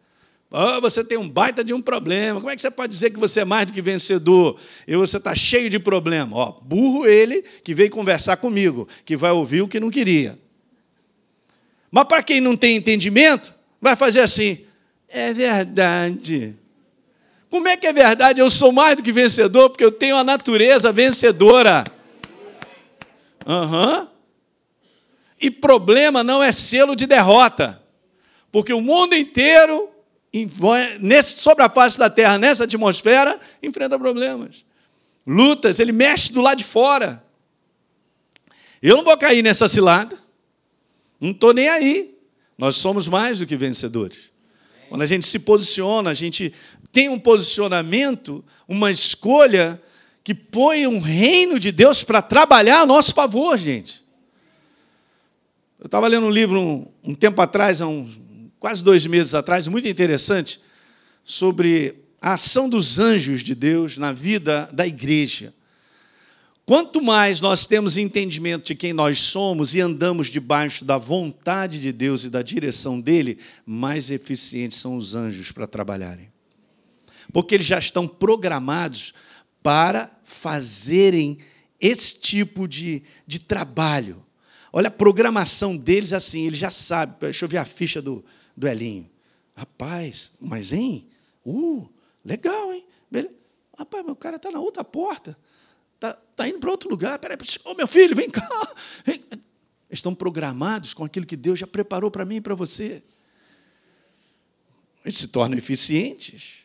Oh, 0.53 0.81
você 0.83 1.03
tem 1.03 1.17
um 1.17 1.27
baita 1.27 1.65
de 1.65 1.73
um 1.73 1.81
problema. 1.81 2.39
Como 2.39 2.51
é 2.51 2.55
que 2.55 2.61
você 2.61 2.71
pode 2.71 2.93
dizer 2.93 3.11
que 3.11 3.19
você 3.19 3.41
é 3.41 3.45
mais 3.45 3.67
do 3.67 3.73
que 3.73 3.81
vencedor? 3.81 4.59
E 4.87 4.95
você 4.95 5.17
está 5.17 5.35
cheio 5.35 5.71
de 5.71 5.79
problema. 5.79 6.37
Ó, 6.37 6.53
burro 6.61 7.07
ele 7.07 7.43
que 7.65 7.73
veio 7.73 7.91
conversar 7.91 8.37
comigo, 8.37 8.87
que 9.05 9.17
vai 9.17 9.31
ouvir 9.31 9.63
o 9.63 9.69
que 9.69 9.81
não 9.81 9.91
queria. 9.91 10.39
Mas 11.91 12.05
para 12.05 12.23
quem 12.23 12.39
não 12.39 12.55
tem 12.55 12.77
entendimento, 12.77 13.53
vai 13.81 13.97
fazer 13.97 14.21
assim: 14.21 14.67
é 15.09 15.33
verdade. 15.33 16.55
Como 17.49 17.69
é 17.69 17.77
que 17.77 17.87
é 17.87 17.93
verdade? 17.93 18.41
Eu 18.41 18.51
sou 18.51 18.73
mais 18.73 18.97
do 18.97 19.03
que 19.03 19.13
vencedor 19.13 19.71
porque 19.71 19.85
eu 19.85 19.93
tenho 19.93 20.17
a 20.17 20.25
natureza 20.25 20.93
vencedora. 20.93 21.85
Uhum. 23.47 24.07
E 25.41 25.51
problema 25.51 26.23
não 26.23 26.43
é 26.43 26.53
selo 26.53 26.95
de 26.95 27.07
derrota, 27.07 27.83
porque 28.51 28.73
o 28.73 28.81
mundo 28.81 29.15
inteiro, 29.15 29.91
nesse, 31.01 31.41
sobre 31.41 31.63
a 31.63 31.69
face 31.69 31.99
da 31.99 32.09
terra, 32.09 32.39
nessa 32.39 32.65
atmosfera, 32.65 33.39
enfrenta 33.63 33.99
problemas. 33.99 34.65
Lutas, 35.27 35.79
ele 35.79 35.93
mexe 35.93 36.33
do 36.33 36.41
lado 36.41 36.59
de 36.59 36.65
fora. 36.65 37.23
Eu 38.83 38.97
não 38.97 39.05
vou 39.05 39.17
cair 39.17 39.43
nessa 39.43 39.69
cilada, 39.69 40.19
não 41.21 41.31
estou 41.31 41.53
nem 41.53 41.69
aí. 41.69 42.19
Nós 42.57 42.77
somos 42.77 43.09
mais 43.09 43.39
do 43.39 43.47
que 43.47 43.57
vencedores. 43.57 44.31
Quando 44.89 45.03
a 45.03 45.07
gente 45.07 45.27
se 45.27 45.39
posiciona, 45.39 46.11
a 46.11 46.15
gente 46.15 46.53
tem 46.93 47.09
um 47.09 47.19
posicionamento, 47.19 48.45
uma 48.69 48.91
escolha 48.91 49.81
que 50.23 50.35
põe 50.35 50.87
um 50.87 51.01
reino 51.01 51.59
de 51.59 51.73
Deus 51.73 52.05
para 52.05 52.23
trabalhar 52.23 52.81
a 52.81 52.87
nosso 52.87 53.15
favor, 53.15 53.57
gente. 53.57 54.03
Eu 55.81 55.87
estava 55.87 56.07
lendo 56.07 56.27
um 56.27 56.31
livro 56.31 56.61
um, 56.61 56.87
um 57.03 57.15
tempo 57.15 57.41
atrás, 57.41 57.81
há 57.81 57.87
uns, 57.87 58.21
quase 58.63 58.85
dois 58.85 59.05
meses 59.07 59.35
atrás, 59.35 59.67
muito 59.67 59.89
interessante, 59.89 60.61
sobre 61.25 61.97
a 62.21 62.35
ação 62.35 62.69
dos 62.69 62.97
anjos 62.97 63.43
de 63.43 63.57
Deus 63.57 63.99
na 63.99 64.13
vida 64.13 64.71
da 64.73 64.87
igreja. 64.87 65.53
Quanto 66.65 67.03
mais 67.03 67.41
nós 67.41 67.67
temos 67.67 67.97
entendimento 67.97 68.67
de 68.67 68.77
quem 68.77 68.93
nós 68.93 69.19
somos 69.19 69.75
e 69.75 69.81
andamos 69.81 70.29
debaixo 70.29 70.85
da 70.85 70.97
vontade 70.97 71.81
de 71.81 71.91
Deus 71.91 72.23
e 72.23 72.31
da 72.31 72.41
direção 72.41 73.01
dele, 73.01 73.37
mais 73.67 74.13
eficientes 74.13 74.79
são 74.79 74.97
os 74.97 75.17
anjos 75.17 75.51
para 75.51 75.67
trabalharem. 75.67 76.29
Porque 77.33 77.57
eles 77.57 77.67
já 77.67 77.81
estão 77.81 78.07
programados 78.07 79.13
para 79.61 80.09
fazerem 80.23 81.39
esse 81.81 82.21
tipo 82.21 82.69
de, 82.69 83.03
de 83.27 83.41
trabalho. 83.41 84.25
Olha 84.73 84.87
a 84.87 84.93
programação 84.93 85.77
deles 85.77 86.13
assim, 86.13 86.47
ele 86.47 86.57
já 86.57 86.71
sabe. 86.71 87.17
Deixa 87.23 87.45
eu 87.45 87.49
ver 87.49 87.59
a 87.59 87.65
ficha 87.65 88.01
do, 88.01 88.25
do 88.63 88.69
Elinho. 88.69 89.11
Rapaz, 89.57 90.33
mas 90.41 90.73
hein? 90.73 91.09
Uh, 91.45 91.89
legal, 92.25 92.73
hein? 92.73 92.85
Beleza. 93.11 93.35
Rapaz, 93.77 94.07
meu 94.07 94.15
cara 94.15 94.37
está 94.37 94.53
na 94.53 94.61
outra 94.61 94.85
porta. 94.85 95.37
Está 95.97 96.13
tá 96.37 96.49
indo 96.49 96.61
para 96.61 96.71
outro 96.71 96.89
lugar. 96.89 97.19
Peraí, 97.19 97.37
ô 97.37 97.71
oh, 97.71 97.75
meu 97.75 97.89
filho, 97.89 98.15
vem 98.15 98.31
cá. 98.31 98.49
Estão 99.91 100.15
programados 100.15 100.95
com 100.95 101.05
aquilo 101.05 101.27
que 101.27 101.37
Deus 101.37 101.59
já 101.59 101.67
preparou 101.67 102.11
para 102.11 102.25
mim 102.25 102.37
e 102.37 102.41
para 102.41 102.55
você. 102.55 103.03
Eles 105.05 105.19
se 105.19 105.29
tornam 105.29 105.59
eficientes 105.59 106.61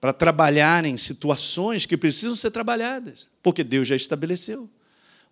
para 0.00 0.12
trabalhar 0.12 0.84
em 0.84 0.96
situações 0.96 1.84
que 1.84 1.96
precisam 1.96 2.36
ser 2.36 2.52
trabalhadas, 2.52 3.30
porque 3.42 3.64
Deus 3.64 3.88
já 3.88 3.96
estabeleceu. 3.96 4.70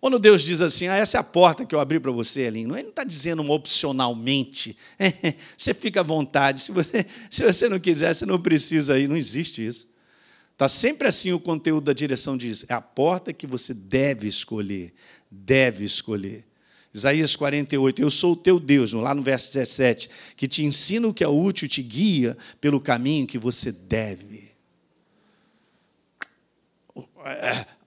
Quando 0.01 0.17
Deus 0.17 0.43
diz 0.43 0.61
assim, 0.61 0.87
ah, 0.87 0.95
essa 0.95 1.17
é 1.17 1.19
a 1.19 1.23
porta 1.23 1.65
que 1.65 1.75
eu 1.75 1.79
abri 1.79 1.99
para 1.99 2.11
você, 2.11 2.41
Elinho, 2.41 2.73
ele 2.73 2.83
não 2.83 2.89
está 2.89 3.03
dizendo 3.03 3.43
opcionalmente. 3.51 4.77
você 5.57 5.73
fica 5.73 5.99
à 5.99 6.03
vontade. 6.03 6.61
Se 6.61 6.71
você, 6.71 7.05
se 7.29 7.43
você 7.43 7.67
não 7.67 7.79
quiser, 7.79 8.13
você 8.13 8.25
não 8.25 8.39
precisa 8.39 8.97
ir. 8.97 9.09
Não 9.09 9.17
existe 9.17 9.65
isso. 9.65 9.89
Está 10.53 10.69
sempre 10.69 11.07
assim 11.07 11.33
o 11.33 11.39
conteúdo 11.39 11.85
da 11.85 11.93
direção 11.93 12.37
diz. 12.37 12.65
É 12.69 12.73
a 12.73 12.81
porta 12.81 13.33
que 13.33 13.45
você 13.45 13.73
deve 13.73 14.27
escolher. 14.27 14.93
Deve 15.29 15.83
escolher. 15.83 16.45
Isaías 16.93 17.35
48, 17.35 18.01
eu 18.01 18.09
sou 18.09 18.33
o 18.33 18.35
teu 18.35 18.59
Deus, 18.59 18.93
lá 18.93 19.13
no 19.13 19.21
verso 19.21 19.53
17, 19.53 20.09
que 20.35 20.47
te 20.47 20.63
ensina 20.63 21.07
o 21.07 21.13
que 21.13 21.23
é 21.23 21.27
útil 21.27 21.65
e 21.65 21.69
te 21.69 21.83
guia 21.83 22.35
pelo 22.59 22.81
caminho 22.81 23.27
que 23.27 23.37
você 23.37 23.71
deve. 23.71 24.49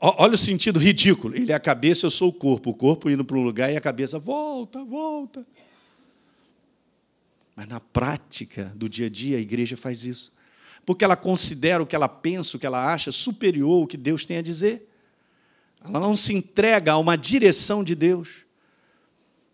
Olha 0.04 0.34
o 0.34 0.38
sentido 0.38 0.80
ridículo. 0.80 1.36
Ele 1.36 1.52
é 1.52 1.54
a 1.54 1.60
cabeça, 1.60 2.06
eu 2.06 2.10
sou 2.10 2.30
o 2.30 2.32
corpo. 2.32 2.70
O 2.70 2.74
corpo 2.74 3.08
indo 3.08 3.24
para 3.24 3.36
um 3.36 3.44
lugar 3.44 3.72
e 3.72 3.76
a 3.76 3.80
cabeça 3.80 4.18
volta, 4.18 4.84
volta. 4.84 5.46
Mas 7.54 7.68
na 7.68 7.78
prática 7.78 8.72
do 8.74 8.88
dia 8.88 9.06
a 9.06 9.08
dia, 9.08 9.36
a 9.36 9.40
igreja 9.40 9.76
faz 9.76 10.02
isso. 10.02 10.32
Porque 10.84 11.04
ela 11.04 11.14
considera 11.14 11.80
o 11.80 11.86
que 11.86 11.94
ela 11.94 12.08
pensa, 12.08 12.56
o 12.56 12.60
que 12.60 12.66
ela 12.66 12.92
acha 12.92 13.12
superior 13.12 13.82
ao 13.82 13.86
que 13.86 13.96
Deus 13.96 14.24
tem 14.24 14.38
a 14.38 14.42
dizer. 14.42 14.88
Ela 15.84 16.00
não 16.00 16.16
se 16.16 16.34
entrega 16.34 16.92
a 16.92 16.98
uma 16.98 17.14
direção 17.14 17.84
de 17.84 17.94
Deus. 17.94 18.28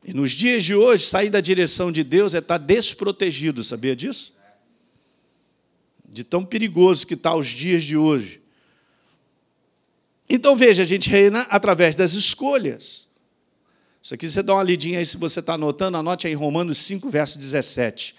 E 0.03 0.15
nos 0.15 0.31
dias 0.31 0.65
de 0.65 0.75
hoje, 0.75 1.05
sair 1.05 1.29
da 1.29 1.43
direção 1.43 1.93
de 1.93 2.03
Deus 2.03 2.35
é 2.35 2.39
estar 2.39 2.57
desprotegido, 2.57 3.63
sabia 3.63 3.95
disso? 3.95 4.35
De 6.09 6.25
tão 6.25 6.43
perigoso 6.43 7.07
que 7.07 7.13
está 7.13 7.35
os 7.35 7.49
dias 7.49 7.85
de 7.85 7.99
hoje. 7.99 8.41
Então 10.29 10.55
veja, 10.55 10.83
a 10.83 10.87
gente 10.87 11.09
reina 11.09 11.41
através 11.51 11.95
das 11.95 12.13
escolhas. 12.13 13.07
Isso 14.03 14.15
aqui 14.15 14.29
você 14.29 14.43
dá 14.43 14.55
uma 14.55 14.63
lidinha 14.63 14.99
aí, 14.99 15.07
se 15.07 15.17
você 15.17 15.41
está 15.41 15.55
anotando, 15.55 15.97
anote 15.97 16.27
aí 16.27 16.35
Romanos 16.35 16.79
5, 16.79 17.09
verso 17.09 17.39
17. 17.39 18.15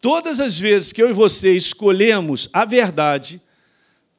Todas 0.00 0.40
as 0.40 0.58
vezes 0.58 0.92
que 0.92 1.02
eu 1.02 1.10
e 1.10 1.12
você 1.12 1.56
escolhemos 1.56 2.48
a 2.52 2.64
verdade, 2.64 3.40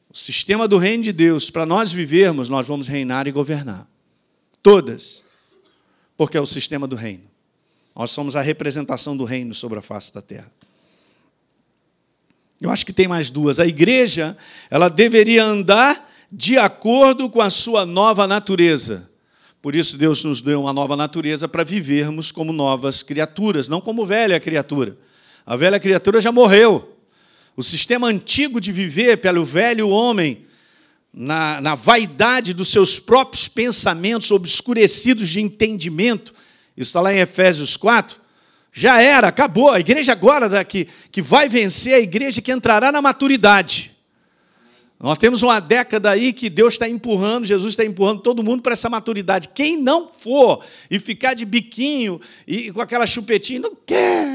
o 0.10 0.18
sistema 0.18 0.68
do 0.68 0.78
reino 0.78 1.04
de 1.04 1.12
Deus, 1.12 1.50
para 1.50 1.66
nós 1.66 1.92
vivermos, 1.92 2.48
nós 2.48 2.68
vamos 2.68 2.88
reinar 2.88 3.28
e 3.28 3.32
governar. 3.32 3.88
Todas. 4.62 5.24
Porque 6.16 6.38
é 6.38 6.42
o 6.42 6.46
sistema 6.46 6.88
do 6.88 6.96
reino. 6.96 7.24
Nós 7.96 8.12
somos 8.12 8.36
a 8.36 8.42
representação 8.42 9.16
do 9.16 9.24
reino 9.24 9.54
sobre 9.54 9.80
a 9.80 9.82
face 9.82 10.14
da 10.14 10.22
terra. 10.22 10.52
Eu 12.62 12.72
acho 12.72 12.86
que 12.86 12.94
tem 12.94 13.08
mais 13.08 13.30
duas. 13.30 13.60
A 13.60 13.68
igreja, 13.68 14.38
ela 14.70 14.90
deveria 14.90 15.44
andar 15.44 16.03
de 16.36 16.58
acordo 16.58 17.30
com 17.30 17.40
a 17.40 17.52
sua 17.52 17.86
nova 17.86 18.26
natureza. 18.26 19.08
Por 19.62 19.76
isso, 19.76 19.96
Deus 19.96 20.24
nos 20.24 20.42
deu 20.42 20.62
uma 20.62 20.74
nova 20.74 20.98
natureza 20.98 21.48
para 21.48 21.64
vivermos 21.64 22.32
como 22.32 22.52
novas 22.52 23.04
criaturas, 23.04 23.70
não 23.70 23.80
como 23.80 24.04
velha 24.04 24.40
criatura. 24.40 24.98
A 25.46 25.56
velha 25.56 25.80
criatura 25.80 26.20
já 26.20 26.32
morreu. 26.32 26.98
O 27.56 27.62
sistema 27.62 28.08
antigo 28.08 28.60
de 28.60 28.72
viver 28.72 29.18
pelo 29.18 29.46
velho 29.46 29.90
homem, 29.90 30.44
na, 31.14 31.62
na 31.62 31.76
vaidade 31.76 32.52
dos 32.52 32.70
seus 32.70 33.00
próprios 33.00 33.48
pensamentos 33.48 34.32
obscurecidos 34.32 35.30
de 35.30 35.40
entendimento, 35.40 36.34
isso 36.76 36.90
está 36.90 37.00
lá 37.00 37.14
em 37.14 37.20
Efésios 37.20 37.78
4, 37.78 38.18
já 38.72 39.00
era, 39.00 39.28
acabou. 39.28 39.70
A 39.70 39.80
igreja 39.80 40.14
agora 40.14 40.50
daqui, 40.50 40.88
que 41.12 41.22
vai 41.22 41.48
vencer, 41.48 41.94
a 41.94 42.00
igreja 42.00 42.42
que 42.42 42.52
entrará 42.52 42.92
na 42.92 43.04
maturidade. 43.04 43.93
Nós 45.04 45.18
temos 45.18 45.44
uma 45.44 45.60
década 45.60 46.12
aí 46.12 46.32
que 46.32 46.50
Deus 46.50 46.76
está 46.76 46.88
empurrando, 46.88 47.44
Jesus 47.44 47.74
está 47.74 47.84
empurrando 47.84 48.22
todo 48.22 48.42
mundo 48.42 48.64
para 48.64 48.72
essa 48.72 48.90
maturidade. 48.90 49.50
Quem 49.50 49.76
não 49.76 50.08
for 50.08 50.64
e 50.90 50.98
ficar 50.98 51.34
de 51.34 51.44
biquinho 51.44 52.22
e 52.48 52.72
com 52.72 52.80
aquela 52.80 53.06
chupetinha, 53.06 53.60
não 53.60 53.76
quero, 53.76 54.32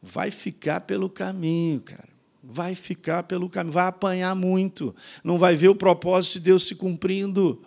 vai 0.00 0.30
ficar 0.30 0.82
pelo 0.82 1.10
caminho, 1.10 1.80
cara. 1.80 2.08
Vai 2.40 2.76
ficar 2.76 3.24
pelo 3.24 3.50
caminho, 3.50 3.72
vai 3.72 3.88
apanhar 3.88 4.36
muito, 4.36 4.94
não 5.24 5.38
vai 5.38 5.56
ver 5.56 5.66
o 5.70 5.74
propósito 5.74 6.34
de 6.34 6.40
Deus 6.44 6.68
se 6.68 6.76
cumprindo, 6.76 7.60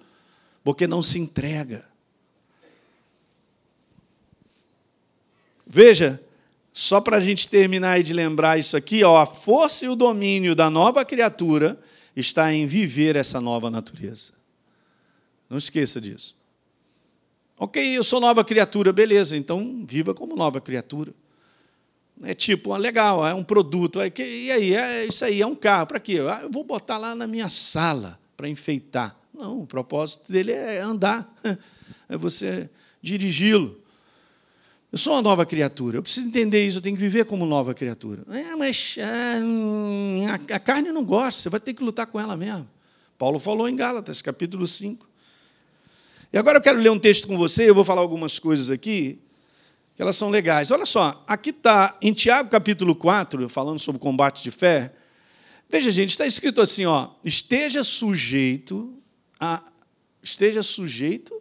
porque 0.63 0.87
não 0.87 1.01
se 1.01 1.19
entrega. 1.19 1.83
Veja, 5.67 6.23
só 6.79 7.01
para 7.01 7.17
a 7.17 7.19
gente 7.19 7.49
terminar 7.49 7.99
e 7.99 8.03
de 8.03 8.13
lembrar 8.13 8.57
isso 8.57 8.77
aqui, 8.77 9.03
ó, 9.03 9.17
a 9.17 9.25
força 9.25 9.83
e 9.83 9.89
o 9.89 9.97
domínio 9.97 10.55
da 10.55 10.69
nova 10.69 11.03
criatura 11.03 11.77
está 12.15 12.53
em 12.53 12.65
viver 12.65 13.17
essa 13.17 13.41
nova 13.41 13.69
natureza. 13.69 14.35
Não 15.49 15.57
esqueça 15.57 15.99
disso. 15.99 16.37
Ok, 17.57 17.83
eu 17.85 18.01
sou 18.01 18.21
nova 18.21 18.45
criatura, 18.45 18.93
beleza, 18.93 19.35
então 19.35 19.83
viva 19.85 20.13
como 20.13 20.37
nova 20.37 20.61
criatura. 20.61 21.13
É 22.23 22.33
tipo, 22.33 22.73
legal, 22.77 23.27
é 23.27 23.33
um 23.33 23.43
produto. 23.43 23.99
E 23.99 24.49
aí, 24.49 24.73
é, 24.73 25.05
isso 25.05 25.25
aí 25.25 25.41
é 25.41 25.45
um 25.45 25.55
carro. 25.55 25.87
Para 25.87 25.99
quê? 25.99 26.21
Ah, 26.31 26.43
eu 26.43 26.49
vou 26.49 26.63
botar 26.63 26.97
lá 26.97 27.13
na 27.13 27.27
minha 27.27 27.49
sala 27.49 28.17
para 28.37 28.47
enfeitar. 28.47 29.19
Não, 29.33 29.59
o 29.59 29.67
propósito 29.67 30.31
dele 30.31 30.53
é 30.53 30.79
andar, 30.79 31.29
é 32.07 32.15
você 32.15 32.69
dirigi-lo. 33.01 33.78
Eu 34.91 34.97
sou 34.97 35.13
uma 35.13 35.21
nova 35.21 35.45
criatura, 35.45 35.97
eu 35.97 36.01
preciso 36.01 36.27
entender 36.27 36.65
isso, 36.65 36.79
eu 36.79 36.81
tenho 36.81 36.95
que 36.95 37.01
viver 37.01 37.25
como 37.25 37.45
nova 37.45 37.75
criatura. 37.75 38.23
É, 38.31 38.55
mas 38.55 38.97
é, 38.97 40.53
a, 40.53 40.59
carne 40.59 40.91
não 40.91 41.05
gosta, 41.05 41.41
você 41.41 41.49
vai 41.49 41.59
ter 41.59 41.75
que 41.75 41.83
lutar 41.83 42.07
com 42.07 42.19
ela 42.19 42.35
mesmo. 42.35 42.67
Paulo 43.15 43.39
falou 43.39 43.69
em 43.69 43.75
Gálatas, 43.75 44.21
capítulo 44.21 44.65
5. 44.65 45.07
E 46.33 46.37
agora 46.37 46.57
eu 46.57 46.61
quero 46.61 46.79
ler 46.79 46.89
um 46.89 46.97
texto 46.97 47.27
com 47.27 47.37
você, 47.37 47.69
eu 47.69 47.75
vou 47.75 47.83
falar 47.83 48.01
algumas 48.01 48.39
coisas 48.39 48.71
aqui, 48.71 49.19
que 49.95 50.01
elas 50.01 50.15
são 50.15 50.31
legais. 50.31 50.71
Olha 50.71 50.87
só, 50.87 51.23
aqui 51.27 51.51
está 51.51 51.95
em 52.01 52.11
Tiago 52.11 52.49
capítulo 52.49 52.95
4, 52.95 53.47
falando 53.47 53.77
sobre 53.77 54.01
combate 54.01 54.41
de 54.41 54.49
fé. 54.49 54.91
Veja, 55.69 55.91
gente, 55.91 56.09
está 56.09 56.25
escrito 56.25 56.61
assim, 56.61 56.85
ó, 56.85 57.09
esteja 57.23 57.83
sujeito 57.83 58.97
a. 59.39 59.61
Esteja 60.21 60.63
sujeito. 60.63 61.38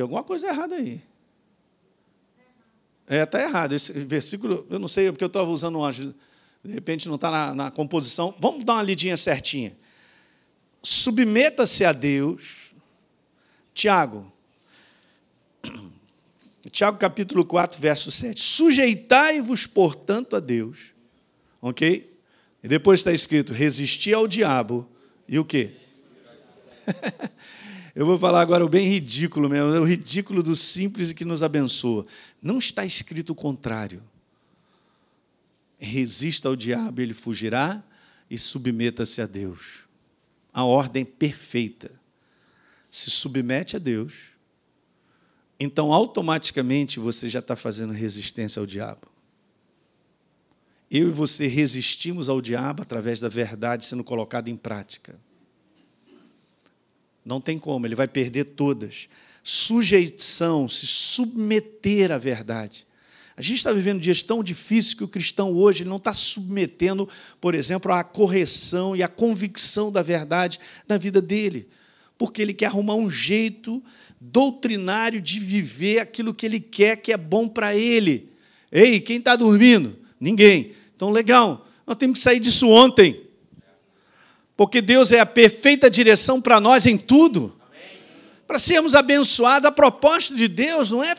Tem 0.00 0.02
alguma 0.02 0.24
coisa 0.24 0.48
errada 0.48 0.76
aí. 0.76 0.98
É, 3.06 3.22
está 3.22 3.38
errado. 3.38 3.74
Esse 3.74 3.92
versículo, 3.92 4.66
eu 4.70 4.78
não 4.78 4.88
sei, 4.88 5.12
porque 5.12 5.22
eu 5.22 5.26
estava 5.26 5.50
usando 5.50 5.78
um 5.78 5.90
de 5.90 6.14
repente 6.72 7.06
não 7.06 7.16
está 7.16 7.30
na, 7.30 7.54
na 7.54 7.70
composição. 7.70 8.34
Vamos 8.38 8.64
dar 8.64 8.76
uma 8.76 8.82
lidinha 8.82 9.14
certinha. 9.18 9.76
Submeta-se 10.82 11.84
a 11.84 11.92
Deus. 11.92 12.72
Tiago. 13.74 14.32
Tiago 16.72 16.96
capítulo 16.96 17.44
4, 17.44 17.78
verso 17.78 18.10
7. 18.10 18.40
Sujeitai-vos, 18.40 19.66
portanto, 19.66 20.34
a 20.34 20.40
Deus. 20.40 20.94
Ok? 21.60 22.10
E 22.64 22.68
depois 22.68 23.00
está 23.00 23.12
escrito: 23.12 23.52
resisti 23.52 24.14
ao 24.14 24.26
diabo. 24.26 24.88
E 25.28 25.38
o 25.38 25.44
quê? 25.44 25.74
Eu 28.00 28.06
vou 28.06 28.18
falar 28.18 28.40
agora 28.40 28.64
o 28.64 28.68
bem 28.68 28.88
ridículo 28.88 29.46
mesmo, 29.46 29.72
o 29.72 29.84
ridículo 29.84 30.42
do 30.42 30.56
simples 30.56 31.10
e 31.10 31.14
que 31.14 31.22
nos 31.22 31.42
abençoa. 31.42 32.06
Não 32.40 32.58
está 32.58 32.82
escrito 32.82 33.32
o 33.32 33.34
contrário. 33.34 34.02
Resista 35.78 36.48
ao 36.48 36.56
diabo, 36.56 37.02
ele 37.02 37.12
fugirá, 37.12 37.84
e 38.30 38.38
submeta-se 38.38 39.20
a 39.20 39.26
Deus. 39.26 39.80
A 40.50 40.64
ordem 40.64 41.04
perfeita. 41.04 41.90
Se 42.90 43.10
submete 43.10 43.76
a 43.76 43.78
Deus, 43.78 44.14
então 45.58 45.92
automaticamente 45.92 46.98
você 46.98 47.28
já 47.28 47.40
está 47.40 47.54
fazendo 47.54 47.92
resistência 47.92 48.60
ao 48.60 48.66
diabo. 48.66 49.08
Eu 50.90 51.08
e 51.08 51.12
você 51.12 51.46
resistimos 51.48 52.30
ao 52.30 52.40
diabo 52.40 52.80
através 52.80 53.20
da 53.20 53.28
verdade 53.28 53.84
sendo 53.84 54.02
colocada 54.02 54.48
em 54.48 54.56
prática. 54.56 55.20
Não 57.24 57.40
tem 57.40 57.58
como, 57.58 57.86
ele 57.86 57.94
vai 57.94 58.08
perder 58.08 58.44
todas. 58.44 59.08
Sujeição, 59.42 60.68
se 60.68 60.86
submeter 60.86 62.12
à 62.12 62.18
verdade. 62.18 62.86
A 63.36 63.42
gente 63.42 63.56
está 63.56 63.72
vivendo 63.72 64.00
dias 64.00 64.22
tão 64.22 64.42
difíceis 64.42 64.92
que 64.92 65.04
o 65.04 65.08
cristão 65.08 65.52
hoje 65.52 65.84
não 65.84 65.96
está 65.96 66.12
submetendo, 66.12 67.08
por 67.40 67.54
exemplo, 67.54 67.90
à 67.90 68.04
correção 68.04 68.94
e 68.94 69.02
à 69.02 69.08
convicção 69.08 69.90
da 69.90 70.02
verdade 70.02 70.60
na 70.86 70.98
vida 70.98 71.22
dele, 71.22 71.66
porque 72.18 72.42
ele 72.42 72.52
quer 72.52 72.66
arrumar 72.66 72.96
um 72.96 73.10
jeito 73.10 73.82
doutrinário 74.20 75.22
de 75.22 75.40
viver 75.40 76.00
aquilo 76.00 76.34
que 76.34 76.44
ele 76.44 76.60
quer 76.60 76.96
que 76.96 77.12
é 77.12 77.16
bom 77.16 77.48
para 77.48 77.74
ele. 77.74 78.28
Ei, 78.70 79.00
quem 79.00 79.16
está 79.16 79.34
dormindo? 79.36 79.96
Ninguém. 80.20 80.72
Então, 80.94 81.10
legal, 81.10 81.66
nós 81.86 81.96
temos 81.96 82.18
que 82.18 82.22
sair 82.22 82.40
disso 82.40 82.68
ontem 82.68 83.29
porque 84.60 84.82
Deus 84.82 85.10
é 85.10 85.18
a 85.18 85.24
perfeita 85.24 85.88
direção 85.88 86.38
para 86.38 86.60
nós 86.60 86.84
em 86.84 86.98
tudo. 86.98 87.58
Para 88.46 88.58
sermos 88.58 88.94
abençoados, 88.94 89.64
a 89.64 89.72
proposta 89.72 90.34
de 90.34 90.46
Deus 90.46 90.90
não 90.90 91.02
é. 91.02 91.14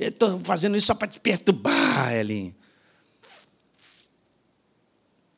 Estou 0.00 0.40
fazendo 0.40 0.76
isso 0.76 0.88
só 0.88 0.96
para 0.96 1.06
te 1.06 1.20
perturbar, 1.20 2.12
Elinho. 2.12 2.52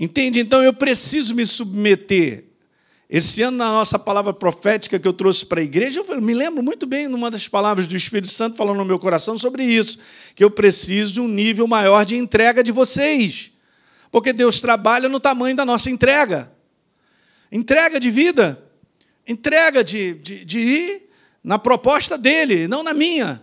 Entende? 0.01 0.41
Então 0.41 0.63
eu 0.63 0.73
preciso 0.73 1.35
me 1.35 1.45
submeter. 1.45 2.45
Esse 3.11 3.43
ano, 3.43 3.59
na 3.59 3.69
nossa 3.73 3.99
palavra 3.99 4.33
profética 4.33 4.99
que 4.99 5.07
eu 5.07 5.13
trouxe 5.13 5.45
para 5.45 5.61
a 5.61 5.65
igreja, 5.65 6.01
eu 6.01 6.23
me 6.23 6.33
lembro 6.33 6.63
muito 6.63 6.87
bem 6.87 7.09
numa 7.09 7.31
das 7.31 7.47
palavras 7.47 7.87
do 7.87 7.95
Espírito 7.95 8.33
Santo 8.33 8.57
falando 8.57 8.79
no 8.79 8.87
meu 8.87 8.99
coração 8.99 9.37
sobre 9.37 9.65
isso, 9.65 9.99
que 10.35 10.43
eu 10.43 10.51
preciso 10.51 11.13
de 11.13 11.21
um 11.21 11.29
nível 11.29 11.67
maior 11.67 12.07
de 12.07 12.17
entrega 12.17 12.65
de 12.65 12.73
vocês. 12.73 13.51
Porque 14.11 14.33
Deus 14.33 14.63
trabalha 14.63 15.11
no 15.11 15.21
tamanho 15.21 15.55
da 15.55 15.67
nossa 15.67 15.91
entrega. 15.91 16.56
Entrega 17.51 18.01
de 18.01 18.11
vida, 18.11 18.59
entrega 19.27 19.83
de, 19.85 20.15
de, 20.15 20.45
de 20.45 20.59
ir 20.59 21.11
na 21.43 21.59
proposta 21.59 22.19
dele, 22.19 22.67
não 22.67 22.83
na 22.83 22.93
minha. 22.93 23.43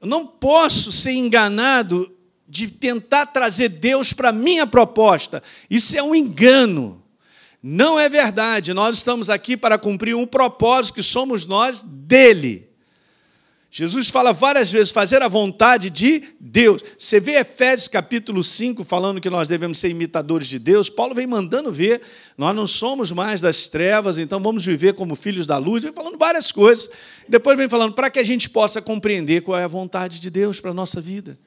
Eu 0.00 0.06
não 0.06 0.26
posso 0.26 0.92
ser 0.92 1.12
enganado 1.12 2.14
de 2.48 2.68
tentar 2.68 3.26
trazer 3.26 3.68
Deus 3.68 4.12
para 4.12 4.30
a 4.30 4.32
minha 4.32 4.66
proposta. 4.66 5.42
Isso 5.68 5.96
é 5.96 6.02
um 6.02 6.14
engano. 6.14 7.02
Não 7.62 7.98
é 7.98 8.08
verdade. 8.08 8.72
Nós 8.72 8.98
estamos 8.98 9.28
aqui 9.28 9.56
para 9.56 9.76
cumprir 9.76 10.14
um 10.14 10.26
propósito 10.26 10.94
que 10.94 11.02
somos 11.02 11.44
nós 11.44 11.82
dele. 11.82 12.67
Jesus 13.70 14.08
fala 14.08 14.32
várias 14.32 14.72
vezes, 14.72 14.90
fazer 14.90 15.22
a 15.22 15.28
vontade 15.28 15.90
de 15.90 16.22
Deus. 16.40 16.82
Você 16.96 17.20
vê 17.20 17.32
Efésios 17.32 17.86
capítulo 17.86 18.42
5 18.42 18.82
falando 18.82 19.20
que 19.20 19.28
nós 19.28 19.46
devemos 19.46 19.76
ser 19.76 19.90
imitadores 19.90 20.48
de 20.48 20.58
Deus. 20.58 20.88
Paulo 20.88 21.14
vem 21.14 21.26
mandando 21.26 21.70
ver, 21.70 22.00
nós 22.36 22.56
não 22.56 22.66
somos 22.66 23.12
mais 23.12 23.42
das 23.42 23.68
trevas, 23.68 24.18
então 24.18 24.40
vamos 24.40 24.64
viver 24.64 24.94
como 24.94 25.14
filhos 25.14 25.46
da 25.46 25.58
luz. 25.58 25.82
Vem 25.82 25.92
falando 25.92 26.16
várias 26.16 26.50
coisas. 26.50 26.90
Depois 27.28 27.58
vem 27.58 27.68
falando 27.68 27.92
para 27.92 28.08
que 28.08 28.18
a 28.18 28.24
gente 28.24 28.48
possa 28.48 28.80
compreender 28.80 29.42
qual 29.42 29.58
é 29.58 29.64
a 29.64 29.68
vontade 29.68 30.18
de 30.18 30.30
Deus 30.30 30.58
para 30.60 30.70
a 30.70 30.74
nossa 30.74 30.98
vida. 30.98 31.38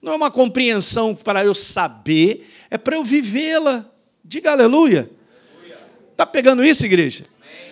Não 0.00 0.12
é 0.12 0.16
uma 0.16 0.30
compreensão 0.30 1.12
para 1.12 1.44
eu 1.44 1.54
saber, 1.54 2.48
é 2.70 2.78
para 2.78 2.94
eu 2.94 3.02
vivê-la. 3.02 3.84
Diga 4.24 4.52
aleluia. 4.52 5.10
Está 6.12 6.24
pegando 6.24 6.64
isso, 6.64 6.86
igreja? 6.86 7.24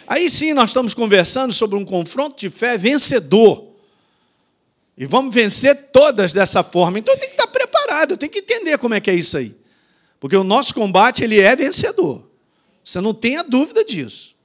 Aí 0.09 0.29
sim 0.29 0.53
nós 0.53 0.71
estamos 0.71 0.93
conversando 0.93 1.53
sobre 1.53 1.77
um 1.77 1.85
confronto 1.85 2.41
de 2.41 2.51
fé 2.51 2.77
vencedor. 2.77 3.72
E 4.97 5.07
vamos 5.07 5.35
vencer 5.35 5.91
todas 5.91 6.33
dessa 6.33 6.63
forma. 6.63 6.99
Então 6.99 7.17
tem 7.17 7.29
que 7.29 7.35
estar 7.35 7.47
preparado, 7.47 8.17
tem 8.17 8.29
que 8.29 8.41
entender 8.41 8.79
como 8.79 8.95
é 8.95 9.01
que 9.01 9.11
é 9.11 9.15
isso 9.15 9.37
aí. 9.37 9.57
Porque 10.21 10.37
o 10.37 10.45
nosso 10.45 10.75
combate 10.75 11.25
ele 11.25 11.41
é 11.41 11.57
vencedor. 11.57 12.29
Você 12.85 13.01
não 13.01 13.15
tenha 13.15 13.43
dúvida 13.43 13.85
disso. 13.85 14.37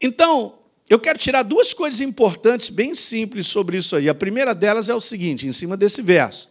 Então, 0.00 0.58
eu 0.88 0.98
quero 0.98 1.18
tirar 1.18 1.42
duas 1.42 1.74
coisas 1.74 2.00
importantes, 2.00 2.68
bem 2.68 2.94
simples 2.94 3.46
sobre 3.46 3.76
isso 3.76 3.94
aí. 3.94 4.08
A 4.08 4.14
primeira 4.14 4.54
delas 4.54 4.88
é 4.88 4.94
o 4.94 5.00
seguinte, 5.00 5.46
em 5.46 5.52
cima 5.52 5.76
desse 5.76 6.00
verso. 6.00 6.48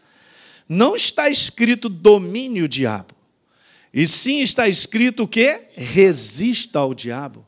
Não 0.69 0.95
está 0.95 1.29
escrito 1.29 1.89
domínio 1.89 2.65
o 2.65 2.67
diabo. 2.67 3.15
E 3.93 4.05
sim 4.05 4.41
está 4.41 4.67
escrito 4.67 5.23
o 5.23 5.27
quê? 5.27 5.69
Resista 5.73 6.79
ao 6.79 6.93
diabo. 6.93 7.45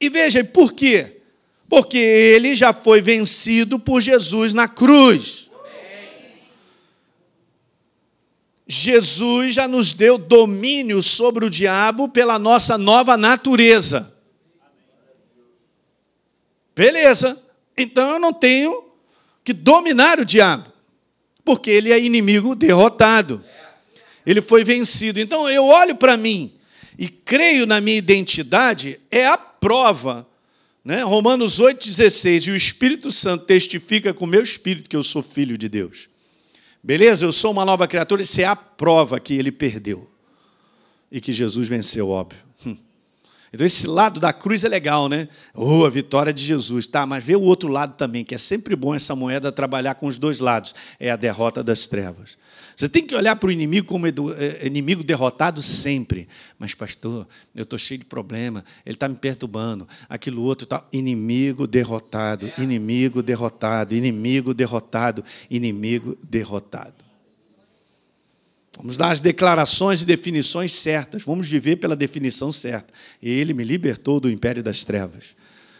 E 0.00 0.08
veja, 0.08 0.42
por 0.42 0.72
quê? 0.72 1.19
Porque 1.70 1.98
ele 1.98 2.56
já 2.56 2.72
foi 2.72 3.00
vencido 3.00 3.78
por 3.78 4.00
Jesus 4.00 4.52
na 4.52 4.66
cruz. 4.66 5.48
Jesus 8.66 9.54
já 9.54 9.68
nos 9.68 9.92
deu 9.92 10.18
domínio 10.18 11.00
sobre 11.00 11.44
o 11.44 11.50
diabo 11.50 12.08
pela 12.08 12.40
nossa 12.40 12.76
nova 12.76 13.16
natureza. 13.16 14.12
Beleza, 16.74 17.40
então 17.76 18.14
eu 18.14 18.18
não 18.18 18.32
tenho 18.32 18.90
que 19.44 19.52
dominar 19.52 20.18
o 20.18 20.24
diabo, 20.24 20.72
porque 21.44 21.70
ele 21.70 21.92
é 21.92 22.00
inimigo 22.00 22.56
derrotado. 22.56 23.44
Ele 24.26 24.40
foi 24.40 24.64
vencido. 24.64 25.20
Então 25.20 25.48
eu 25.48 25.66
olho 25.66 25.94
para 25.94 26.16
mim 26.16 26.52
e 26.98 27.08
creio 27.08 27.64
na 27.64 27.80
minha 27.80 27.96
identidade, 27.96 29.00
é 29.08 29.24
a 29.24 29.38
prova 29.38 30.26
né? 30.84 31.02
Romanos 31.02 31.60
8,16, 31.60 32.48
e 32.48 32.50
o 32.50 32.56
Espírito 32.56 33.12
Santo 33.12 33.44
testifica 33.44 34.14
com 34.14 34.24
o 34.24 34.28
meu 34.28 34.42
espírito 34.42 34.88
que 34.88 34.96
eu 34.96 35.02
sou 35.02 35.22
filho 35.22 35.56
de 35.58 35.68
Deus. 35.68 36.08
Beleza? 36.82 37.26
Eu 37.26 37.32
sou 37.32 37.52
uma 37.52 37.64
nova 37.64 37.86
criatura, 37.86 38.22
isso 38.22 38.40
é 38.40 38.44
a 38.44 38.56
prova 38.56 39.20
que 39.20 39.34
ele 39.34 39.52
perdeu. 39.52 40.10
E 41.12 41.20
que 41.20 41.32
Jesus 41.32 41.68
venceu, 41.68 42.08
óbvio. 42.08 42.40
Hum. 42.64 42.76
Então, 43.52 43.66
esse 43.66 43.86
lado 43.86 44.18
da 44.18 44.32
cruz 44.32 44.64
é 44.64 44.68
legal, 44.68 45.08
né? 45.08 45.28
Oh, 45.52 45.84
a 45.84 45.90
vitória 45.90 46.32
de 46.32 46.42
Jesus. 46.42 46.86
Tá, 46.86 47.04
mas 47.04 47.22
vê 47.22 47.36
o 47.36 47.42
outro 47.42 47.68
lado 47.68 47.96
também, 47.96 48.24
que 48.24 48.34
é 48.34 48.38
sempre 48.38 48.74
bom 48.74 48.94
essa 48.94 49.14
moeda 49.14 49.52
trabalhar 49.52 49.96
com 49.96 50.06
os 50.06 50.16
dois 50.16 50.38
lados. 50.38 50.74
É 50.98 51.10
a 51.10 51.16
derrota 51.16 51.62
das 51.62 51.86
trevas. 51.86 52.38
Você 52.80 52.88
tem 52.88 53.04
que 53.04 53.14
olhar 53.14 53.36
para 53.36 53.48
o 53.48 53.52
inimigo 53.52 53.86
como 53.86 54.06
é, 54.06 54.12
inimigo 54.66 55.04
derrotado 55.04 55.60
sempre. 55.60 56.26
Mas, 56.58 56.72
pastor, 56.72 57.28
eu 57.54 57.64
estou 57.64 57.78
cheio 57.78 57.98
de 57.98 58.06
problema, 58.06 58.64
ele 58.86 58.96
está 58.96 59.06
me 59.06 59.16
perturbando, 59.16 59.86
aquilo 60.08 60.40
outro 60.40 60.66
tal. 60.66 60.88
Inimigo 60.90 61.66
derrotado, 61.66 62.50
inimigo 62.56 63.22
derrotado, 63.22 63.94
inimigo 63.94 64.54
derrotado, 64.54 65.22
inimigo 65.50 66.16
derrotado. 66.22 66.94
Vamos 68.78 68.96
dar 68.96 69.10
as 69.10 69.20
declarações 69.20 70.00
e 70.00 70.06
definições 70.06 70.72
certas. 70.72 71.22
Vamos 71.22 71.46
viver 71.46 71.76
pela 71.76 71.94
definição 71.94 72.50
certa. 72.50 72.94
Ele 73.22 73.52
me 73.52 73.62
libertou 73.62 74.18
do 74.18 74.30
império 74.30 74.62
das 74.62 74.84
trevas. 74.84 75.36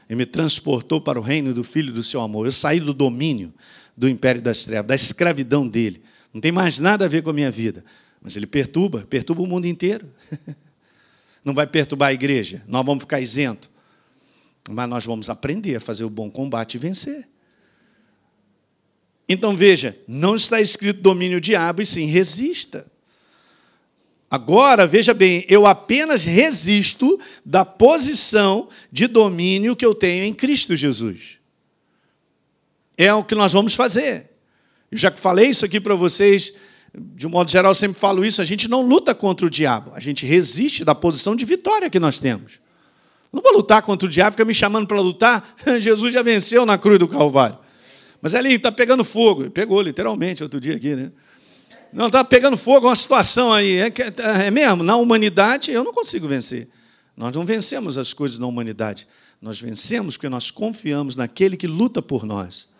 Ele 0.07 0.19
me 0.19 0.27
transportou 0.27 1.01
para 1.01 1.19
o 1.19 1.23
reino 1.23 1.55
do 1.55 1.65
Filho 1.65 1.95
do 1.95 2.05
seu 2.05 2.21
amor. 2.21 2.45
Eu 2.45 2.53
saí 2.53 2.79
do 2.79 2.93
domínio 2.93 3.55
do 3.97 4.07
império 4.07 4.43
das 4.43 4.67
trevas, 4.67 4.87
da 4.87 4.95
escravidão 4.95 5.67
dele. 5.67 6.03
Não 6.33 6.41
tem 6.41 6.53
mais 6.53 6.79
nada 6.79 7.05
a 7.05 7.09
ver 7.09 7.23
com 7.23 7.31
a 7.31 7.33
minha 7.33 7.51
vida. 7.51 7.85
Mas 8.23 8.37
ele 8.37 8.47
perturba, 8.47 9.05
perturba 9.09 9.43
o 9.43 9.47
mundo 9.47 9.67
inteiro. 9.67 10.09
Não 11.45 11.55
vai 11.55 11.67
perturbar 11.67 12.11
a 12.11 12.13
igreja? 12.13 12.63
Nós 12.69 12.85
vamos 12.85 13.03
ficar 13.03 13.21
isentos? 13.21 13.71
Mas 14.69 14.89
nós 14.89 15.07
vamos 15.07 15.31
aprender 15.31 15.77
a 15.77 15.81
fazer 15.81 16.05
o 16.05 16.11
bom 16.11 16.31
combate 16.31 16.75
e 16.75 16.79
vencer. 16.79 17.27
Então 19.27 19.57
veja, 19.57 19.97
não 20.07 20.35
está 20.35 20.61
escrito 20.61 21.01
domínio 21.01 21.41
diabo, 21.41 21.81
e 21.81 21.87
sim 21.87 22.05
resista. 22.05 22.91
Agora, 24.31 24.87
veja 24.87 25.15
bem, 25.15 25.45
eu 25.49 25.67
apenas 25.67 26.25
resisto 26.25 27.19
da 27.45 27.65
posição 27.65 28.69
de 28.93 29.07
domínio 29.07 29.75
que 29.75 29.87
eu 29.87 29.95
tenho 29.95 30.25
em 30.25 30.35
Cristo 30.35 30.77
Jesus. 30.77 31.39
É 32.97 33.15
o 33.15 33.25
que 33.25 33.35
nós 33.35 33.53
vamos 33.53 33.75
fazer. 33.75 34.30
Eu 34.91 34.99
já 34.99 35.11
falei 35.11 35.51
isso 35.51 35.65
aqui 35.65 35.81
para 35.81 35.95
vocês, 35.95 36.55
de 36.95 37.27
um 37.27 37.31
modo 37.31 37.51
geral, 37.51 37.75
sempre 37.75 37.99
falo 37.99 38.25
isso: 38.25 38.43
a 38.43 38.45
gente 38.45 38.69
não 38.69 38.83
luta 38.83 39.15
contra 39.15 39.47
o 39.47 39.51
diabo, 39.51 39.93
a 39.95 40.01
gente 40.01 40.27
resiste 40.27 40.85
da 40.85 40.95
posição 40.95 41.37
de 41.37 41.45
vitória 41.45 41.89
que 41.89 41.99
nós 41.99 42.19
temos. 42.19 42.61
Não 43.33 43.41
vou 43.41 43.53
lutar 43.53 43.83
contra 43.83 44.07
o 44.07 44.11
diabo, 44.11 44.33
fica 44.33 44.45
me 44.45 44.55
chamando 44.55 44.87
para 44.87 45.01
lutar. 45.01 45.55
Jesus 45.79 46.13
já 46.13 46.23
venceu 46.23 46.67
na 46.67 46.77
cruz 46.77 46.99
do 46.99 47.07
Calvário. 47.07 47.59
Mas 48.21 48.35
ali 48.35 48.55
está 48.55 48.73
pegando 48.73 49.05
fogo. 49.05 49.51
Pegou 49.51 49.81
literalmente 49.81 50.43
outro 50.43 50.61
dia 50.61 50.75
aqui, 50.75 50.97
né? 50.97 51.13
Não, 51.93 52.07
está 52.07 52.23
pegando 52.23 52.57
fogo 52.57 52.87
uma 52.87 52.97
situação 52.97 53.53
aí. 53.53 53.77
É, 53.79 53.93
é 54.47 54.51
mesmo? 54.51 54.83
Na 54.83 54.97
humanidade, 54.97 55.71
eu 55.71 55.83
não 55.83 55.93
consigo 55.93 56.29
vencer. 56.29 56.69
Nós 57.17 57.33
não 57.33 57.45
vencemos 57.45 57.99
as 57.99 58.13
coisas 58.13 58.39
na 58.39 58.47
humanidade. 58.47 59.07
Nós 59.41 59.61
vencemos 59.61 60.17
porque 60.17 60.29
nós 60.29 60.51
confiamos 60.51 61.17
naquele 61.17 61.57
que 61.57 61.67
luta 61.67 62.03
por 62.03 62.25
nós. 62.25 62.71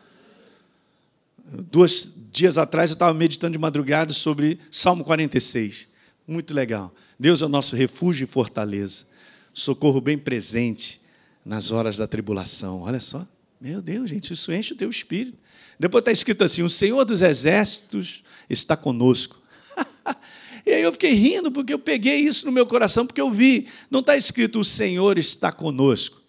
Dois 1.53 2.17
dias 2.33 2.59
atrás 2.59 2.91
eu 2.91 2.95
estava 2.95 3.13
meditando 3.13 3.53
de 3.53 3.59
madrugada 3.59 4.13
sobre 4.13 4.59
Salmo 4.71 5.05
46. 5.05 5.89
Muito 6.27 6.55
legal. 6.55 6.95
Deus 7.19 7.43
é 7.43 7.47
o 7.47 7.49
nosso 7.49 7.75
refúgio 7.75 8.25
e 8.25 8.27
fortaleza, 8.27 9.07
socorro 9.53 10.01
bem 10.01 10.17
presente 10.17 11.01
nas 11.45 11.73
horas 11.73 11.97
da 11.97 12.07
tribulação. 12.07 12.83
Olha 12.83 13.01
só. 13.01 13.27
Meu 13.61 13.83
Deus, 13.83 14.09
gente, 14.09 14.33
isso 14.33 14.53
enche 14.53 14.73
o 14.73 14.77
teu 14.77 14.89
espírito. 14.89 15.37
Depois 15.79 16.03
está 16.03 16.13
escrito 16.13 16.45
assim: 16.45 16.63
o 16.63 16.71
Senhor 16.71 17.05
dos 17.05 17.21
exércitos 17.21 18.23
está 18.49 18.77
conosco. 18.77 19.39
e 20.65 20.71
aí 20.71 20.83
eu 20.83 20.93
fiquei 20.93 21.13
rindo, 21.13 21.51
porque 21.51 21.75
eu 21.75 21.79
peguei 21.79 22.17
isso 22.17 22.47
no 22.47 22.53
meu 22.53 22.65
coração, 22.65 23.05
porque 23.05 23.21
eu 23.21 23.31
vi, 23.31 23.67
não 23.91 24.01
está 24.01 24.17
escrito 24.17 24.61
o 24.61 24.65
Senhor 24.65 25.19
está 25.19 25.51
conosco, 25.51 26.23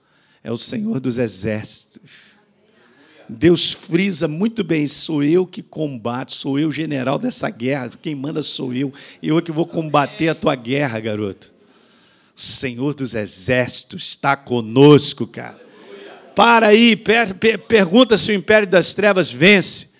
é 0.43 0.51
o 0.51 0.57
Senhor 0.57 0.99
dos 0.99 1.19
exércitos. 1.19 2.01
Deus 3.33 3.71
frisa 3.71 4.27
muito 4.27 4.61
bem: 4.61 4.85
sou 4.85 5.23
eu 5.23 5.45
que 5.45 5.61
combato, 5.61 6.33
sou 6.33 6.59
eu 6.59 6.69
general 6.69 7.17
dessa 7.17 7.49
guerra, 7.49 7.89
quem 8.01 8.13
manda 8.13 8.41
sou 8.41 8.73
eu, 8.73 8.91
eu 9.23 9.37
é 9.37 9.41
que 9.41 9.53
vou 9.53 9.65
combater 9.65 10.27
a 10.27 10.35
tua 10.35 10.53
guerra, 10.53 10.99
garoto. 10.99 11.49
Senhor 12.35 12.93
dos 12.93 13.15
exércitos 13.15 14.09
está 14.09 14.35
conosco, 14.35 15.25
cara. 15.25 15.61
Para 16.35 16.67
aí, 16.67 16.97
per, 16.97 17.33
per, 17.35 17.59
pergunta 17.59 18.17
se 18.17 18.31
o 18.31 18.35
império 18.35 18.67
das 18.67 18.93
trevas 18.93 19.31
vence. 19.31 19.91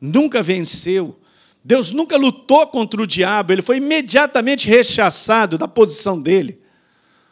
Nunca 0.00 0.42
venceu. 0.42 1.18
Deus 1.62 1.92
nunca 1.92 2.16
lutou 2.16 2.66
contra 2.68 3.02
o 3.02 3.06
diabo, 3.06 3.52
ele 3.52 3.60
foi 3.60 3.76
imediatamente 3.76 4.66
rechaçado 4.66 5.58
da 5.58 5.68
posição 5.68 6.18
dele. 6.20 6.58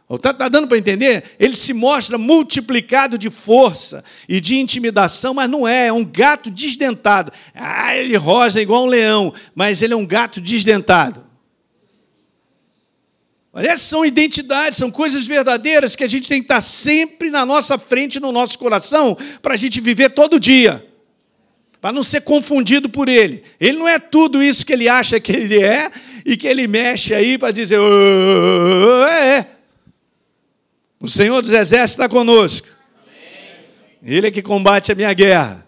Está 0.09 0.33
tá 0.33 0.49
dando 0.49 0.69
para 0.69 0.79
entender? 0.79 1.25
Ele 1.39 1.57
se 1.57 1.73
mostra 1.73 2.17
multiplicado 2.17 3.19
de 3.19 3.29
força 3.29 4.05
e 4.29 4.41
de 4.41 4.57
intimidação, 4.57 5.35
mas 5.35 5.51
não 5.51 5.67
é, 5.67 5.89
é 5.89 5.93
um 5.93 6.05
gato 6.05 6.49
desdentado. 6.49 7.33
Ah, 7.55 7.97
ele 7.97 8.17
rosa 8.17 8.63
igual 8.63 8.85
um 8.85 8.89
leão, 8.89 9.35
mas 9.55 9.83
ele 9.83 9.95
é 9.95 9.97
um 9.97 10.07
gato 10.07 10.41
desdentado. 10.41 11.27
Essas 13.53 13.89
são 13.89 14.05
identidades, 14.05 14.79
são 14.79 14.91
coisas 14.91 15.27
verdadeiras 15.27 15.97
que 15.97 16.05
a 16.05 16.09
gente 16.09 16.29
tem 16.29 16.41
que 16.41 16.45
estar 16.45 16.61
sempre 16.61 17.31
na 17.31 17.45
nossa 17.45 17.79
frente, 17.79 18.21
no 18.21 18.31
nosso 18.31 18.59
coração, 18.59 19.17
para 19.41 19.55
a 19.55 19.57
gente 19.57 19.81
viver 19.81 20.11
todo 20.11 20.39
dia 20.39 20.85
para 21.81 21.93
não 21.93 22.03
ser 22.03 22.23
confundido 22.23 22.89
por 22.89 23.09
ele. 23.09 23.45
Ele 23.61 23.79
não 23.79 23.87
é 23.87 23.99
tudo 23.99 24.43
isso 24.43 24.67
que 24.67 24.73
ele 24.73 24.89
acha 24.89 25.21
que 25.21 25.31
ele 25.31 25.63
é 25.63 25.89
e 26.25 26.37
que 26.37 26.49
ele 26.49 26.67
mexe 26.67 27.15
aí 27.15 27.39
para 27.39 27.53
dizer, 27.53 27.79
é, 29.09 29.39
é. 29.39 29.47
O 31.07 31.09
Senhor 31.09 31.41
dos 31.41 31.53
Exércitos 31.53 31.93
está 31.93 32.09
conosco. 32.09 32.67
Ele 34.03 34.27
é 34.27 34.31
que 34.33 34.43
combate 34.43 34.91
a 34.91 34.95
minha 34.97 35.13
guerra. 35.13 35.65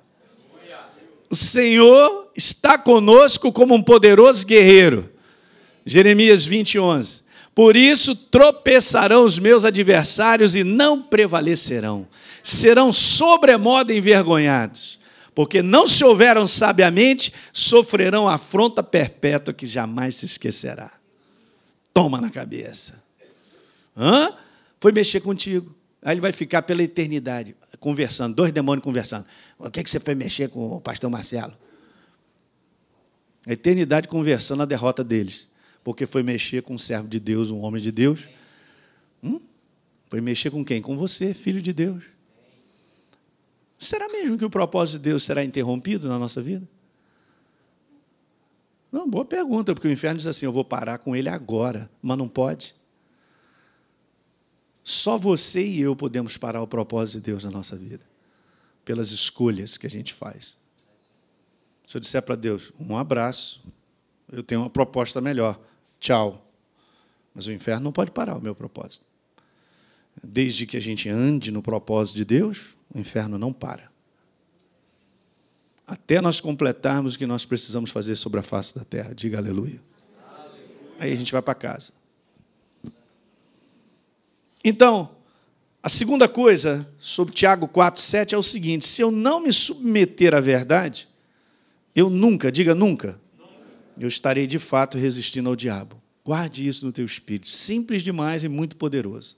O 1.31 1.37
Senhor 1.37 2.33
está 2.37 2.77
conosco 2.77 3.53
como 3.53 3.73
um 3.73 3.81
poderoso 3.81 4.45
guerreiro. 4.45 5.09
Jeremias 5.87 6.45
20, 6.45 6.81
11. 6.81 7.23
Por 7.55 7.77
isso 7.77 8.17
tropeçarão 8.17 9.25
os 9.25 9.39
meus 9.39 9.65
adversários 9.65 10.57
e 10.57 10.65
não 10.65 11.01
prevalecerão. 11.01 12.05
Serão 12.43 12.91
sobremodo 12.91 13.93
envergonhados 13.93 14.99
porque 15.37 15.63
não 15.63 15.87
se 15.87 16.03
houveram 16.03 16.49
sabiamente, 16.49 17.33
sofrerão 17.53 18.29
afronta 18.29 18.83
perpétua 18.83 19.55
que 19.55 19.69
jamais 19.69 20.17
se 20.17 20.27
esquecerá. 20.27 20.91
Toma 21.95 22.21
na 22.21 22.29
cabeça. 22.29 23.05
Hã? 23.97 24.35
Foi 24.81 24.93
mexer 24.93 25.21
contigo. 25.21 25.75
Aí 26.03 26.15
ele 26.15 26.21
vai 26.21 26.33
ficar 26.33 26.63
pela 26.63 26.83
eternidade 26.83 27.57
conversando, 27.81 28.35
dois 28.35 28.53
demônios 28.53 28.85
conversando. 28.85 29.27
O 29.59 29.71
que, 29.71 29.81
é 29.81 29.83
que 29.83 29.91
você 29.91 29.99
foi 29.99 30.15
mexer 30.15 30.49
com 30.51 30.77
o 30.77 30.81
pastor 30.81 31.11
Marcelo? 31.11 31.55
A 33.47 33.53
eternidade 33.53 34.09
conversando 34.09 34.63
a 34.63 34.67
derrota 34.67 35.03
deles. 35.03 35.49
Porque 35.83 36.07
foi 36.07 36.23
mexer 36.23 36.63
com 36.63 36.75
um 36.75 36.79
servo 36.79 37.09
de 37.09 37.19
Deus, 37.19 37.51
um 37.51 37.61
homem 37.61 37.83
de 37.83 37.91
Deus. 37.91 38.29
Hum? 39.23 39.41
Foi 40.09 40.21
mexer 40.21 40.51
com 40.51 40.65
quem? 40.65 40.81
Com 40.81 40.97
você, 40.97 41.35
filho 41.35 41.61
de 41.61 41.73
Deus. 41.73 42.05
Será 43.79 44.09
mesmo 44.09 44.37
que 44.37 44.45
o 44.45 44.51
propósito 44.51 44.99
de 44.99 45.11
Deus 45.11 45.23
será 45.23 45.45
interrompido 45.45 46.09
na 46.09 46.19
nossa 46.19 46.43
vida? 46.43 46.69
Não, 48.91 49.09
boa 49.09 49.25
pergunta, 49.25 49.75
porque 49.75 49.87
o 49.87 49.93
inferno 49.93 50.19
diz 50.19 50.27
assim: 50.27 50.47
eu 50.47 50.53
vou 50.53 50.65
parar 50.65 50.99
com 50.99 51.15
ele 51.15 51.29
agora, 51.29 51.91
mas 52.03 52.19
não 52.19 52.29
pode. 52.29 52.75
Só 54.89 55.19
você 55.19 55.63
e 55.63 55.83
eu 55.83 55.95
podemos 55.95 56.39
parar 56.39 56.63
o 56.63 56.67
propósito 56.67 57.19
de 57.19 57.27
Deus 57.27 57.45
na 57.45 57.51
nossa 57.51 57.77
vida, 57.77 58.07
pelas 58.87 59.11
escolhas 59.11 59.77
que 59.77 59.87
a 59.87 59.91
gente 59.91 60.15
faz. 60.15 60.57
Se 61.87 61.95
eu 61.95 62.01
disser 62.01 62.23
para 62.23 62.35
Deus, 62.35 62.73
um 62.81 62.97
abraço, 62.97 63.63
eu 64.33 64.43
tenho 64.43 64.63
uma 64.63 64.71
proposta 64.71 65.21
melhor, 65.21 65.61
tchau. 66.01 66.51
Mas 67.35 67.47
o 67.47 67.53
inferno 67.53 67.85
não 67.85 67.93
pode 67.93 68.13
parar 68.13 68.35
o 68.39 68.41
meu 68.41 68.55
propósito. 68.55 69.05
Desde 70.25 70.65
que 70.65 70.79
a 70.79 70.81
gente 70.81 71.07
ande 71.11 71.51
no 71.51 71.61
propósito 71.61 72.17
de 72.17 72.25
Deus, 72.25 72.75
o 72.95 72.99
inferno 72.99 73.37
não 73.37 73.53
para. 73.53 73.93
Até 75.87 76.23
nós 76.23 76.41
completarmos 76.41 77.15
o 77.15 77.19
que 77.19 77.27
nós 77.27 77.45
precisamos 77.45 77.91
fazer 77.91 78.17
sobre 78.17 78.41
a 78.41 78.43
face 78.43 78.75
da 78.75 78.87
terra. 78.87 79.15
Diga 79.15 79.37
aleluia. 79.37 79.83
Aí 80.99 81.13
a 81.13 81.17
gente 81.17 81.31
vai 81.31 81.43
para 81.43 81.55
casa. 81.55 81.93
Então, 84.69 85.17
a 85.83 85.89
segunda 85.89 86.29
coisa 86.29 86.87
sobre 86.99 87.33
Tiago 87.33 87.67
4, 87.67 88.03
7 88.03 88.35
é 88.35 88.39
o 88.39 88.43
seguinte: 88.43 88.87
se 88.87 89.01
eu 89.01 89.11
não 89.11 89.41
me 89.41 89.51
submeter 89.51 90.35
à 90.35 90.41
verdade, 90.41 91.09
eu 91.97 92.11
nunca, 92.11 92.53
diga 92.53 92.75
nunca, 92.75 93.19
eu 93.99 94.07
estarei 94.07 94.47
de 94.47 94.59
fato 94.59 94.99
resistindo 94.99 95.49
ao 95.49 95.57
diabo. 95.57 95.99
Guarde 96.23 96.67
isso 96.67 96.85
no 96.85 96.93
teu 96.93 97.07
espírito. 97.07 97.49
Simples 97.49 98.03
demais 98.03 98.45
e 98.45 98.49
muito 98.49 98.77
poderoso. 98.77 99.37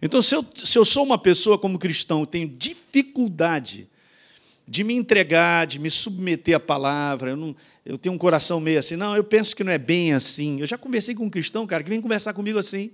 Então, 0.00 0.22
se 0.22 0.34
eu, 0.34 0.42
se 0.64 0.78
eu 0.78 0.84
sou 0.84 1.04
uma 1.04 1.18
pessoa 1.18 1.58
como 1.58 1.78
cristão, 1.78 2.24
tenho 2.24 2.48
dificuldade 2.48 3.86
de 4.66 4.82
me 4.82 4.94
entregar, 4.94 5.66
de 5.66 5.78
me 5.78 5.90
submeter 5.90 6.56
à 6.56 6.60
palavra, 6.60 7.32
eu, 7.32 7.36
não, 7.36 7.54
eu 7.84 7.98
tenho 7.98 8.14
um 8.14 8.18
coração 8.18 8.60
meio 8.60 8.78
assim, 8.78 8.96
não, 8.96 9.14
eu 9.14 9.24
penso 9.24 9.54
que 9.54 9.62
não 9.62 9.72
é 9.72 9.78
bem 9.78 10.14
assim. 10.14 10.58
Eu 10.60 10.66
já 10.66 10.78
conversei 10.78 11.14
com 11.14 11.26
um 11.26 11.30
cristão, 11.30 11.66
cara, 11.66 11.82
que 11.82 11.90
vem 11.90 12.00
conversar 12.00 12.32
comigo 12.32 12.58
assim. 12.58 12.90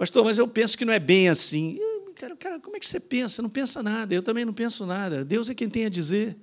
Pastor, 0.00 0.24
mas 0.24 0.38
eu 0.38 0.48
penso 0.48 0.78
que 0.78 0.84
não 0.86 0.94
é 0.94 0.98
bem 0.98 1.28
assim. 1.28 1.78
Cara, 2.14 2.34
cara, 2.34 2.58
como 2.58 2.74
é 2.74 2.80
que 2.80 2.86
você 2.86 2.98
pensa? 2.98 3.42
Não 3.42 3.50
pensa 3.50 3.82
nada, 3.82 4.14
eu 4.14 4.22
também 4.22 4.46
não 4.46 4.54
penso 4.54 4.86
nada. 4.86 5.22
Deus 5.22 5.50
é 5.50 5.54
quem 5.54 5.68
tem 5.68 5.84
a 5.84 5.90
dizer. 5.90 6.38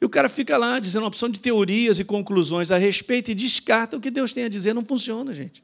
E 0.00 0.04
o 0.06 0.08
cara 0.08 0.26
fica 0.26 0.56
lá 0.56 0.78
dizendo 0.78 1.02
uma 1.02 1.08
opção 1.08 1.28
de 1.28 1.38
teorias 1.38 2.00
e 2.00 2.04
conclusões 2.04 2.70
a 2.70 2.78
respeito 2.78 3.30
e 3.30 3.34
descarta 3.34 3.98
o 3.98 4.00
que 4.00 4.10
Deus 4.10 4.32
tem 4.32 4.44
a 4.44 4.48
dizer. 4.48 4.72
Não 4.72 4.82
funciona, 4.82 5.34
gente. 5.34 5.62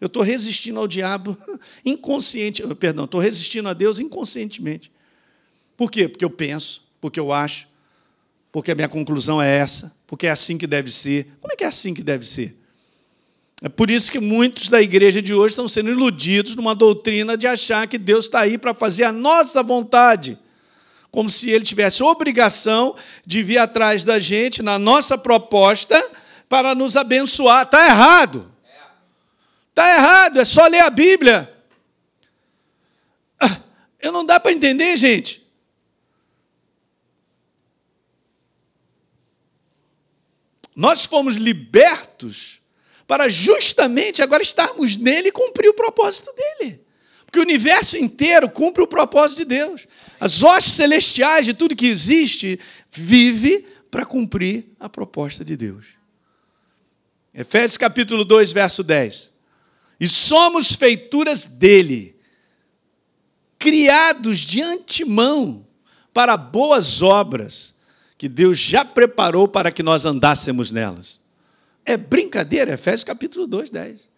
Eu 0.00 0.08
estou 0.08 0.24
resistindo 0.24 0.80
ao 0.80 0.88
diabo 0.88 1.38
inconsciente, 1.86 2.60
perdão, 2.74 3.04
estou 3.04 3.20
resistindo 3.20 3.68
a 3.68 3.72
Deus 3.72 4.00
inconscientemente. 4.00 4.90
Por 5.76 5.92
quê? 5.92 6.08
Porque 6.08 6.24
eu 6.24 6.30
penso, 6.30 6.88
porque 7.00 7.20
eu 7.20 7.32
acho, 7.32 7.68
porque 8.50 8.72
a 8.72 8.74
minha 8.74 8.88
conclusão 8.88 9.40
é 9.40 9.58
essa, 9.58 9.96
porque 10.08 10.26
é 10.26 10.30
assim 10.30 10.58
que 10.58 10.66
deve 10.66 10.90
ser. 10.90 11.28
Como 11.40 11.52
é 11.52 11.56
que 11.56 11.62
é 11.62 11.68
assim 11.68 11.94
que 11.94 12.02
deve 12.02 12.26
ser? 12.26 12.63
É 13.64 13.68
por 13.70 13.88
isso 13.88 14.12
que 14.12 14.20
muitos 14.20 14.68
da 14.68 14.82
igreja 14.82 15.22
de 15.22 15.32
hoje 15.32 15.52
estão 15.52 15.66
sendo 15.66 15.88
iludidos 15.88 16.54
numa 16.54 16.74
doutrina 16.74 17.34
de 17.34 17.46
achar 17.46 17.88
que 17.88 17.96
Deus 17.96 18.26
está 18.26 18.40
aí 18.40 18.58
para 18.58 18.74
fazer 18.74 19.04
a 19.04 19.10
nossa 19.12 19.62
vontade, 19.62 20.38
como 21.10 21.30
se 21.30 21.48
Ele 21.48 21.64
tivesse 21.64 22.02
obrigação 22.02 22.94
de 23.24 23.42
vir 23.42 23.56
atrás 23.56 24.04
da 24.04 24.18
gente 24.18 24.62
na 24.62 24.78
nossa 24.78 25.16
proposta 25.16 25.98
para 26.46 26.74
nos 26.74 26.94
abençoar. 26.94 27.62
Está 27.62 27.86
errado. 27.86 28.52
Está 29.70 29.94
errado, 29.94 30.40
é 30.40 30.44
só 30.44 30.66
ler 30.66 30.80
a 30.80 30.90
Bíblia. 30.90 31.50
Ah, 33.40 33.60
eu 33.98 34.12
não 34.12 34.26
dá 34.26 34.38
para 34.38 34.52
entender, 34.52 34.94
gente. 34.98 35.42
Nós 40.76 41.06
fomos 41.06 41.36
libertos 41.36 42.53
para 43.06 43.28
justamente 43.28 44.22
agora 44.22 44.42
estarmos 44.42 44.96
nele 44.96 45.28
e 45.28 45.32
cumprir 45.32 45.68
o 45.68 45.74
propósito 45.74 46.32
dele. 46.34 46.80
Porque 47.24 47.38
o 47.38 47.42
universo 47.42 47.96
inteiro 47.96 48.48
cumpre 48.48 48.82
o 48.82 48.86
propósito 48.86 49.38
de 49.38 49.44
Deus. 49.46 49.86
As 50.20 50.42
hostes 50.42 50.74
celestiais 50.74 51.44
de 51.44 51.52
tudo 51.52 51.76
que 51.76 51.86
existe 51.86 52.58
vive 52.90 53.66
para 53.90 54.06
cumprir 54.06 54.72
a 54.78 54.88
proposta 54.88 55.44
de 55.44 55.56
Deus. 55.56 55.86
Efésios 57.32 57.76
capítulo 57.76 58.24
2, 58.24 58.52
verso 58.52 58.82
10. 58.82 59.32
E 59.98 60.06
somos 60.06 60.72
feituras 60.72 61.44
dele, 61.44 62.16
criados 63.58 64.38
de 64.38 64.62
antemão 64.62 65.66
para 66.12 66.36
boas 66.36 67.02
obras, 67.02 67.80
que 68.16 68.28
Deus 68.28 68.58
já 68.58 68.84
preparou 68.84 69.48
para 69.48 69.72
que 69.72 69.82
nós 69.82 70.04
andássemos 70.04 70.70
nelas. 70.70 71.23
É 71.84 71.96
brincadeira, 71.96 72.74
Efésios 72.74 73.04
capítulo 73.04 73.46
2, 73.46 73.70
10. 73.70 74.08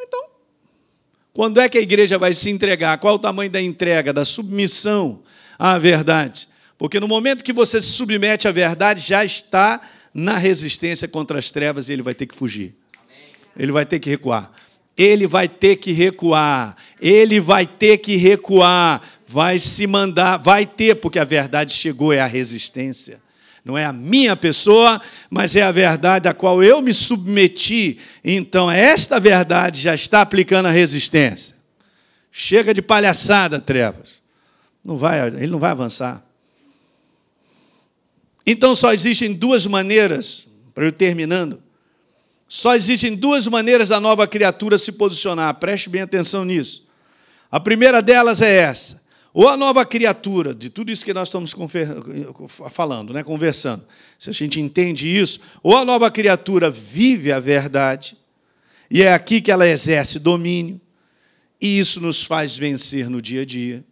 Então, 0.00 0.24
quando 1.32 1.60
é 1.60 1.68
que 1.68 1.78
a 1.78 1.80
igreja 1.80 2.18
vai 2.18 2.34
se 2.34 2.50
entregar? 2.50 2.98
Qual 2.98 3.14
é 3.14 3.16
o 3.16 3.20
tamanho 3.20 3.50
da 3.50 3.60
entrega, 3.60 4.12
da 4.12 4.24
submissão 4.24 5.22
à 5.58 5.78
verdade? 5.78 6.48
Porque 6.76 6.98
no 6.98 7.06
momento 7.06 7.44
que 7.44 7.52
você 7.52 7.80
se 7.80 7.88
submete 7.88 8.48
à 8.48 8.52
verdade, 8.52 9.00
já 9.00 9.24
está 9.24 9.80
na 10.12 10.36
resistência 10.36 11.06
contra 11.06 11.38
as 11.38 11.50
trevas 11.50 11.88
e 11.88 11.92
ele 11.92 12.02
vai 12.02 12.14
ter 12.14 12.26
que 12.26 12.34
fugir. 12.34 12.74
Ele 13.56 13.70
vai 13.70 13.86
ter 13.86 14.00
que 14.00 14.10
recuar. 14.10 14.50
Ele 14.96 15.26
vai 15.26 15.48
ter 15.48 15.76
que 15.76 15.92
recuar. 15.92 16.76
Ele 17.00 17.40
vai 17.40 17.66
ter 17.66 17.98
que 17.98 18.16
recuar. 18.16 19.02
Vai 19.28 19.58
se 19.58 19.86
mandar, 19.86 20.38
vai 20.38 20.66
ter, 20.66 20.96
porque 20.96 21.18
a 21.18 21.24
verdade 21.24 21.72
chegou, 21.72 22.12
é 22.12 22.20
a 22.20 22.26
resistência. 22.26 23.20
Não 23.64 23.76
é 23.76 23.84
a 23.84 23.92
minha 23.92 24.34
pessoa, 24.34 25.00
mas 25.28 25.54
é 25.54 25.62
a 25.62 25.70
verdade 25.70 26.28
a 26.28 26.34
qual 26.34 26.62
eu 26.62 26.80
me 26.80 26.94
submeti. 26.94 27.98
Então, 28.24 28.70
esta 28.70 29.20
verdade 29.20 29.80
já 29.80 29.94
está 29.94 30.22
aplicando 30.22 30.66
a 30.66 30.70
resistência. 30.70 31.56
Chega 32.32 32.72
de 32.72 32.80
palhaçada, 32.80 33.60
trevas. 33.60 34.20
Não 34.84 34.96
vai, 34.96 35.26
ele 35.26 35.48
não 35.48 35.58
vai 35.58 35.70
avançar. 35.70 36.24
Então, 38.46 38.74
só 38.74 38.92
existem 38.94 39.32
duas 39.32 39.66
maneiras, 39.66 40.46
para 40.74 40.84
eu 40.84 40.92
terminando, 40.92 41.62
só 42.48 42.74
existem 42.74 43.14
duas 43.14 43.46
maneiras 43.46 43.90
da 43.90 44.00
nova 44.00 44.26
criatura 44.26 44.76
se 44.76 44.92
posicionar. 44.92 45.54
Preste 45.54 45.88
bem 45.88 46.02
atenção 46.02 46.44
nisso. 46.44 46.84
A 47.48 47.60
primeira 47.60 48.02
delas 48.02 48.42
é 48.42 48.52
essa: 48.52 49.04
ou 49.32 49.48
a 49.48 49.56
nova 49.56 49.84
criatura, 49.84 50.54
de 50.54 50.70
tudo 50.70 50.90
isso 50.90 51.04
que 51.04 51.14
nós 51.14 51.28
estamos 51.28 51.54
falando, 52.70 53.12
né, 53.12 53.22
conversando, 53.22 53.84
se 54.18 54.30
a 54.30 54.32
gente 54.32 54.60
entende 54.60 55.06
isso, 55.06 55.40
ou 55.62 55.76
a 55.76 55.84
nova 55.84 56.10
criatura 56.10 56.70
vive 56.70 57.30
a 57.30 57.38
verdade, 57.38 58.16
e 58.90 59.02
é 59.02 59.12
aqui 59.12 59.40
que 59.40 59.52
ela 59.52 59.68
exerce 59.68 60.18
domínio, 60.18 60.80
e 61.60 61.78
isso 61.78 62.00
nos 62.00 62.24
faz 62.24 62.56
vencer 62.56 63.08
no 63.08 63.22
dia 63.22 63.42
a 63.42 63.44
dia. 63.44 63.84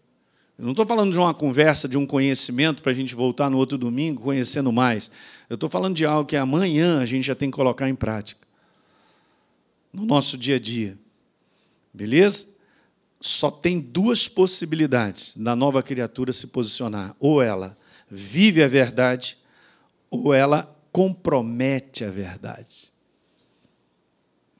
Eu 0.59 0.65
não 0.65 0.73
estou 0.73 0.85
falando 0.85 1.13
de 1.13 1.19
uma 1.19 1.33
conversa, 1.33 1.87
de 1.87 1.97
um 1.97 2.05
conhecimento 2.05 2.83
para 2.83 2.91
a 2.91 2.95
gente 2.95 3.15
voltar 3.15 3.49
no 3.49 3.59
outro 3.59 3.79
domingo 3.79 4.23
conhecendo 4.23 4.73
mais. 4.73 5.09
Eu 5.49 5.55
estou 5.55 5.71
falando 5.71 5.95
de 5.95 6.05
algo 6.05 6.29
que 6.29 6.35
amanhã 6.35 6.99
a 6.99 7.07
gente 7.07 7.25
já 7.25 7.35
tem 7.35 7.49
que 7.49 7.55
colocar 7.55 7.89
em 7.89 7.95
prática. 7.95 8.41
No 9.93 10.05
nosso 10.05 10.37
dia 10.37 10.57
a 10.57 10.59
dia. 10.59 10.99
Beleza? 11.95 12.58
Só 13.21 13.51
tem 13.51 13.81
duas 13.81 14.29
possibilidades 14.29 15.37
da 15.37 15.57
nova 15.57 15.83
criatura 15.83 16.33
se 16.33 16.49
posicionar: 16.49 17.15
ou 17.19 17.43
ela 17.43 17.77
vive 18.11 18.63
a 18.63 18.69
verdade, 18.69 19.37
ou 20.11 20.33
ela 20.33 20.75
compromete 20.93 22.05
a 22.05 22.11
verdade. 22.11 22.91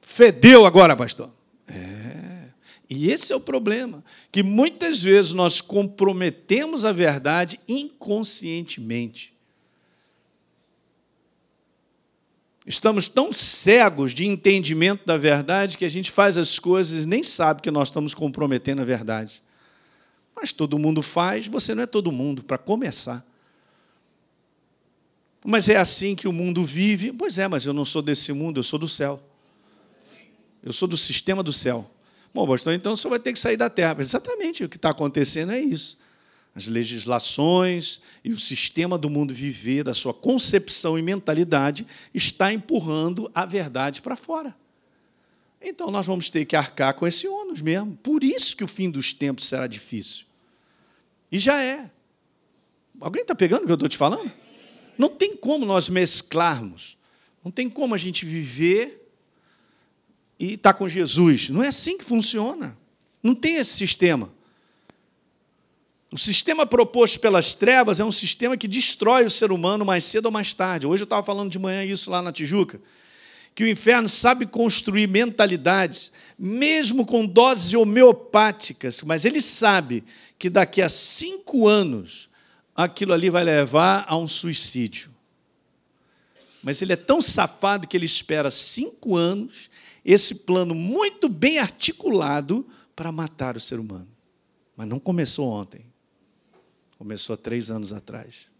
Fedeu 0.01 0.65
agora, 0.65 0.95
pastor. 0.95 1.31
É. 1.67 2.49
E 2.89 3.09
esse 3.09 3.31
é 3.31 3.35
o 3.35 3.39
problema, 3.39 4.03
que 4.31 4.41
muitas 4.41 5.03
vezes 5.03 5.31
nós 5.31 5.61
comprometemos 5.61 6.83
a 6.83 6.91
verdade 6.91 7.59
inconscientemente. 7.67 9.31
Estamos 12.69 13.09
tão 13.09 13.33
cegos 13.33 14.13
de 14.13 14.27
entendimento 14.27 15.03
da 15.03 15.17
verdade 15.17 15.75
que 15.75 15.83
a 15.83 15.89
gente 15.89 16.11
faz 16.11 16.37
as 16.37 16.59
coisas 16.59 17.03
e 17.03 17.07
nem 17.07 17.23
sabe 17.23 17.63
que 17.63 17.71
nós 17.71 17.87
estamos 17.87 18.13
comprometendo 18.13 18.79
a 18.79 18.85
verdade. 18.85 19.41
Mas 20.35 20.53
todo 20.53 20.77
mundo 20.77 21.01
faz, 21.01 21.47
você 21.47 21.73
não 21.73 21.81
é 21.81 21.87
todo 21.87 22.11
mundo, 22.11 22.43
para 22.43 22.59
começar. 22.59 23.25
Mas 25.43 25.67
é 25.67 25.77
assim 25.77 26.15
que 26.15 26.27
o 26.27 26.31
mundo 26.31 26.63
vive. 26.63 27.11
Pois 27.11 27.39
é, 27.39 27.47
mas 27.47 27.65
eu 27.65 27.73
não 27.73 27.83
sou 27.83 28.03
desse 28.03 28.31
mundo, 28.33 28.59
eu 28.59 28.63
sou 28.63 28.77
do 28.77 28.87
céu. 28.87 29.19
Eu 30.61 30.71
sou 30.71 30.87
do 30.87 30.95
sistema 30.95 31.41
do 31.41 31.51
céu. 31.51 31.89
Bom, 32.31 32.47
pastor, 32.47 32.75
então 32.75 32.93
o 32.93 32.97
senhor 32.97 33.09
vai 33.09 33.19
ter 33.19 33.33
que 33.33 33.39
sair 33.39 33.57
da 33.57 33.71
terra. 33.71 33.95
Exatamente 33.97 34.63
o 34.63 34.69
que 34.69 34.75
está 34.75 34.91
acontecendo 34.91 35.51
é 35.51 35.59
isso 35.59 35.97
as 36.55 36.67
legislações 36.67 38.01
e 38.23 38.31
o 38.31 38.39
sistema 38.39 38.97
do 38.97 39.09
mundo 39.09 39.33
viver, 39.33 39.83
da 39.83 39.93
sua 39.93 40.13
concepção 40.13 40.97
e 40.97 41.01
mentalidade, 41.01 41.85
está 42.13 42.51
empurrando 42.51 43.29
a 43.33 43.45
verdade 43.45 44.01
para 44.01 44.15
fora. 44.15 44.55
Então 45.61 45.91
nós 45.91 46.05
vamos 46.05 46.29
ter 46.29 46.45
que 46.45 46.55
arcar 46.55 46.93
com 46.93 47.05
esse 47.05 47.27
ônus 47.27 47.61
mesmo. 47.61 47.97
Por 47.97 48.23
isso 48.23 48.55
que 48.55 48.63
o 48.63 48.67
fim 48.67 48.89
dos 48.89 49.13
tempos 49.13 49.45
será 49.45 49.67
difícil. 49.67 50.25
E 51.31 51.37
já 51.37 51.61
é. 51.61 51.89
Alguém 52.99 53.21
está 53.21 53.35
pegando 53.35 53.63
o 53.63 53.65
que 53.65 53.71
eu 53.71 53.75
estou 53.75 53.89
te 53.89 53.97
falando? 53.97 54.31
Não 54.97 55.09
tem 55.09 55.35
como 55.35 55.65
nós 55.65 55.87
mesclarmos. 55.87 56.97
Não 57.43 57.51
tem 57.51 57.69
como 57.69 57.95
a 57.95 57.97
gente 57.97 58.25
viver 58.25 59.09
e 60.39 60.53
estar 60.53 60.73
tá 60.73 60.77
com 60.77 60.87
Jesus. 60.87 61.49
Não 61.49 61.63
é 61.63 61.67
assim 61.67 61.97
que 61.97 62.03
funciona. 62.03 62.77
Não 63.21 63.35
tem 63.35 63.55
esse 63.55 63.73
sistema. 63.73 64.33
O 66.11 66.17
sistema 66.17 66.65
proposto 66.65 67.19
pelas 67.19 67.53
trevas 67.53 67.99
é 67.99 68.03
um 68.03 68.11
sistema 68.11 68.57
que 68.57 68.67
destrói 68.67 69.25
o 69.25 69.29
ser 69.29 69.51
humano 69.51 69.85
mais 69.85 70.03
cedo 70.03 70.25
ou 70.25 70.31
mais 70.31 70.53
tarde. 70.53 70.87
Hoje 70.87 71.03
eu 71.03 71.05
estava 71.05 71.23
falando 71.23 71.51
de 71.51 71.59
manhã 71.59 71.83
isso 71.83 72.09
lá 72.09 72.21
na 72.21 72.31
Tijuca. 72.31 72.81
Que 73.53 73.63
o 73.63 73.67
inferno 73.67 74.09
sabe 74.09 74.47
construir 74.47 75.07
mentalidades, 75.07 76.11
mesmo 76.37 77.05
com 77.05 77.25
doses 77.25 77.73
homeopáticas, 77.73 79.03
mas 79.03 79.23
ele 79.23 79.41
sabe 79.41 80.03
que 80.39 80.49
daqui 80.49 80.81
a 80.81 80.89
cinco 80.89 81.67
anos 81.67 82.29
aquilo 82.75 83.13
ali 83.13 83.29
vai 83.29 83.43
levar 83.43 84.05
a 84.07 84.17
um 84.17 84.27
suicídio. 84.27 85.11
Mas 86.63 86.81
ele 86.81 86.93
é 86.93 86.95
tão 86.95 87.21
safado 87.21 87.87
que 87.87 87.95
ele 87.95 88.05
espera 88.05 88.49
cinco 88.49 89.15
anos, 89.15 89.69
esse 90.03 90.35
plano 90.35 90.73
muito 90.73 91.29
bem 91.29 91.59
articulado 91.59 92.65
para 92.95 93.11
matar 93.11 93.55
o 93.55 93.61
ser 93.61 93.79
humano. 93.79 94.07
Mas 94.75 94.87
não 94.87 94.99
começou 94.99 95.47
ontem. 95.49 95.88
Começou 96.99 97.37
três 97.37 97.71
anos 97.71 97.93
atrás. 97.93 98.51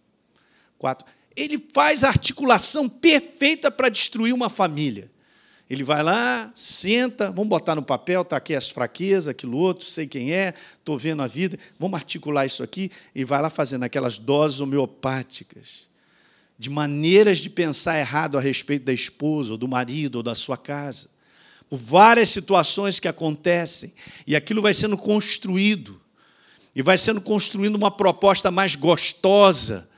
Quatro. 0.77 1.05
Ele 1.35 1.61
faz 1.73 2.05
a 2.05 2.07
articulação 2.07 2.87
perfeita 2.87 3.69
para 3.69 3.89
destruir 3.89 4.33
uma 4.33 4.49
família. 4.49 5.11
Ele 5.69 5.83
vai 5.83 6.01
lá, 6.01 6.49
senta, 6.55 7.29
vamos 7.29 7.49
botar 7.49 7.75
no 7.75 7.83
papel, 7.83 8.21
está 8.21 8.37
aqui 8.37 8.55
as 8.55 8.69
fraquezas, 8.69 9.27
aquilo 9.27 9.57
outro, 9.57 9.85
sei 9.85 10.07
quem 10.07 10.31
é, 10.31 10.53
estou 10.79 10.97
vendo 10.97 11.21
a 11.21 11.27
vida, 11.27 11.59
vamos 11.77 11.99
articular 11.99 12.45
isso 12.45 12.63
aqui, 12.63 12.89
e 13.13 13.23
vai 13.23 13.39
lá 13.39 13.51
fazendo 13.51 13.83
aquelas 13.83 14.17
doses 14.17 14.61
homeopáticas, 14.61 15.87
de 16.57 16.71
maneiras 16.71 17.37
de 17.37 17.51
pensar 17.51 17.99
errado 17.99 18.37
a 18.37 18.41
respeito 18.41 18.85
da 18.85 18.93
esposa, 18.93 19.51
ou 19.51 19.57
do 19.57 19.67
marido, 19.67 20.15
ou 20.15 20.23
da 20.23 20.33
sua 20.33 20.57
casa. 20.57 21.09
Por 21.69 21.77
várias 21.77 22.31
situações 22.31 22.99
que 22.99 23.07
acontecem, 23.07 23.93
e 24.25 24.35
aquilo 24.35 24.63
vai 24.63 24.73
sendo 24.73 24.97
construído 24.97 25.98
e 26.75 26.81
vai 26.81 26.97
sendo 26.97 27.21
construindo 27.21 27.75
uma 27.75 27.91
proposta 27.91 28.51
mais 28.51 28.75
gostosa, 28.75 29.89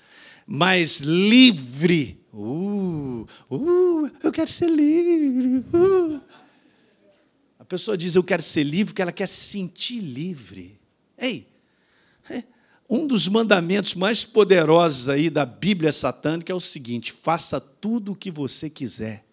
mais 0.47 0.99
livre. 0.99 2.19
Uh, 2.33 3.27
uh, 3.49 4.11
eu 4.23 4.31
quero 4.31 4.49
ser 4.49 4.69
livre. 4.69 5.65
Uh. 5.73 6.21
A 7.59 7.65
pessoa 7.65 7.97
diz 7.97 8.15
eu 8.15 8.23
quero 8.23 8.41
ser 8.41 8.63
livre 8.63 8.93
porque 8.93 9.01
ela 9.01 9.11
quer 9.11 9.27
se 9.27 9.51
sentir 9.51 9.99
livre. 9.99 10.79
Ei, 11.17 11.47
é, 12.29 12.43
um 12.89 13.05
dos 13.05 13.27
mandamentos 13.27 13.95
mais 13.95 14.25
poderosos 14.25 15.07
aí 15.09 15.29
da 15.29 15.45
Bíblia 15.45 15.91
satânica 15.91 16.51
é 16.51 16.55
o 16.55 16.59
seguinte: 16.59 17.11
faça 17.11 17.59
tudo 17.59 18.13
o 18.13 18.15
que 18.15 18.31
você 18.31 18.69
quiser. 18.69 19.25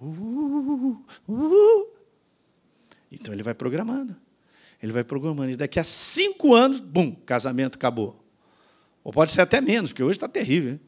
Uh, 0.00 1.02
uh. 1.28 1.88
Então 3.10 3.32
ele 3.32 3.42
vai 3.42 3.54
programando. 3.54 4.14
Ele 4.82 4.92
vai 4.92 5.02
programando. 5.04 5.50
E 5.50 5.56
daqui 5.56 5.80
a 5.80 5.84
cinco 5.84 6.54
anos, 6.54 6.80
bum, 6.80 7.14
casamento 7.14 7.74
acabou. 7.74 8.24
Ou 9.02 9.12
pode 9.12 9.30
ser 9.30 9.40
até 9.40 9.60
menos, 9.60 9.90
porque 9.90 10.02
hoje 10.02 10.16
está 10.16 10.28
terrível. 10.28 10.72
Hein? 10.72 10.80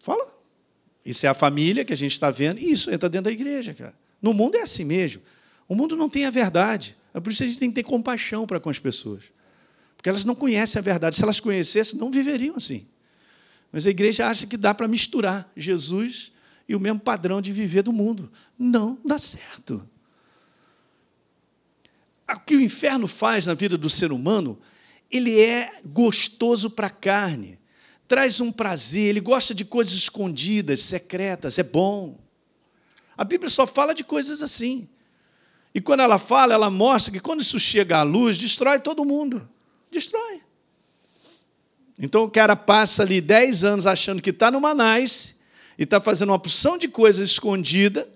Fala. 0.00 0.38
Isso 1.04 1.26
é 1.26 1.28
a 1.28 1.34
família 1.34 1.84
que 1.84 1.92
a 1.92 1.96
gente 1.96 2.12
está 2.12 2.30
vendo, 2.30 2.58
e 2.58 2.70
isso 2.70 2.90
entra 2.90 3.08
dentro 3.08 3.26
da 3.26 3.30
igreja, 3.30 3.72
cara. 3.72 3.94
No 4.20 4.34
mundo 4.34 4.56
é 4.56 4.62
assim 4.62 4.84
mesmo. 4.84 5.22
O 5.68 5.74
mundo 5.74 5.96
não 5.96 6.08
tem 6.08 6.26
a 6.26 6.30
verdade. 6.30 6.96
É 7.14 7.20
por 7.20 7.30
isso 7.30 7.38
que 7.38 7.44
a 7.44 7.46
gente 7.48 7.58
tem 7.58 7.70
que 7.70 7.76
ter 7.76 7.82
compaixão 7.82 8.46
para 8.46 8.58
com 8.58 8.68
as 8.68 8.78
pessoas. 8.78 9.24
Porque 9.96 10.08
elas 10.08 10.24
não 10.24 10.34
conhecem 10.34 10.78
a 10.78 10.82
verdade. 10.82 11.16
Se 11.16 11.22
elas 11.22 11.40
conhecessem, 11.40 11.98
não 11.98 12.10
viveriam 12.10 12.56
assim. 12.56 12.86
Mas 13.70 13.86
a 13.86 13.90
igreja 13.90 14.26
acha 14.26 14.46
que 14.46 14.56
dá 14.56 14.72
para 14.72 14.88
misturar 14.88 15.50
Jesus 15.56 16.32
e 16.68 16.76
o 16.76 16.80
mesmo 16.80 17.00
padrão 17.00 17.40
de 17.40 17.52
viver 17.52 17.82
do 17.82 17.92
mundo. 17.92 18.30
Não 18.58 18.98
dá 19.04 19.18
certo. 19.18 19.88
O 22.30 22.40
que 22.40 22.56
o 22.56 22.60
inferno 22.60 23.08
faz 23.08 23.46
na 23.46 23.54
vida 23.54 23.78
do 23.78 23.88
ser 23.88 24.12
humano, 24.12 24.60
ele 25.10 25.40
é 25.40 25.80
gostoso 25.84 26.68
para 26.68 26.88
a 26.88 26.90
carne, 26.90 27.58
traz 28.06 28.40
um 28.40 28.52
prazer, 28.52 29.06
ele 29.08 29.20
gosta 29.20 29.54
de 29.54 29.64
coisas 29.64 29.94
escondidas, 29.94 30.80
secretas, 30.80 31.58
é 31.58 31.62
bom. 31.62 32.18
A 33.16 33.24
Bíblia 33.24 33.48
só 33.48 33.66
fala 33.66 33.94
de 33.94 34.04
coisas 34.04 34.42
assim. 34.42 34.86
E 35.74 35.80
quando 35.80 36.00
ela 36.00 36.18
fala, 36.18 36.52
ela 36.52 36.68
mostra 36.68 37.12
que 37.12 37.20
quando 37.20 37.40
isso 37.40 37.58
chega 37.58 37.98
à 37.98 38.02
luz, 38.02 38.36
destrói 38.36 38.78
todo 38.78 39.04
mundo. 39.06 39.48
Destrói. 39.90 40.42
Então 41.98 42.24
o 42.24 42.30
cara 42.30 42.54
passa 42.54 43.02
ali 43.02 43.20
10 43.20 43.64
anos 43.64 43.86
achando 43.86 44.22
que 44.22 44.30
está 44.30 44.50
numa 44.50 44.74
nice 44.74 45.37
e 45.78 45.84
está 45.84 46.00
fazendo 46.00 46.30
uma 46.30 46.38
porção 46.38 46.76
de 46.76 46.88
coisas 46.88 47.30
escondida. 47.30 48.06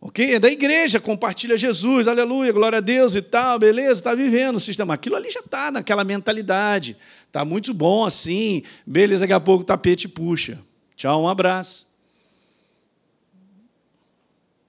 Ok? 0.00 0.34
É 0.34 0.38
da 0.38 0.50
igreja, 0.50 1.00
compartilha 1.00 1.56
Jesus, 1.56 2.06
aleluia, 2.06 2.52
glória 2.52 2.78
a 2.78 2.80
Deus 2.80 3.14
e 3.14 3.22
tal, 3.22 3.58
beleza, 3.58 3.92
está 3.92 4.14
vivendo 4.14 4.56
o 4.56 4.60
sistema. 4.60 4.94
Aquilo 4.94 5.16
ali 5.16 5.30
já 5.30 5.40
está 5.40 5.70
naquela 5.70 6.04
mentalidade. 6.04 6.96
Está 7.26 7.44
muito 7.44 7.72
bom 7.72 8.04
assim, 8.04 8.62
beleza, 8.86 9.20
daqui 9.20 9.32
a 9.32 9.40
pouco 9.40 9.62
o 9.62 9.66
tapete 9.66 10.08
puxa. 10.08 10.58
Tchau, 10.96 11.22
um 11.22 11.28
abraço. 11.28 11.86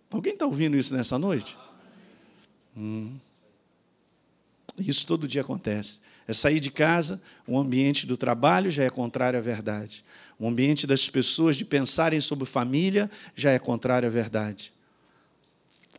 Alguém 0.10 0.34
está 0.34 0.46
ouvindo 0.46 0.78
isso 0.78 0.96
nessa 0.96 1.18
noite? 1.18 1.58
Hum. 2.76 3.16
Isso 4.80 5.06
todo 5.06 5.28
dia 5.28 5.42
acontece. 5.42 6.02
É 6.28 6.34
sair 6.34 6.60
de 6.60 6.70
casa, 6.70 7.22
o 7.48 7.58
ambiente 7.58 8.06
do 8.06 8.18
trabalho 8.18 8.70
já 8.70 8.84
é 8.84 8.90
contrário 8.90 9.40
à 9.40 9.42
verdade. 9.42 10.04
O 10.40 10.48
ambiente 10.48 10.86
das 10.86 11.10
pessoas 11.10 11.58
de 11.58 11.66
pensarem 11.66 12.22
sobre 12.22 12.46
família 12.46 13.10
já 13.36 13.52
é 13.52 13.60
contrário 13.60 14.08
à 14.08 14.12
verdade. 14.12 14.72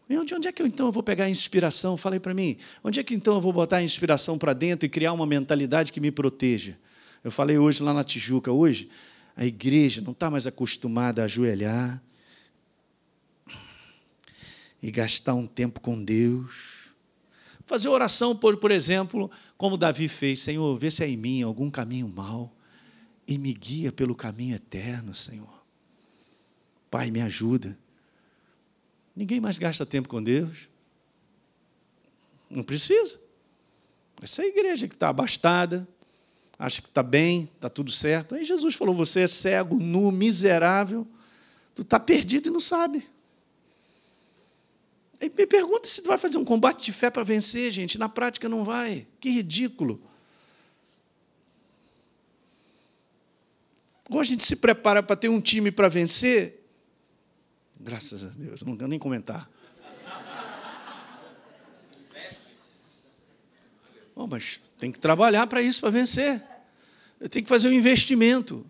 E 0.09 0.17
onde, 0.17 0.49
é 0.49 0.53
que 0.53 0.63
eu, 0.63 0.67
então 0.67 0.87
eu 0.87 0.93
vou 0.93 1.03
pegar 1.03 1.25
a 1.25 1.31
inspiração? 1.31 1.97
Falei 1.97 2.19
para 2.19 2.33
mim. 2.33 2.57
Onde 2.83 3.01
é 3.01 3.03
que 3.03 3.15
então 3.15 3.35
eu 3.35 3.41
vou 3.41 3.53
botar 3.53 3.79
a 3.79 3.83
inspiração 3.83 4.39
para 4.39 4.55
dentro 4.55 4.87
e 4.87 4.89
criar 4.89 5.13
uma 5.13 5.27
mentalidade 5.27 5.93
que 5.93 6.01
me 6.01 6.11
proteja? 6.11 6.79
Eu 7.23 7.31
falei 7.31 7.59
hoje 7.59 7.83
lá 7.83 7.93
na 7.93 8.05
Tijuca, 8.05 8.51
hoje, 8.51 8.89
a 9.37 9.45
igreja 9.45 10.01
não 10.01 10.13
está 10.13 10.31
mais 10.31 10.47
acostumada 10.47 11.21
a 11.21 11.25
ajoelhar, 11.27 12.03
e 14.81 14.91
gastar 14.91 15.35
um 15.35 15.47
tempo 15.47 15.81
com 15.81 16.03
Deus. 16.03 16.55
Fazer 17.67 17.89
oração, 17.89 18.35
por, 18.35 18.57
por 18.57 18.71
exemplo, 18.71 19.31
como 19.57 19.77
Davi 19.77 20.09
fez: 20.09 20.41
Senhor, 20.41 20.79
vê 20.79 20.91
se 20.91 21.05
é 21.05 21.09
em 21.09 21.17
mim 21.17 21.43
algum 21.43 21.69
caminho 21.69 22.09
mau 22.09 22.57
e 23.29 23.37
me 23.37 23.53
guia 23.53 23.93
pelo 23.93 24.15
caminho 24.15 24.57
eterno, 24.57 25.15
Senhor. 25.15 25.63
Pai, 26.91 27.11
me 27.11 27.21
ajuda. 27.21 27.79
Ninguém 29.15 29.39
mais 29.39 29.59
gasta 29.59 29.85
tempo 29.85 30.09
com 30.09 30.23
Deus. 30.23 30.71
Não 32.49 32.63
precisa. 32.63 33.21
Essa 34.23 34.43
é 34.43 34.47
a 34.47 34.49
igreja 34.49 34.89
que 34.89 34.95
está 34.95 35.11
abastada, 35.11 35.87
acha 36.59 36.81
que 36.81 36.89
está 36.89 37.03
bem, 37.03 37.51
está 37.55 37.69
tudo 37.69 37.93
certo. 37.93 38.35
Aí 38.35 38.47
Jesus 38.47 38.75
falou: 38.75 38.95
Você 38.95 39.21
é 39.21 39.27
cego, 39.27 39.79
nu, 39.79 40.11
miserável, 40.11 41.07
tu 41.75 41.83
está 41.83 42.01
perdido 42.01 42.49
e 42.49 42.53
não 42.53 42.61
sabe. 42.61 43.07
Ele 45.21 45.35
me 45.37 45.47
pergunta 45.47 45.87
se 45.87 46.01
vai 46.03 46.17
fazer 46.17 46.39
um 46.39 46.45
combate 46.45 46.87
de 46.87 46.93
fé 46.93 47.11
para 47.11 47.25
vencer, 47.25 47.71
gente. 47.73 47.99
Na 47.99 48.09
prática 48.09 48.49
não 48.49 48.65
vai. 48.65 49.07
Que 49.21 49.29
ridículo. 49.29 50.01
Ou 54.09 54.21
a 54.21 54.25
gente 54.25 54.45
se 54.45 54.57
prepara 54.57 55.03
para 55.03 55.17
ter 55.17 55.29
um 55.29 55.41
time 55.41 55.71
para 55.71 55.89
vencer. 55.89 56.65
Graças 57.81 58.25
a 58.25 58.29
Deus, 58.29 58.63
não 58.63 58.77
quero 58.77 58.89
nem 58.89 58.99
comentar. 58.99 59.49
Bom, 64.17 64.27
mas 64.27 64.61
tem 64.81 64.91
que 64.91 64.99
trabalhar 64.99 65.47
para 65.47 65.63
isso, 65.63 65.81
para 65.81 65.91
vencer. 65.91 66.43
Eu 67.21 67.29
tenho 67.29 67.45
que 67.45 67.49
fazer 67.49 67.69
um 67.69 67.73
investimento. 67.73 68.67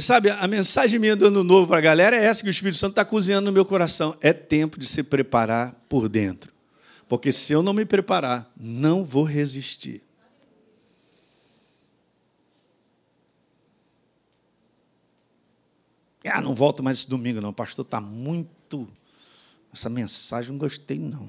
Sabe, 0.00 0.30
a 0.30 0.46
mensagem 0.46 0.98
minha 0.98 1.16
do 1.16 1.26
ano 1.26 1.44
novo 1.44 1.68
para 1.68 1.78
a 1.78 1.80
galera 1.80 2.16
é 2.16 2.24
essa 2.24 2.42
que 2.42 2.48
o 2.48 2.50
Espírito 2.50 2.78
Santo 2.78 2.92
está 2.92 3.04
cozinhando 3.04 3.46
no 3.46 3.52
meu 3.52 3.64
coração. 3.64 4.16
É 4.20 4.32
tempo 4.32 4.78
de 4.78 4.86
se 4.86 5.02
preparar 5.02 5.74
por 5.88 6.08
dentro. 6.08 6.52
Porque 7.08 7.32
se 7.32 7.52
eu 7.52 7.62
não 7.62 7.72
me 7.72 7.84
preparar, 7.84 8.50
não 8.56 9.04
vou 9.04 9.24
resistir. 9.24 10.02
Ah, 16.30 16.40
não 16.40 16.54
volto 16.54 16.82
mais 16.82 16.98
esse 16.98 17.08
domingo, 17.08 17.40
não. 17.40 17.52
Pastor 17.52 17.84
está 17.84 18.00
muito. 18.00 18.86
Essa 19.72 19.88
mensagem 19.88 20.50
não 20.52 20.58
gostei, 20.58 20.98
não. 20.98 21.28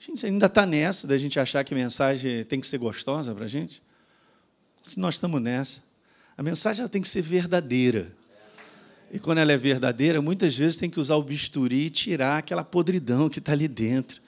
A 0.00 0.04
gente 0.04 0.24
ainda 0.24 0.46
está 0.46 0.64
nessa 0.64 1.06
da 1.06 1.18
gente 1.18 1.38
achar 1.40 1.64
que 1.64 1.74
mensagem 1.74 2.44
tem 2.44 2.60
que 2.60 2.66
ser 2.66 2.78
gostosa 2.78 3.34
para 3.34 3.44
a 3.44 3.48
gente. 3.48 3.82
Se 4.82 5.00
nós 5.00 5.16
estamos 5.16 5.40
nessa. 5.42 5.82
A 6.36 6.42
mensagem 6.42 6.86
tem 6.88 7.02
que 7.02 7.08
ser 7.08 7.22
verdadeira. 7.22 8.12
E 9.10 9.18
quando 9.18 9.38
ela 9.38 9.52
é 9.52 9.56
verdadeira, 9.56 10.20
muitas 10.20 10.56
vezes 10.56 10.76
tem 10.76 10.90
que 10.90 11.00
usar 11.00 11.16
o 11.16 11.22
bisturi 11.22 11.86
e 11.86 11.90
tirar 11.90 12.38
aquela 12.38 12.62
podridão 12.62 13.28
que 13.28 13.38
está 13.38 13.52
ali 13.52 13.66
dentro. 13.66 14.20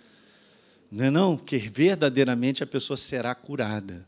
Não 0.90 1.04
é 1.04 1.10
não? 1.10 1.36
Porque 1.36 1.58
verdadeiramente 1.58 2.62
a 2.62 2.66
pessoa 2.66 2.96
será 2.96 3.34
curada. 3.34 4.07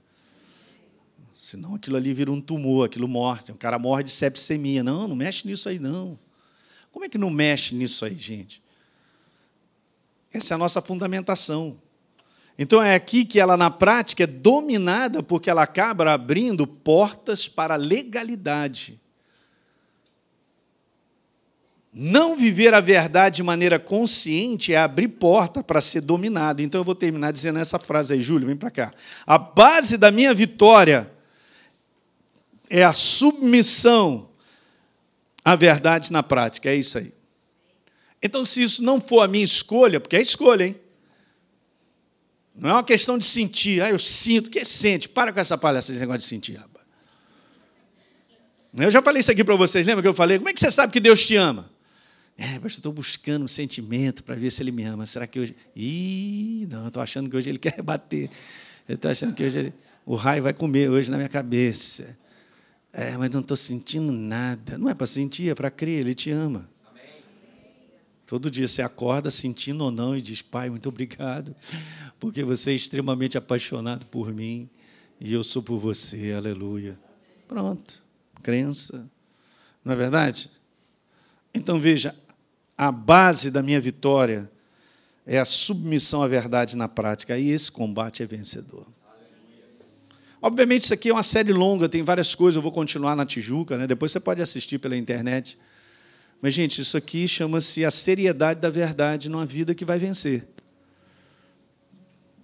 Senão 1.42 1.76
aquilo 1.76 1.96
ali 1.96 2.12
vira 2.12 2.30
um 2.30 2.38
tumor, 2.38 2.84
aquilo 2.84 3.08
morre. 3.08 3.40
O 3.48 3.54
cara 3.54 3.78
morre 3.78 4.04
de 4.04 4.10
sepsemia. 4.10 4.84
Não, 4.84 5.08
não 5.08 5.16
mexe 5.16 5.48
nisso 5.48 5.70
aí, 5.70 5.78
não. 5.78 6.18
Como 6.92 7.02
é 7.02 7.08
que 7.08 7.16
não 7.16 7.30
mexe 7.30 7.74
nisso 7.74 8.04
aí, 8.04 8.14
gente? 8.14 8.62
Essa 10.30 10.52
é 10.52 10.54
a 10.54 10.58
nossa 10.58 10.82
fundamentação. 10.82 11.78
Então 12.58 12.82
é 12.82 12.94
aqui 12.94 13.24
que 13.24 13.40
ela, 13.40 13.56
na 13.56 13.70
prática, 13.70 14.24
é 14.24 14.26
dominada 14.26 15.22
porque 15.22 15.48
ela 15.48 15.62
acaba 15.62 16.12
abrindo 16.12 16.66
portas 16.66 17.48
para 17.48 17.72
a 17.72 17.78
legalidade. 17.78 19.00
Não 21.90 22.36
viver 22.36 22.74
a 22.74 22.82
verdade 22.82 23.36
de 23.36 23.42
maneira 23.42 23.78
consciente 23.78 24.74
é 24.74 24.78
abrir 24.78 25.08
porta 25.08 25.64
para 25.64 25.80
ser 25.80 26.02
dominado. 26.02 26.60
Então 26.60 26.82
eu 26.82 26.84
vou 26.84 26.94
terminar 26.94 27.32
dizendo 27.32 27.58
essa 27.58 27.78
frase 27.78 28.12
aí, 28.12 28.20
Júlio, 28.20 28.46
vem 28.46 28.56
para 28.56 28.70
cá. 28.70 28.92
A 29.26 29.38
base 29.38 29.96
da 29.96 30.10
minha 30.10 30.34
vitória 30.34 31.10
é 32.70 32.84
a 32.84 32.92
submissão 32.92 34.30
à 35.44 35.56
verdade 35.56 36.12
na 36.12 36.22
prática. 36.22 36.70
É 36.70 36.76
isso 36.76 36.96
aí. 36.96 37.12
Então, 38.22 38.44
se 38.44 38.62
isso 38.62 38.82
não 38.82 39.00
for 39.00 39.22
a 39.22 39.28
minha 39.28 39.44
escolha, 39.44 39.98
porque 39.98 40.14
é 40.14 40.22
escolha, 40.22 40.66
hein? 40.66 40.76
Não 42.54 42.70
é 42.70 42.72
uma 42.74 42.84
questão 42.84 43.18
de 43.18 43.26
sentir. 43.26 43.82
Ah, 43.82 43.90
eu 43.90 43.98
sinto. 43.98 44.50
que 44.50 44.64
sente? 44.64 45.08
Para 45.08 45.32
com 45.32 45.40
essa 45.40 45.58
palhaça 45.58 45.92
de 45.92 45.98
negócio 45.98 46.20
de 46.20 46.26
sentir, 46.26 46.56
rapaz. 46.56 46.86
Eu 48.76 48.90
já 48.90 49.02
falei 49.02 49.20
isso 49.20 49.32
aqui 49.32 49.42
para 49.42 49.56
vocês. 49.56 49.84
Lembra 49.84 50.02
que 50.02 50.08
eu 50.08 50.14
falei? 50.14 50.38
Como 50.38 50.48
é 50.48 50.52
que 50.52 50.60
você 50.60 50.70
sabe 50.70 50.92
que 50.92 51.00
Deus 51.00 51.26
te 51.26 51.34
ama? 51.36 51.68
É, 52.36 52.58
mas 52.58 52.74
eu 52.74 52.78
estou 52.78 52.92
buscando 52.92 53.44
um 53.44 53.48
sentimento 53.48 54.22
para 54.22 54.34
ver 54.34 54.50
se 54.50 54.62
Ele 54.62 54.70
me 54.70 54.84
ama. 54.84 55.06
Será 55.06 55.26
que 55.26 55.40
hoje... 55.40 55.56
Ih, 55.74 56.66
não, 56.70 56.82
eu 56.82 56.88
estou 56.88 57.02
achando 57.02 57.28
que 57.28 57.36
hoje 57.36 57.50
Ele 57.50 57.58
quer 57.60 57.82
bater. 57.82 58.30
Eu 58.88 58.94
estou 58.94 59.10
achando 59.10 59.34
que 59.34 59.42
hoje 59.42 59.58
ele... 59.58 59.74
o 60.04 60.14
raio 60.14 60.42
vai 60.42 60.52
comer 60.52 60.90
hoje 60.90 61.10
na 61.10 61.16
minha 61.16 61.28
cabeça. 61.28 62.16
É, 62.92 63.16
mas 63.16 63.30
não 63.30 63.40
estou 63.40 63.56
sentindo 63.56 64.12
nada. 64.12 64.76
Não 64.76 64.88
é 64.88 64.94
para 64.94 65.06
sentir, 65.06 65.50
é 65.50 65.54
para 65.54 65.70
crer. 65.70 66.00
Ele 66.00 66.14
te 66.14 66.30
ama. 66.30 66.68
Todo 68.30 68.48
dia 68.48 68.68
você 68.68 68.80
acorda 68.80 69.28
sentindo 69.28 69.82
ou 69.82 69.90
não 69.90 70.16
e 70.16 70.22
diz: 70.22 70.40
Pai, 70.40 70.70
muito 70.70 70.88
obrigado, 70.88 71.52
porque 72.20 72.44
você 72.44 72.70
é 72.70 72.74
extremamente 72.74 73.36
apaixonado 73.36 74.06
por 74.06 74.32
mim 74.32 74.70
e 75.20 75.32
eu 75.32 75.42
sou 75.42 75.60
por 75.60 75.78
você, 75.78 76.32
aleluia. 76.32 76.96
Pronto, 77.48 78.04
crença, 78.40 79.04
não 79.84 79.94
é 79.94 79.96
verdade? 79.96 80.48
Então 81.52 81.80
veja, 81.80 82.14
a 82.78 82.92
base 82.92 83.50
da 83.50 83.64
minha 83.64 83.80
vitória 83.80 84.48
é 85.26 85.40
a 85.40 85.44
submissão 85.44 86.22
à 86.22 86.28
verdade 86.28 86.76
na 86.76 86.86
prática, 86.86 87.34
aí 87.34 87.50
esse 87.50 87.72
combate 87.72 88.22
é 88.22 88.26
vencedor. 88.26 88.86
Obviamente, 90.42 90.82
isso 90.82 90.94
aqui 90.94 91.10
é 91.10 91.12
uma 91.12 91.22
série 91.22 91.52
longa, 91.52 91.88
tem 91.88 92.02
várias 92.02 92.34
coisas, 92.34 92.56
eu 92.56 92.62
vou 92.62 92.72
continuar 92.72 93.14
na 93.14 93.26
Tijuca, 93.26 93.76
né? 93.76 93.86
depois 93.86 94.10
você 94.10 94.20
pode 94.20 94.40
assistir 94.40 94.78
pela 94.78 94.96
internet. 94.96 95.58
Mas, 96.40 96.54
gente, 96.54 96.80
isso 96.80 96.96
aqui 96.96 97.28
chama-se 97.28 97.84
a 97.84 97.90
seriedade 97.90 98.60
da 98.60 98.70
verdade 98.70 99.28
numa 99.28 99.44
vida 99.44 99.74
que 99.74 99.84
vai 99.84 99.98
vencer. 99.98 100.48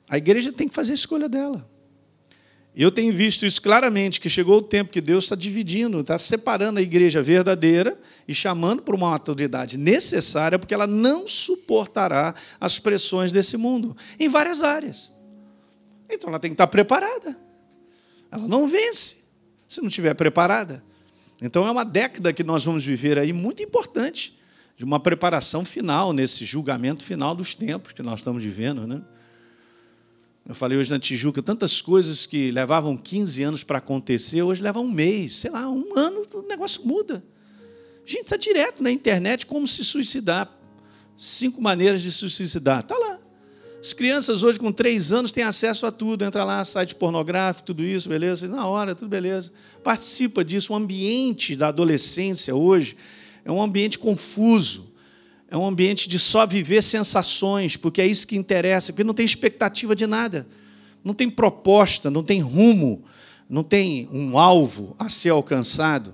A 0.09 0.19
igreja 0.19 0.53
tem 0.53 0.69
que 0.69 0.75
fazer 0.75 0.93
a 0.93 0.95
escolha 0.95 1.29
dela. 1.29 1.67
Eu 2.77 2.93
tenho 2.93 3.11
visto 3.11 3.47
isso 3.47 3.63
claramente, 3.63 4.21
que 4.21 4.29
chegou 4.29 4.59
o 4.59 4.63
tempo 4.63 4.93
que 4.93 5.01
Deus 5.01 5.25
está 5.25 5.35
dividindo, 5.35 5.99
está 5.99 6.19
separando 6.19 6.79
a 6.79 6.83
igreja 6.83 7.23
verdadeira 7.23 7.99
e 8.29 8.35
chamando 8.35 8.83
para 8.83 8.95
uma 8.95 9.13
maturidade 9.13 9.79
necessária, 9.79 10.59
porque 10.59 10.75
ela 10.75 10.87
não 10.87 11.27
suportará 11.27 12.35
as 12.61 12.79
pressões 12.79 13.33
desse 13.33 13.57
mundo, 13.57 13.97
em 14.21 14.29
várias 14.29 14.61
áreas. 14.61 15.11
Então 16.11 16.29
ela 16.29 16.39
tem 16.39 16.51
que 16.51 16.55
estar 16.55 16.67
preparada. 16.67 17.46
Ela 18.37 18.47
não 18.47 18.69
vence 18.69 19.25
se 19.67 19.81
não 19.81 19.89
estiver 19.89 20.15
preparada. 20.15 20.85
Então 21.41 21.67
é 21.67 21.71
uma 21.71 21.85
década 21.85 22.33
que 22.33 22.45
nós 22.45 22.65
vamos 22.65 22.85
viver 22.85 23.19
aí 23.19 23.33
muito 23.33 23.63
importante, 23.63 24.39
de 24.77 24.85
uma 24.85 25.01
preparação 25.01 25.65
final, 25.65 26.13
nesse 26.13 26.45
julgamento 26.45 27.03
final 27.03 27.35
dos 27.35 27.55
tempos 27.55 27.93
que 27.93 28.03
nós 28.03 28.21
estamos 28.21 28.43
vivendo. 28.43 28.87
Né? 28.87 29.01
Eu 30.47 30.55
falei 30.55 30.77
hoje 30.77 30.91
na 30.91 30.99
Tijuca, 30.99 31.43
tantas 31.43 31.81
coisas 31.81 32.27
que 32.27 32.51
levavam 32.51 32.95
15 32.95 33.43
anos 33.43 33.65
para 33.65 33.79
acontecer, 33.79 34.43
hoje 34.43 34.63
levam 34.63 34.85
um 34.85 34.91
mês, 34.91 35.37
sei 35.37 35.51
lá, 35.51 35.69
um 35.69 35.99
ano, 35.99 36.27
o 36.35 36.43
negócio 36.43 36.87
muda. 36.87 37.25
A 38.07 38.09
gente 38.09 38.25
está 38.25 38.37
direto 38.37 38.83
na 38.83 38.91
internet 38.91 39.47
como 39.47 39.67
se 39.67 39.83
suicidar. 39.83 40.49
Cinco 41.17 41.61
maneiras 41.63 42.03
de 42.03 42.13
se 42.13 42.29
suicidar. 42.31 42.81
Está 42.81 42.97
lá. 42.97 43.06
As 43.87 43.93
crianças 43.93 44.43
hoje 44.43 44.59
com 44.59 44.73
três 44.73 45.13
anos 45.13 45.31
têm 45.31 45.45
acesso 45.45 45.87
a 45.87 45.93
tudo. 45.93 46.25
Entra 46.25 46.43
lá, 46.43 46.65
site 46.65 46.93
pornográfico, 46.93 47.67
tudo 47.67 47.85
isso, 47.85 48.09
beleza? 48.09 48.49
Na 48.49 48.67
hora, 48.67 48.97
tudo 48.97 49.09
beleza. 49.09 49.53
Participa 49.85 50.45
disso. 50.45 50.73
O 50.73 50.77
ambiente 50.77 51.55
da 51.55 51.69
adolescência 51.69 52.53
hoje 52.53 52.97
é 53.45 53.53
um 53.53 53.63
ambiente 53.63 53.97
confuso 53.97 54.93
é 55.49 55.57
um 55.57 55.65
ambiente 55.65 56.09
de 56.09 56.19
só 56.19 56.45
viver 56.45 56.83
sensações, 56.83 57.77
porque 57.77 58.01
é 58.01 58.07
isso 58.07 58.27
que 58.27 58.37
interessa, 58.37 58.93
porque 58.93 59.05
não 59.05 59.15
tem 59.15 59.25
expectativa 59.25 59.95
de 59.95 60.05
nada, 60.05 60.45
não 61.05 61.15
tem 61.15 61.31
proposta, 61.31 62.11
não 62.11 62.25
tem 62.25 62.41
rumo, 62.41 63.05
não 63.49 63.63
tem 63.63 64.09
um 64.13 64.37
alvo 64.37 64.97
a 64.99 65.09
ser 65.09 65.31
alcançado. 65.31 66.13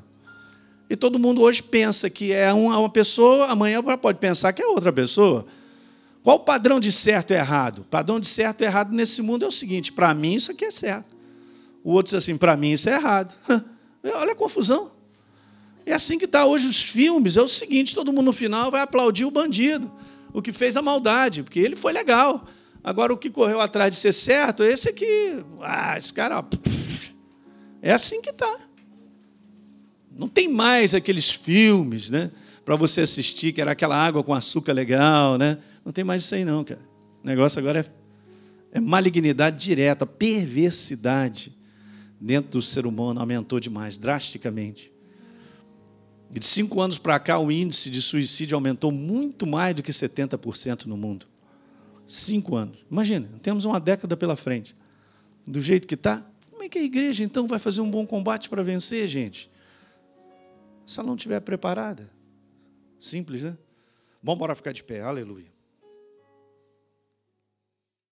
E 0.90 0.94
todo 0.94 1.18
mundo 1.18 1.40
hoje 1.40 1.62
pensa 1.62 2.10
que 2.10 2.30
é 2.30 2.52
uma 2.52 2.90
pessoa, 2.90 3.46
amanhã 3.46 3.82
pode 3.82 4.18
pensar 4.18 4.52
que 4.52 4.60
é 4.60 4.66
outra 4.66 4.92
pessoa. 4.92 5.46
Qual 6.22 6.36
o 6.36 6.40
padrão 6.40 6.78
de 6.78 6.92
certo 6.92 7.32
e 7.32 7.34
errado? 7.34 7.80
O 7.80 7.84
padrão 7.84 8.20
de 8.20 8.28
certo 8.28 8.62
e 8.62 8.64
errado 8.64 8.92
nesse 8.92 9.20
mundo 9.22 9.44
é 9.44 9.48
o 9.48 9.52
seguinte: 9.52 9.92
para 9.92 10.14
mim 10.14 10.34
isso 10.34 10.52
aqui 10.52 10.64
é 10.64 10.70
certo. 10.70 11.14
O 11.82 11.92
outro 11.92 12.10
diz 12.10 12.22
assim: 12.22 12.36
para 12.36 12.56
mim 12.56 12.72
isso 12.72 12.88
é 12.88 12.94
errado. 12.94 13.34
Olha 14.04 14.32
a 14.32 14.36
confusão. 14.36 14.90
É 15.84 15.92
assim 15.92 16.18
que 16.18 16.26
está 16.26 16.44
hoje 16.44 16.68
os 16.68 16.84
filmes. 16.84 17.36
É 17.36 17.42
o 17.42 17.48
seguinte: 17.48 17.94
todo 17.94 18.12
mundo 18.12 18.26
no 18.26 18.32
final 18.32 18.70
vai 18.70 18.82
aplaudir 18.82 19.24
o 19.24 19.30
bandido, 19.30 19.90
o 20.32 20.40
que 20.40 20.52
fez 20.52 20.76
a 20.76 20.82
maldade, 20.82 21.42
porque 21.42 21.58
ele 21.58 21.74
foi 21.74 21.92
legal. 21.92 22.46
Agora, 22.84 23.12
o 23.12 23.16
que 23.16 23.30
correu 23.30 23.60
atrás 23.60 23.90
de 23.90 23.96
ser 23.96 24.12
certo, 24.12 24.64
esse 24.64 24.88
aqui, 24.88 25.44
ah, 25.60 25.96
esse 25.96 26.12
cara, 26.12 26.44
é 27.80 27.92
assim 27.92 28.20
que 28.20 28.30
está. 28.30 28.58
Não 30.16 30.28
tem 30.28 30.48
mais 30.48 30.94
aqueles 30.94 31.30
filmes, 31.30 32.10
né, 32.10 32.30
para 32.64 32.74
você 32.76 33.02
assistir, 33.02 33.52
que 33.52 33.60
era 33.60 33.70
aquela 33.70 33.96
água 33.96 34.22
com 34.22 34.34
açúcar 34.34 34.72
legal, 34.72 35.38
né? 35.38 35.58
Não 35.84 35.92
tem 35.92 36.04
mais 36.04 36.22
isso 36.22 36.34
aí, 36.34 36.44
não, 36.44 36.62
cara. 36.64 36.80
O 37.22 37.26
negócio 37.26 37.58
agora 37.58 37.80
é, 37.80 38.78
é 38.78 38.80
malignidade 38.80 39.64
direta, 39.64 40.06
perversidade 40.06 41.56
dentro 42.20 42.52
do 42.52 42.62
ser 42.62 42.86
humano 42.86 43.20
aumentou 43.20 43.58
demais, 43.58 43.98
drasticamente. 43.98 44.92
E 46.32 46.38
de 46.38 46.46
cinco 46.46 46.80
anos 46.80 46.98
para 46.98 47.18
cá, 47.18 47.38
o 47.38 47.50
índice 47.50 47.90
de 47.90 48.00
suicídio 48.00 48.54
aumentou 48.54 48.90
muito 48.90 49.46
mais 49.46 49.74
do 49.74 49.82
que 49.82 49.92
70% 49.92 50.86
no 50.86 50.96
mundo. 50.96 51.26
Cinco 52.06 52.56
anos. 52.56 52.78
Imagina, 52.90 53.28
temos 53.42 53.64
uma 53.64 53.78
década 53.78 54.16
pela 54.16 54.34
frente. 54.34 54.74
Do 55.46 55.60
jeito 55.60 55.86
que 55.86 55.94
está, 55.94 56.24
como 56.50 56.62
é 56.62 56.68
que 56.68 56.78
a 56.78 56.82
igreja 56.82 57.22
então 57.22 57.46
vai 57.46 57.58
fazer 57.58 57.80
um 57.80 57.90
bom 57.90 58.06
combate 58.06 58.48
para 58.48 58.62
vencer, 58.62 59.06
gente? 59.08 59.50
Se 60.86 61.00
ela 61.00 61.08
não 61.08 61.16
estiver 61.16 61.40
preparada. 61.40 62.08
Simples, 62.98 63.42
né? 63.42 63.56
Vamos 64.22 64.38
embora 64.38 64.54
ficar 64.54 64.72
de 64.72 64.82
pé. 64.84 65.00
Aleluia. 65.00 65.50